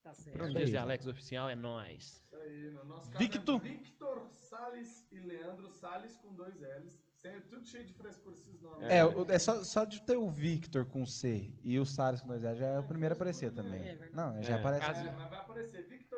Tá 0.03 0.13
certo. 0.13 0.35
Bruno 0.37 0.55
Dias 0.55 0.69
e. 0.71 0.77
Alex 0.77 1.05
Oficial 1.05 1.49
é 1.49 1.55
nóis. 1.55 2.23
Isso 2.25 2.35
aí, 2.35 2.71
no 2.71 2.85
nosso 2.85 3.11
caso 3.11 3.17
Victor. 3.19 3.55
é 3.57 3.69
Victor 3.69 4.27
Salles 4.31 5.05
e 5.11 5.19
Leandro 5.19 5.69
Salles 5.69 6.17
com 6.17 6.33
dois 6.33 6.55
L's. 6.59 6.99
Sem- 7.13 7.39
Tudo 7.41 7.63
cheio 7.67 7.85
de 7.85 7.93
frescura 7.93 8.33
esses 8.33 8.59
nomes. 8.59 8.81
É, 8.89 9.01
é 9.35 9.37
só, 9.37 9.63
só 9.63 9.85
de 9.85 10.01
ter 10.01 10.17
o 10.17 10.27
Victor 10.31 10.85
com 10.87 11.05
C 11.05 11.53
e 11.63 11.77
o 11.77 11.85
Salles 11.85 12.19
com 12.19 12.27
dois 12.29 12.43
A 12.43 12.55
já 12.55 12.65
é 12.65 12.79
o 12.79 12.83
primeiro 12.83 13.13
a 13.13 13.15
aparecer 13.15 13.51
também. 13.53 13.79
É 13.81 13.95
verdade. 13.95 14.15
Não, 14.15 14.41
já 14.41 14.55
É. 14.55 14.59
aparece. 14.59 14.85
Caso- 14.87 15.07
É, 15.07 15.11
mas 15.11 15.29
vai 15.29 15.39
aparecer. 15.39 15.87
Victor 15.87 16.10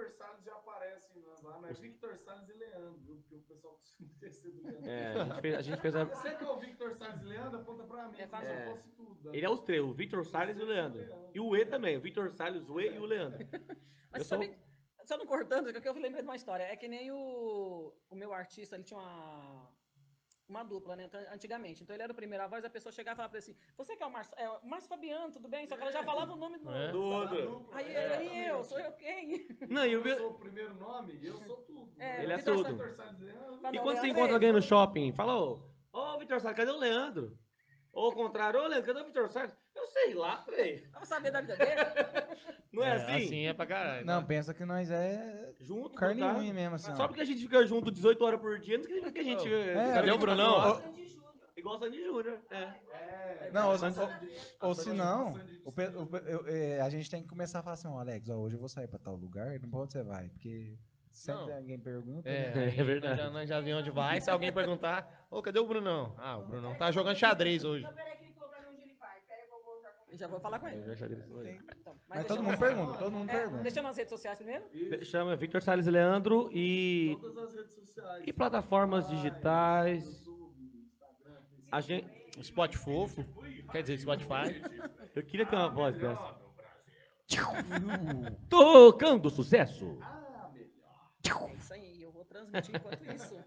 mas 1.63 1.79
Victor 1.79 2.17
Salles 2.17 2.49
e 2.49 2.53
Leandro, 2.53 2.99
viu? 3.05 3.15
Porque 3.17 3.35
o 3.35 3.41
pessoal 3.41 3.73
costuma 3.75 4.07
esquecer 4.11 4.51
do 4.51 4.61
Leandro. 4.63 4.89
É, 4.89 5.13
a 5.13 5.23
gente 5.23 5.41
fez, 5.41 5.55
a 5.55 5.61
gente 5.61 5.81
fez 5.81 5.95
a- 5.95 6.03
Você 6.03 6.35
que 6.35 6.43
é 6.43 6.47
o 6.49 6.59
Victor 6.59 6.93
Salles 6.95 7.21
e 7.21 7.25
Leandro, 7.25 7.59
aponta 7.59 7.83
pra 7.83 8.07
mim. 8.07 8.15
É, 8.19 8.27
se 8.27 8.35
é. 8.35 8.65
fosse 8.69 8.89
tudo. 8.91 9.29
né? 9.31 9.37
Ele 9.37 9.45
é 9.45 9.49
os 9.49 9.61
três, 9.61 9.81
o 9.83 9.93
Victor 9.93 10.25
Salles 10.25 10.57
e 10.59 10.61
o 10.61 10.65
Leandro. 10.65 11.29
E 11.33 11.39
o 11.39 11.55
E 11.55 11.65
também, 11.65 11.97
o 11.97 12.01
Victor 12.01 12.29
Salles, 12.31 12.69
o 12.69 12.79
E 12.79 12.93
e 12.95 12.99
o 12.99 13.05
Leandro. 13.05 13.39
Mas 14.11 14.21
Eu 14.21 14.25
sabe, 14.25 14.55
só 15.05 15.17
não 15.17 15.25
cortando, 15.25 15.71
porque 15.71 15.87
eu 15.87 15.93
lembrei 15.93 16.21
de 16.21 16.27
uma 16.27 16.35
história. 16.35 16.63
É 16.63 16.75
que 16.75 16.87
nem 16.87 17.11
o, 17.11 17.93
o 18.09 18.15
meu 18.15 18.31
artista, 18.33 18.75
ele 18.75 18.83
tinha 18.83 18.99
uma, 18.99 19.69
uma 20.47 20.63
dupla, 20.63 20.95
né? 20.95 21.05
Então, 21.05 21.19
antigamente. 21.31 21.83
Então 21.83 21.95
ele 21.95 22.03
era 22.03 22.11
o 22.11 22.15
primeiro 22.15 22.43
a 22.43 22.47
voz, 22.47 22.63
a 22.65 22.69
pessoa 22.69 22.91
chegava 22.91 23.15
e 23.15 23.17
falava 23.17 23.37
assim: 23.37 23.55
Você 23.77 23.95
que 23.95 24.03
é 24.03 24.05
o 24.05 24.11
Márcio, 24.11 24.33
é, 24.37 24.49
o 24.49 24.65
Márcio 24.65 24.89
Fabiano, 24.89 25.31
tudo 25.31 25.47
bem? 25.47 25.65
Só 25.67 25.75
que 25.75 25.81
ela 25.81 25.91
já 25.91 26.03
falava 26.03 26.33
o 26.33 26.35
nome 26.35 26.57
do. 26.57 26.69
É. 26.71 26.91
Tudo. 26.91 27.69
Aí, 27.71 27.95
aí 27.95 28.47
eu, 28.47 28.63
sou 28.63 28.79
eu 28.79 28.91
quem? 28.93 29.47
Não, 29.69 29.85
Eu 29.85 30.01
Vi- 30.03 30.15
sou 30.17 30.31
o 30.31 30.39
primeiro 30.39 30.73
nome 30.75 31.13
e 31.15 31.25
eu 31.27 31.37
sou 31.39 31.57
tudo. 31.57 31.93
É, 31.99 32.23
Ele 32.23 32.33
é 32.33 32.37
Vitor 32.37 32.55
tudo. 32.57 32.83
E 33.73 33.79
quando 33.79 33.97
você 33.99 34.07
encontra 34.07 34.31
é 34.31 34.33
alguém 34.33 34.51
no 34.51 34.61
shopping, 34.61 35.11
fala, 35.13 35.35
ô, 35.39 35.59
ô 35.91 36.17
Victor 36.19 36.39
Salles, 36.41 36.57
cadê 36.57 36.71
o 36.71 36.77
Leandro? 36.77 37.37
Ou 37.91 38.05
ao 38.05 38.11
contrário, 38.13 38.59
ô 38.59 38.67
Leandro, 38.67 38.87
cadê 38.87 39.01
o 39.01 39.05
Victor 39.05 39.29
Salles? 39.29 39.55
Eu 39.83 39.87
sei 39.87 40.13
lá, 40.13 40.43
velho. 40.49 40.87
Vamos 40.93 41.07
saber 41.09 41.31
da 41.31 41.41
vida 41.41 41.55
dele? 41.57 41.71
Não 42.71 42.83
é, 42.83 42.93
assim? 42.93 43.11
Assim 43.25 43.45
é 43.47 43.53
pra 43.53 43.65
caralho. 43.65 44.05
Não, 44.05 44.23
pensa 44.23 44.53
que 44.53 44.63
nós 44.65 44.89
é 44.89 45.53
Junto, 45.59 45.95
carne 45.95 46.21
tá? 46.21 46.37
unha 46.37 46.53
mesmo, 46.53 46.75
assim. 46.75 46.95
Só 46.95 47.03
ó. 47.03 47.07
porque 47.07 47.21
a 47.21 47.25
gente 47.25 47.41
fica 47.41 47.65
junto 47.65 47.91
18 47.91 48.23
horas 48.23 48.39
por 48.39 48.57
dia, 48.59 48.77
não 48.77 48.83
significa 48.83 49.11
que 49.11 49.19
a 49.19 49.23
gente. 49.23 49.53
É, 49.53 49.93
Cadê 49.93 50.11
o 50.11 50.17
Brunão? 50.17 50.81
Igual 51.55 51.75
o 51.75 51.79
Sandy 51.79 52.03
Júnior. 52.03 52.39
É. 52.49 52.69
É, 52.91 53.51
Não, 53.53 53.69
ou, 53.71 53.77
Sandy- 53.77 53.99
ou- 54.59 54.73
se 54.73 54.91
não, 54.91 55.33
o 55.63 55.69
o 55.69 56.17
eu- 56.25 56.47
é, 56.47 56.81
a 56.81 56.89
gente 56.89 57.09
tem 57.09 57.21
que 57.21 57.29
começar 57.29 57.59
a 57.59 57.63
falar 57.63 57.75
assim, 57.75 57.87
ó, 57.87 57.99
Alex, 57.99 58.27
ó, 58.29 58.35
hoje 58.37 58.55
eu 58.55 58.59
vou 58.59 58.67
sair 58.67 58.87
pra 58.87 58.97
tal 58.97 59.15
lugar, 59.15 59.59
não 59.59 59.69
pra 59.69 59.79
onde 59.79 59.93
você 59.93 60.03
vai, 60.03 60.29
porque 60.29 60.75
sempre 61.11 61.45
Não. 61.45 61.55
alguém 61.57 61.79
pergunta. 61.79 62.27
É, 62.27 62.53
né? 62.55 62.73
É 62.75 62.83
verdade. 62.83 63.15
Nós 63.17 63.25
já, 63.25 63.29
nós 63.29 63.49
já 63.49 63.61
vimos 63.61 63.81
onde 63.81 63.91
vai. 63.91 64.19
Se 64.19 64.29
alguém 64.31 64.51
perguntar, 64.51 65.27
ô, 65.29 65.41
cadê 65.43 65.59
o 65.59 65.67
Brunão? 65.67 66.15
Ah, 66.17 66.37
o 66.39 66.45
Brunão 66.45 66.75
tá 66.75 66.89
jogando 66.91 67.15
xadrez 67.15 67.63
hoje. 67.63 67.83
Não, 67.83 67.93
peraí 67.93 68.17
que 68.17 68.23
ele 68.25 68.33
falou 68.33 68.49
pra 68.49 68.61
mim 68.61 68.67
onde 68.73 68.81
ele 68.81 68.95
vai. 68.95 69.21
Peraí 69.27 69.45
que 69.45 69.51
eu 70.13 70.17
já 70.19 70.27
vou 70.27 70.39
falar 70.39 70.59
com 70.59 70.67
ele. 70.67 70.83
Eu 70.87 70.95
já 70.95 71.07
aí. 71.07 71.59
Então, 71.81 71.95
Mas 72.07 72.19
deixa 72.19 72.27
todo 72.27 72.43
mundo 72.43 72.57
pergunta, 72.59 72.97
todo 72.99 73.11
mundo 73.11 73.29
É, 73.31 73.39
pergunta. 73.39 73.63
deixa 73.63 73.81
nas 73.81 73.97
redes 73.97 74.09
sociais 74.09 74.37
primeiro. 74.37 74.63
Isso, 74.71 75.05
Chama 75.05 75.35
Victor 75.35 75.61
Salles 75.61 75.87
e 75.87 75.91
Leandro 75.91 76.49
e, 76.53 77.17
Todas 77.19 77.45
as 77.45 77.55
redes 77.55 77.73
sociais. 77.73 78.23
e 78.27 78.31
plataformas 78.31 79.07
digitais. 79.07 80.03
YouTube. 80.19 80.53
A 81.71 81.81
gente. 81.81 82.23
Spot 82.39 82.75
fofo. 82.75 83.23
Quer 83.71 83.81
dizer, 83.81 83.97
Spotify. 83.99 84.61
Eu 85.15 85.23
queria 85.23 85.45
ter 85.45 85.55
uma 85.55 85.69
voz 85.69 85.97
dessa. 85.97 86.35
Tocando 88.49 89.29
sucesso. 89.29 89.97
Ah, 90.01 90.49
melhor. 90.53 91.49
É 91.49 91.55
isso 91.55 91.73
aí, 91.73 92.01
eu 92.01 92.11
vou 92.11 92.25
transmitir 92.25 92.75
enquanto 92.75 93.03
isso. 93.13 93.43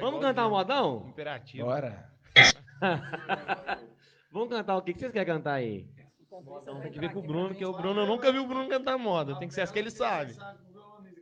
Vamos 0.00 0.20
cantar 0.20 0.46
um 0.46 0.50
modão? 0.50 1.06
Imperativo. 1.08 1.64
Bora. 1.66 2.10
Vamos 4.34 4.48
cantar 4.48 4.76
o 4.76 4.82
que 4.82 4.92
que 4.92 4.98
vocês 4.98 5.12
querem 5.12 5.32
cantar 5.32 5.52
aí? 5.54 5.88
Você 6.28 6.82
Tem 6.82 6.90
que 6.90 6.98
ver 6.98 7.12
com 7.12 7.20
o 7.20 7.22
Bruno, 7.22 7.44
pra 7.44 7.48
porque 7.50 7.64
o 7.64 7.72
Bruno 7.72 8.00
eu 8.00 8.06
nunca 8.06 8.32
vi 8.32 8.40
o 8.40 8.46
Bruno 8.48 8.68
cantar 8.68 8.98
moda. 8.98 9.38
Tem 9.38 9.46
que 9.46 9.54
ser 9.54 9.60
as 9.60 9.70
que 9.70 9.78
ele 9.78 9.92
sabe. 9.92 10.36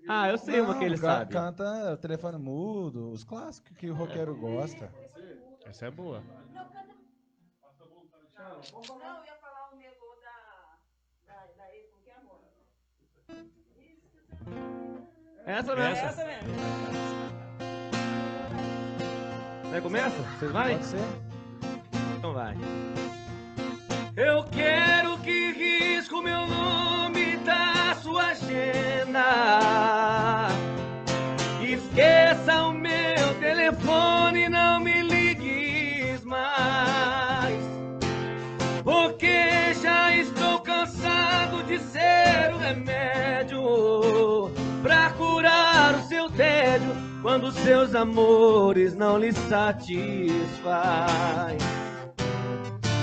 Ah, 0.08 0.30
eu 0.30 0.38
sei 0.38 0.62
uma 0.62 0.78
que 0.78 0.84
ele 0.86 0.96
sabe. 0.96 1.30
Canta 1.30 1.92
o 1.92 1.96
telefone 1.98 2.38
mudo, 2.38 3.10
os 3.10 3.22
clássicos 3.22 3.76
que 3.76 3.90
o 3.90 3.94
roqueiro 3.94 4.34
gosta. 4.34 4.90
Essa 5.66 5.88
é 5.88 5.90
boa. 5.90 6.22
Não, 6.54 6.64
canta. 6.70 6.88
Não, 8.38 9.18
eu 9.18 9.24
ia 9.26 9.34
falar 9.36 9.70
o 9.70 9.76
negócio 9.76 10.22
da. 10.22 10.78
da. 11.26 11.34
da. 11.58 11.64
como 11.90 12.02
que 12.02 12.08
é, 12.08 12.16
amor? 12.16 12.40
Essa 15.44 15.72
É 15.72 15.76
mesmo. 15.76 16.06
essa 16.06 16.24
mesmo. 16.24 16.48
Vai, 19.70 19.80
começa? 19.82 20.16
Vocês 20.38 20.50
vai? 20.50 20.72
Pode 20.72 20.84
ser? 20.86 21.32
Então 22.16 22.32
vai. 22.32 22.54
Eu 24.14 24.44
quero 24.44 25.16
que 25.20 25.52
risque 25.52 26.14
o 26.14 26.20
meu 26.20 26.46
nome 26.46 27.36
da 27.38 27.94
sua 28.02 28.26
agenda. 28.26 29.24
Esqueça 31.62 32.64
o 32.64 32.74
meu 32.74 33.34
telefone, 33.40 34.50
não 34.50 34.80
me 34.80 35.00
ligues 35.00 36.22
mais. 36.24 37.58
Porque 38.84 39.72
já 39.82 40.14
estou 40.14 40.60
cansado 40.60 41.62
de 41.62 41.78
ser 41.78 42.52
o 42.52 42.58
remédio 42.58 44.50
pra 44.82 45.08
curar 45.12 45.94
o 45.94 46.02
seu 46.02 46.28
tédio 46.28 46.94
quando 47.22 47.50
seus 47.50 47.94
amores 47.94 48.94
não 48.94 49.16
lhe 49.16 49.32
satisfaz. 49.32 50.52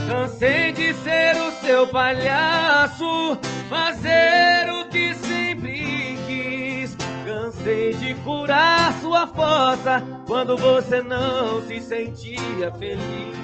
Cansei 0.09 0.71
de 0.71 0.91
ser 0.95 1.35
o 1.35 1.51
seu 1.63 1.87
palhaço, 1.87 3.37
fazer 3.69 4.67
o 4.71 4.89
que 4.89 5.13
sempre 5.13 6.17
quis. 6.25 6.97
Cansei 7.23 7.93
de 7.93 8.15
curar 8.15 8.91
sua 9.01 9.27
fossa 9.27 10.03
quando 10.25 10.57
você 10.57 11.03
não 11.03 11.61
se 11.61 11.79
sentia 11.79 12.71
feliz. 12.79 13.37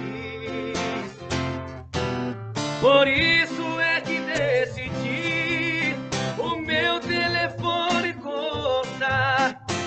Por 2.81 3.07
isso 3.07 3.79
é 3.79 4.01
que 4.01 4.19
decidi 4.21 5.95
o 6.39 6.55
meu 6.55 6.99
telefone. 6.99 8.04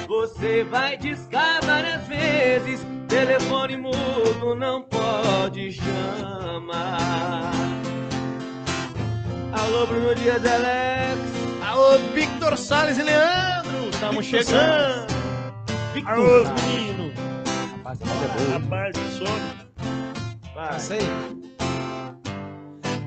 Você 0.09 0.65
vai 0.65 0.97
discar 0.97 1.63
várias 1.67 2.03
vezes, 2.07 2.81
telefone 3.09 3.77
mudo 3.77 4.55
não 4.55 4.83
pode 4.83 5.71
chamar. 5.73 7.53
Alô, 9.53 9.87
Bruno 9.87 10.15
Dias 10.15 10.43
Alex. 10.47 11.21
Alô, 11.63 11.99
Victor 12.15 12.57
Salles 12.57 12.97
e 12.97 13.03
Leandro! 13.03 13.91
Estamos 13.91 14.25
Victor 14.25 14.45
chegando. 14.45 15.11
Salles. 15.11 16.07
Alô, 16.07 16.45
menino. 16.65 17.13
Rapaz 17.85 18.93
de 18.95 19.19
sono. 19.19 19.69
Cansei? 20.55 21.01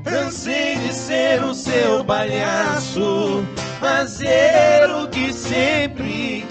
Cansei 0.04 0.76
de 0.76 0.94
ser 0.94 1.44
o 1.44 1.56
seu 1.56 2.06
palhaço, 2.06 3.44
fazer 3.80 4.88
o 4.92 5.08
que 5.08 5.34
sempre. 5.34 6.51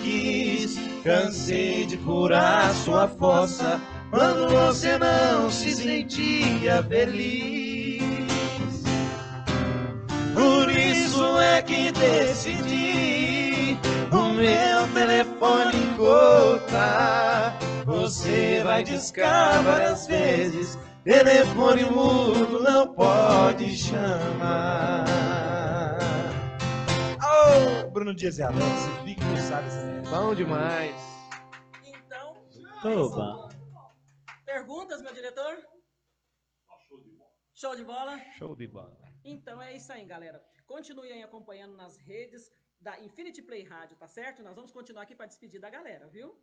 Cansei 1.03 1.86
de 1.86 1.96
curar 1.96 2.74
sua 2.74 3.09
fossa 3.09 3.80
quando 4.11 4.51
você 4.51 4.98
não 4.98 5.51
se 5.51 5.72
sentia 5.72 6.82
feliz. 6.82 8.03
Por 10.34 10.70
isso 10.70 11.38
é 11.38 11.62
que 11.62 11.90
decidi 11.92 13.78
o 14.12 14.28
meu 14.34 14.88
telefone 14.92 15.96
cortar. 15.96 17.59
Você 17.86 18.61
vai 18.62 18.84
discar 18.84 19.62
várias 19.62 20.07
vezes. 20.07 20.78
Telefone 21.03 21.84
mudo 21.84 22.62
não 22.62 22.86
pode 22.88 23.74
chamar. 23.74 25.49
Bruno 27.93 28.14
Dias 28.14 28.38
e 28.38 28.43
Alex, 28.43 28.62
Victor 29.05 29.36
Salles. 29.49 29.74
Bom 30.09 30.32
demais. 30.34 30.95
Então, 31.84 32.36
Oba. 32.84 33.49
perguntas, 34.45 35.03
meu 35.03 35.12
diretor? 35.12 35.59
Show 37.53 37.74
de 37.74 37.84
bola? 37.84 38.18
Show 38.38 38.55
de 38.55 38.68
bola. 38.68 38.97
Então 39.24 39.61
é 39.61 39.74
isso 39.74 39.93
aí, 39.93 40.05
galera. 40.05 40.41
Continue 40.66 41.11
aí 41.11 41.22
acompanhando 41.22 41.76
nas 41.76 41.97
redes 41.97 42.53
da 42.80 42.99
Infinity 43.01 43.43
Play 43.43 43.64
Rádio, 43.64 43.97
tá 43.97 44.07
certo? 44.07 44.43
Nós 44.43 44.55
vamos 44.55 44.72
continuar 44.72 45.03
aqui 45.03 45.16
para 45.16 45.26
despedir 45.26 45.61
da 45.61 45.68
galera, 45.68 46.07
viu? 46.07 46.41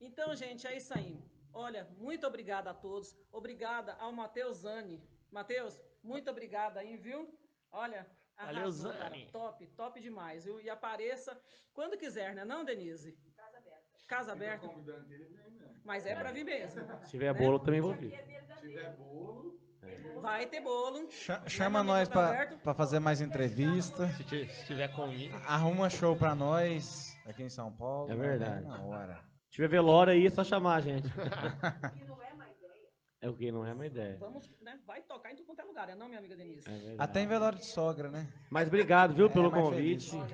Então, 0.00 0.34
gente, 0.34 0.66
é 0.66 0.76
isso 0.76 0.92
aí. 0.98 1.22
Olha, 1.52 1.84
muito 1.96 2.26
obrigada 2.26 2.70
a 2.70 2.74
todos. 2.74 3.16
Obrigada 3.30 3.94
ao 3.94 4.12
Matheus 4.12 4.58
Zani. 4.58 5.00
Matheus, 5.30 5.80
muito 6.02 6.28
obrigada 6.28 6.80
aí, 6.80 6.96
viu? 6.96 7.32
Olha, 7.70 8.04
arrasou. 8.36 8.92
Zani. 8.92 9.28
Top, 9.32 9.66
top 9.76 10.00
demais, 10.00 10.44
viu? 10.44 10.60
E 10.60 10.68
apareça 10.70 11.38
quando 11.72 11.96
quiser, 11.96 12.34
né, 12.34 12.44
não, 12.44 12.64
Denise? 12.64 13.16
Casa 13.36 13.58
aberta. 13.58 13.84
Casa 14.06 14.32
aberta. 14.32 14.68
vem 14.68 15.30
mesmo. 15.30 15.74
Mas 15.84 16.06
é 16.06 16.14
para 16.14 16.32
vir 16.32 16.44
mesmo. 16.44 16.80
Se 17.04 17.10
tiver 17.10 17.32
Né? 17.34 17.38
bolo, 17.38 17.58
também 17.58 17.80
vou 17.80 17.92
vir. 17.94 18.10
Se 18.10 18.60
tiver 18.60 18.96
bolo, 18.96 19.54
Vai 20.22 20.46
ter 20.46 20.62
bolo. 20.62 21.10
Cha- 21.10 21.46
Chama 21.46 21.82
nós 21.84 22.08
tá 22.08 22.46
pra 22.62 22.72
fazer 22.72 22.98
mais 23.00 23.20
entrevista. 23.20 24.08
Se 24.12 24.46
se 24.48 24.64
tiver 24.66 24.88
comigo. 24.88 25.36
Arruma 25.46 25.90
show 25.90 26.16
pra 26.16 26.34
nós 26.34 27.14
aqui 27.26 27.42
em 27.42 27.50
São 27.50 27.70
Paulo. 27.70 28.10
É 28.10 28.16
verdade. 28.16 28.64
Na 28.66 28.80
hora. 28.80 29.20
Se 29.50 29.56
tiver 29.56 29.68
velório 29.68 30.14
aí, 30.14 30.26
é 30.26 30.30
só 30.30 30.42
chamar 30.42 30.76
a 30.76 30.80
gente. 30.80 31.06
É 33.24 33.28
o 33.28 33.34
que? 33.34 33.50
Não 33.50 33.64
é 33.66 33.72
uma 33.72 33.86
ideia. 33.86 34.16
Vamos, 34.20 34.50
né? 34.60 34.78
Vai 34.86 35.00
tocar 35.02 35.32
em 35.32 35.36
tudo 35.36 35.46
quanto 35.46 35.60
é 35.60 35.64
lugar, 35.64 35.88
é 35.88 35.94
não, 35.94 36.06
minha 36.08 36.18
amiga 36.18 36.36
Denise? 36.36 36.62
É. 36.68 36.94
Até 36.98 37.20
em 37.22 37.26
velório 37.26 37.58
de 37.58 37.64
sogra, 37.64 38.10
né? 38.10 38.28
Mas 38.50 38.68
obrigado, 38.68 39.14
viu, 39.14 39.26
É, 39.26 39.28
pelo 39.30 39.50
convite. 39.50 40.10
feliz. 40.10 40.32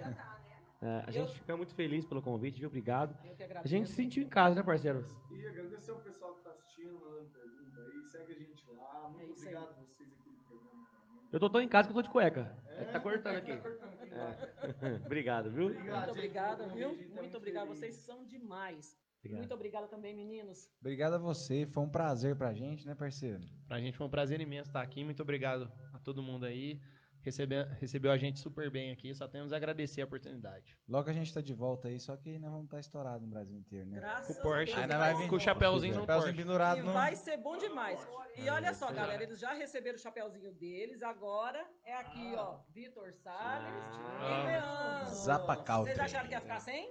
É, 0.82 1.04
a 1.06 1.10
gente 1.10 1.32
fica 1.34 1.56
muito 1.56 1.74
feliz 1.74 2.04
pelo 2.06 2.20
convite, 2.22 2.58
viu? 2.58 2.68
Obrigado. 2.68 3.14
Eu 3.24 3.60
A 3.62 3.66
gente 3.68 3.88
se 3.90 3.94
sentiu 3.94 4.22
em 4.24 4.28
casa, 4.28 4.56
né, 4.56 4.62
parceiro? 4.62 5.06
e 5.30 5.46
agradecer 5.46 5.90
ao 5.92 5.98
pessoal 6.00 6.34
que 6.34 6.42
tá 6.42 6.50
assistindo, 6.50 6.94
mandando 6.98 7.28
pergunta 7.30 7.80
aí. 7.80 8.02
Segue 8.10 8.32
a 8.32 8.36
gente 8.36 8.64
lá. 8.72 9.08
Muito 9.10 9.20
É 9.20 9.24
isso 9.26 9.48
aí. 9.48 9.54
obrigado 9.54 9.70
a 9.70 9.82
vocês 9.84 10.08
aqui 10.12 10.30
do 10.30 10.44
programa. 10.48 10.86
Eu 11.32 11.38
tô 11.40 11.50
tão 11.50 11.60
em 11.60 11.68
casa 11.68 11.88
que 11.88 11.92
eu 11.92 11.94
tô 11.96 12.02
de 12.02 12.10
cueca. 12.10 12.56
É 12.70 12.84
tá 12.84 12.98
cortando 12.98 13.32
Tá 13.34 13.38
aqui. 13.38 13.56
cortando 13.58 13.92
aqui. 13.92 14.10
É. 14.14 14.96
Obrigado, 15.06 15.50
viu? 15.50 15.66
Obrigado, 15.66 16.06
Muito 16.08 16.72
pelo 16.72 16.74
viu? 16.74 17.08
tá 17.14 17.20
Muito 17.20 17.36
obrigada, 17.36 17.66
feliz. 17.66 17.78
vocês 17.78 17.94
são 17.96 18.24
demais. 18.24 18.98
Obrigado. 19.20 19.38
Muito 19.40 19.54
obrigada 19.54 19.86
também, 19.86 20.14
meninos. 20.14 20.68
Obrigado 20.80 21.14
a 21.14 21.18
você. 21.18 21.66
Foi 21.66 21.82
um 21.82 21.88
prazer 21.90 22.36
pra 22.36 22.52
gente, 22.54 22.86
né, 22.86 22.94
parceiro? 22.94 23.40
Pra 23.68 23.78
gente 23.78 23.96
foi 23.96 24.06
um 24.06 24.10
prazer 24.10 24.40
imenso 24.40 24.70
estar 24.70 24.80
aqui. 24.82 25.04
Muito 25.04 25.22
obrigado 25.22 25.70
a 25.92 25.98
todo 25.98 26.22
mundo 26.22 26.46
aí. 26.46 26.80
Recebe, 27.22 27.62
recebeu 27.78 28.10
a 28.10 28.16
gente 28.16 28.40
super 28.40 28.70
bem 28.70 28.90
aqui. 28.92 29.12
Só 29.14 29.28
temos 29.28 29.52
a 29.52 29.56
agradecer 29.58 30.00
a 30.00 30.06
oportunidade. 30.06 30.74
Logo 30.88 31.10
a 31.10 31.12
gente 31.12 31.34
tá 31.34 31.42
de 31.42 31.52
volta 31.52 31.88
aí, 31.88 32.00
só 32.00 32.16
que 32.16 32.38
nós 32.38 32.50
vamos 32.50 32.64
estar 32.64 32.80
estourado 32.80 33.20
no 33.20 33.26
Brasil 33.30 33.58
inteiro, 33.58 33.90
né? 33.90 33.98
Graças 34.00 34.36
Com 34.36 34.40
o 34.40 34.42
Porsche. 34.42 34.72
a 34.72 34.76
Deus. 34.76 34.78
Ainda 34.84 34.96
vai 34.98 35.14
vir 35.14 35.28
Com 35.28 35.36
o 35.36 35.40
chapéuzinho 35.40 35.96
no 35.96 36.06
Porsche. 36.06 36.32
pendurado 36.32 36.78
E 36.78 36.82
no... 36.82 36.92
vai 36.94 37.14
ser 37.14 37.36
bom 37.36 37.58
demais. 37.58 38.00
E 38.38 38.48
olha 38.48 38.72
só, 38.72 38.90
galera, 38.90 39.22
eles 39.22 39.38
já 39.38 39.52
receberam 39.52 39.96
o 39.96 40.00
chapéuzinho 40.00 40.50
deles, 40.54 41.02
agora 41.02 41.62
é 41.84 41.94
aqui, 41.94 42.32
ó, 42.36 42.60
Vitor 42.70 43.12
Salles 43.12 43.68
Ah. 43.84 44.42
e 44.42 44.46
Leandro. 44.46 45.14
Zapa. 45.14 45.56
Vocês 45.56 45.98
acharam 45.98 46.26
que 46.26 46.34
ia 46.34 46.40
ficar 46.40 46.60
sem? 46.60 46.90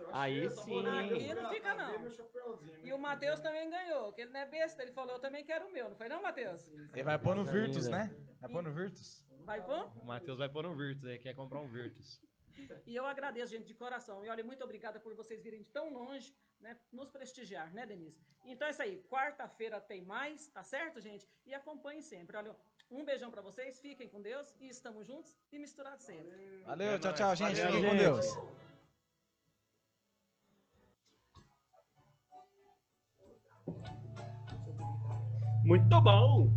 Eu 0.00 0.14
Aí 0.14 0.50
sim. 0.50 0.82
não 0.82 1.50
fica, 1.50 1.74
não. 1.74 2.10
chapéuzinho? 2.10 2.86
E 2.86 2.92
o 2.92 2.98
Matheus 2.98 3.40
também 3.40 3.68
ganhou, 3.70 4.12
que 4.12 4.22
ele 4.22 4.30
não 4.30 4.40
é 4.40 4.46
besta, 4.46 4.82
ele 4.82 4.92
falou, 4.92 5.14
eu 5.14 5.20
também 5.20 5.44
quero 5.44 5.66
o 5.66 5.72
meu, 5.72 5.88
não 5.88 5.96
foi 5.96 6.08
não, 6.08 6.22
Matheus? 6.22 6.68
Ele 6.68 7.02
vai 7.02 7.18
pôr 7.18 7.34
no 7.36 7.44
Virtus, 7.44 7.88
né? 7.88 8.14
Vai 8.40 8.50
pôr 8.50 8.62
no 8.62 8.72
Virtus? 8.72 9.24
Vai 9.44 9.64
pôr? 9.64 9.90
O 10.02 10.04
Matheus 10.04 10.38
vai 10.38 10.48
pôr 10.48 10.66
um 10.66 10.76
Virtus 10.76 11.04
aí. 11.04 11.18
Quer 11.18 11.34
comprar 11.34 11.60
um 11.60 11.68
Virtus. 11.68 12.20
E 12.86 12.94
eu 12.94 13.06
agradeço, 13.06 13.52
gente, 13.52 13.66
de 13.66 13.74
coração. 13.74 14.24
E 14.24 14.28
olha, 14.28 14.44
muito 14.44 14.62
obrigada 14.62 15.00
por 15.00 15.14
vocês 15.14 15.42
virem 15.42 15.62
de 15.62 15.70
tão 15.70 15.92
longe, 15.92 16.34
né, 16.60 16.76
nos 16.92 17.10
prestigiar, 17.10 17.72
né, 17.72 17.86
Denise? 17.86 18.20
Então 18.44 18.68
é 18.68 18.70
isso 18.70 18.82
aí. 18.82 19.02
Quarta-feira 19.08 19.80
tem 19.80 20.04
mais, 20.04 20.48
tá 20.48 20.62
certo, 20.62 21.00
gente? 21.00 21.26
E 21.46 21.54
acompanhem 21.54 22.02
sempre. 22.02 22.36
Olha, 22.36 22.54
um 22.90 23.04
beijão 23.04 23.30
pra 23.30 23.42
vocês, 23.42 23.78
fiquem 23.80 24.08
com 24.08 24.20
Deus 24.20 24.54
e 24.60 24.68
estamos 24.68 25.06
juntos 25.06 25.36
e 25.52 25.58
misturados 25.58 26.04
sempre. 26.04 26.62
Valeu, 26.64 26.98
tchau, 26.98 27.14
tchau, 27.14 27.36
gente. 27.36 27.60
Valeu, 27.60 27.72
Fiquem 27.76 27.90
com. 27.90 27.96
Deus. 27.96 28.26
Muito 35.70 36.00
bom. 36.00 36.50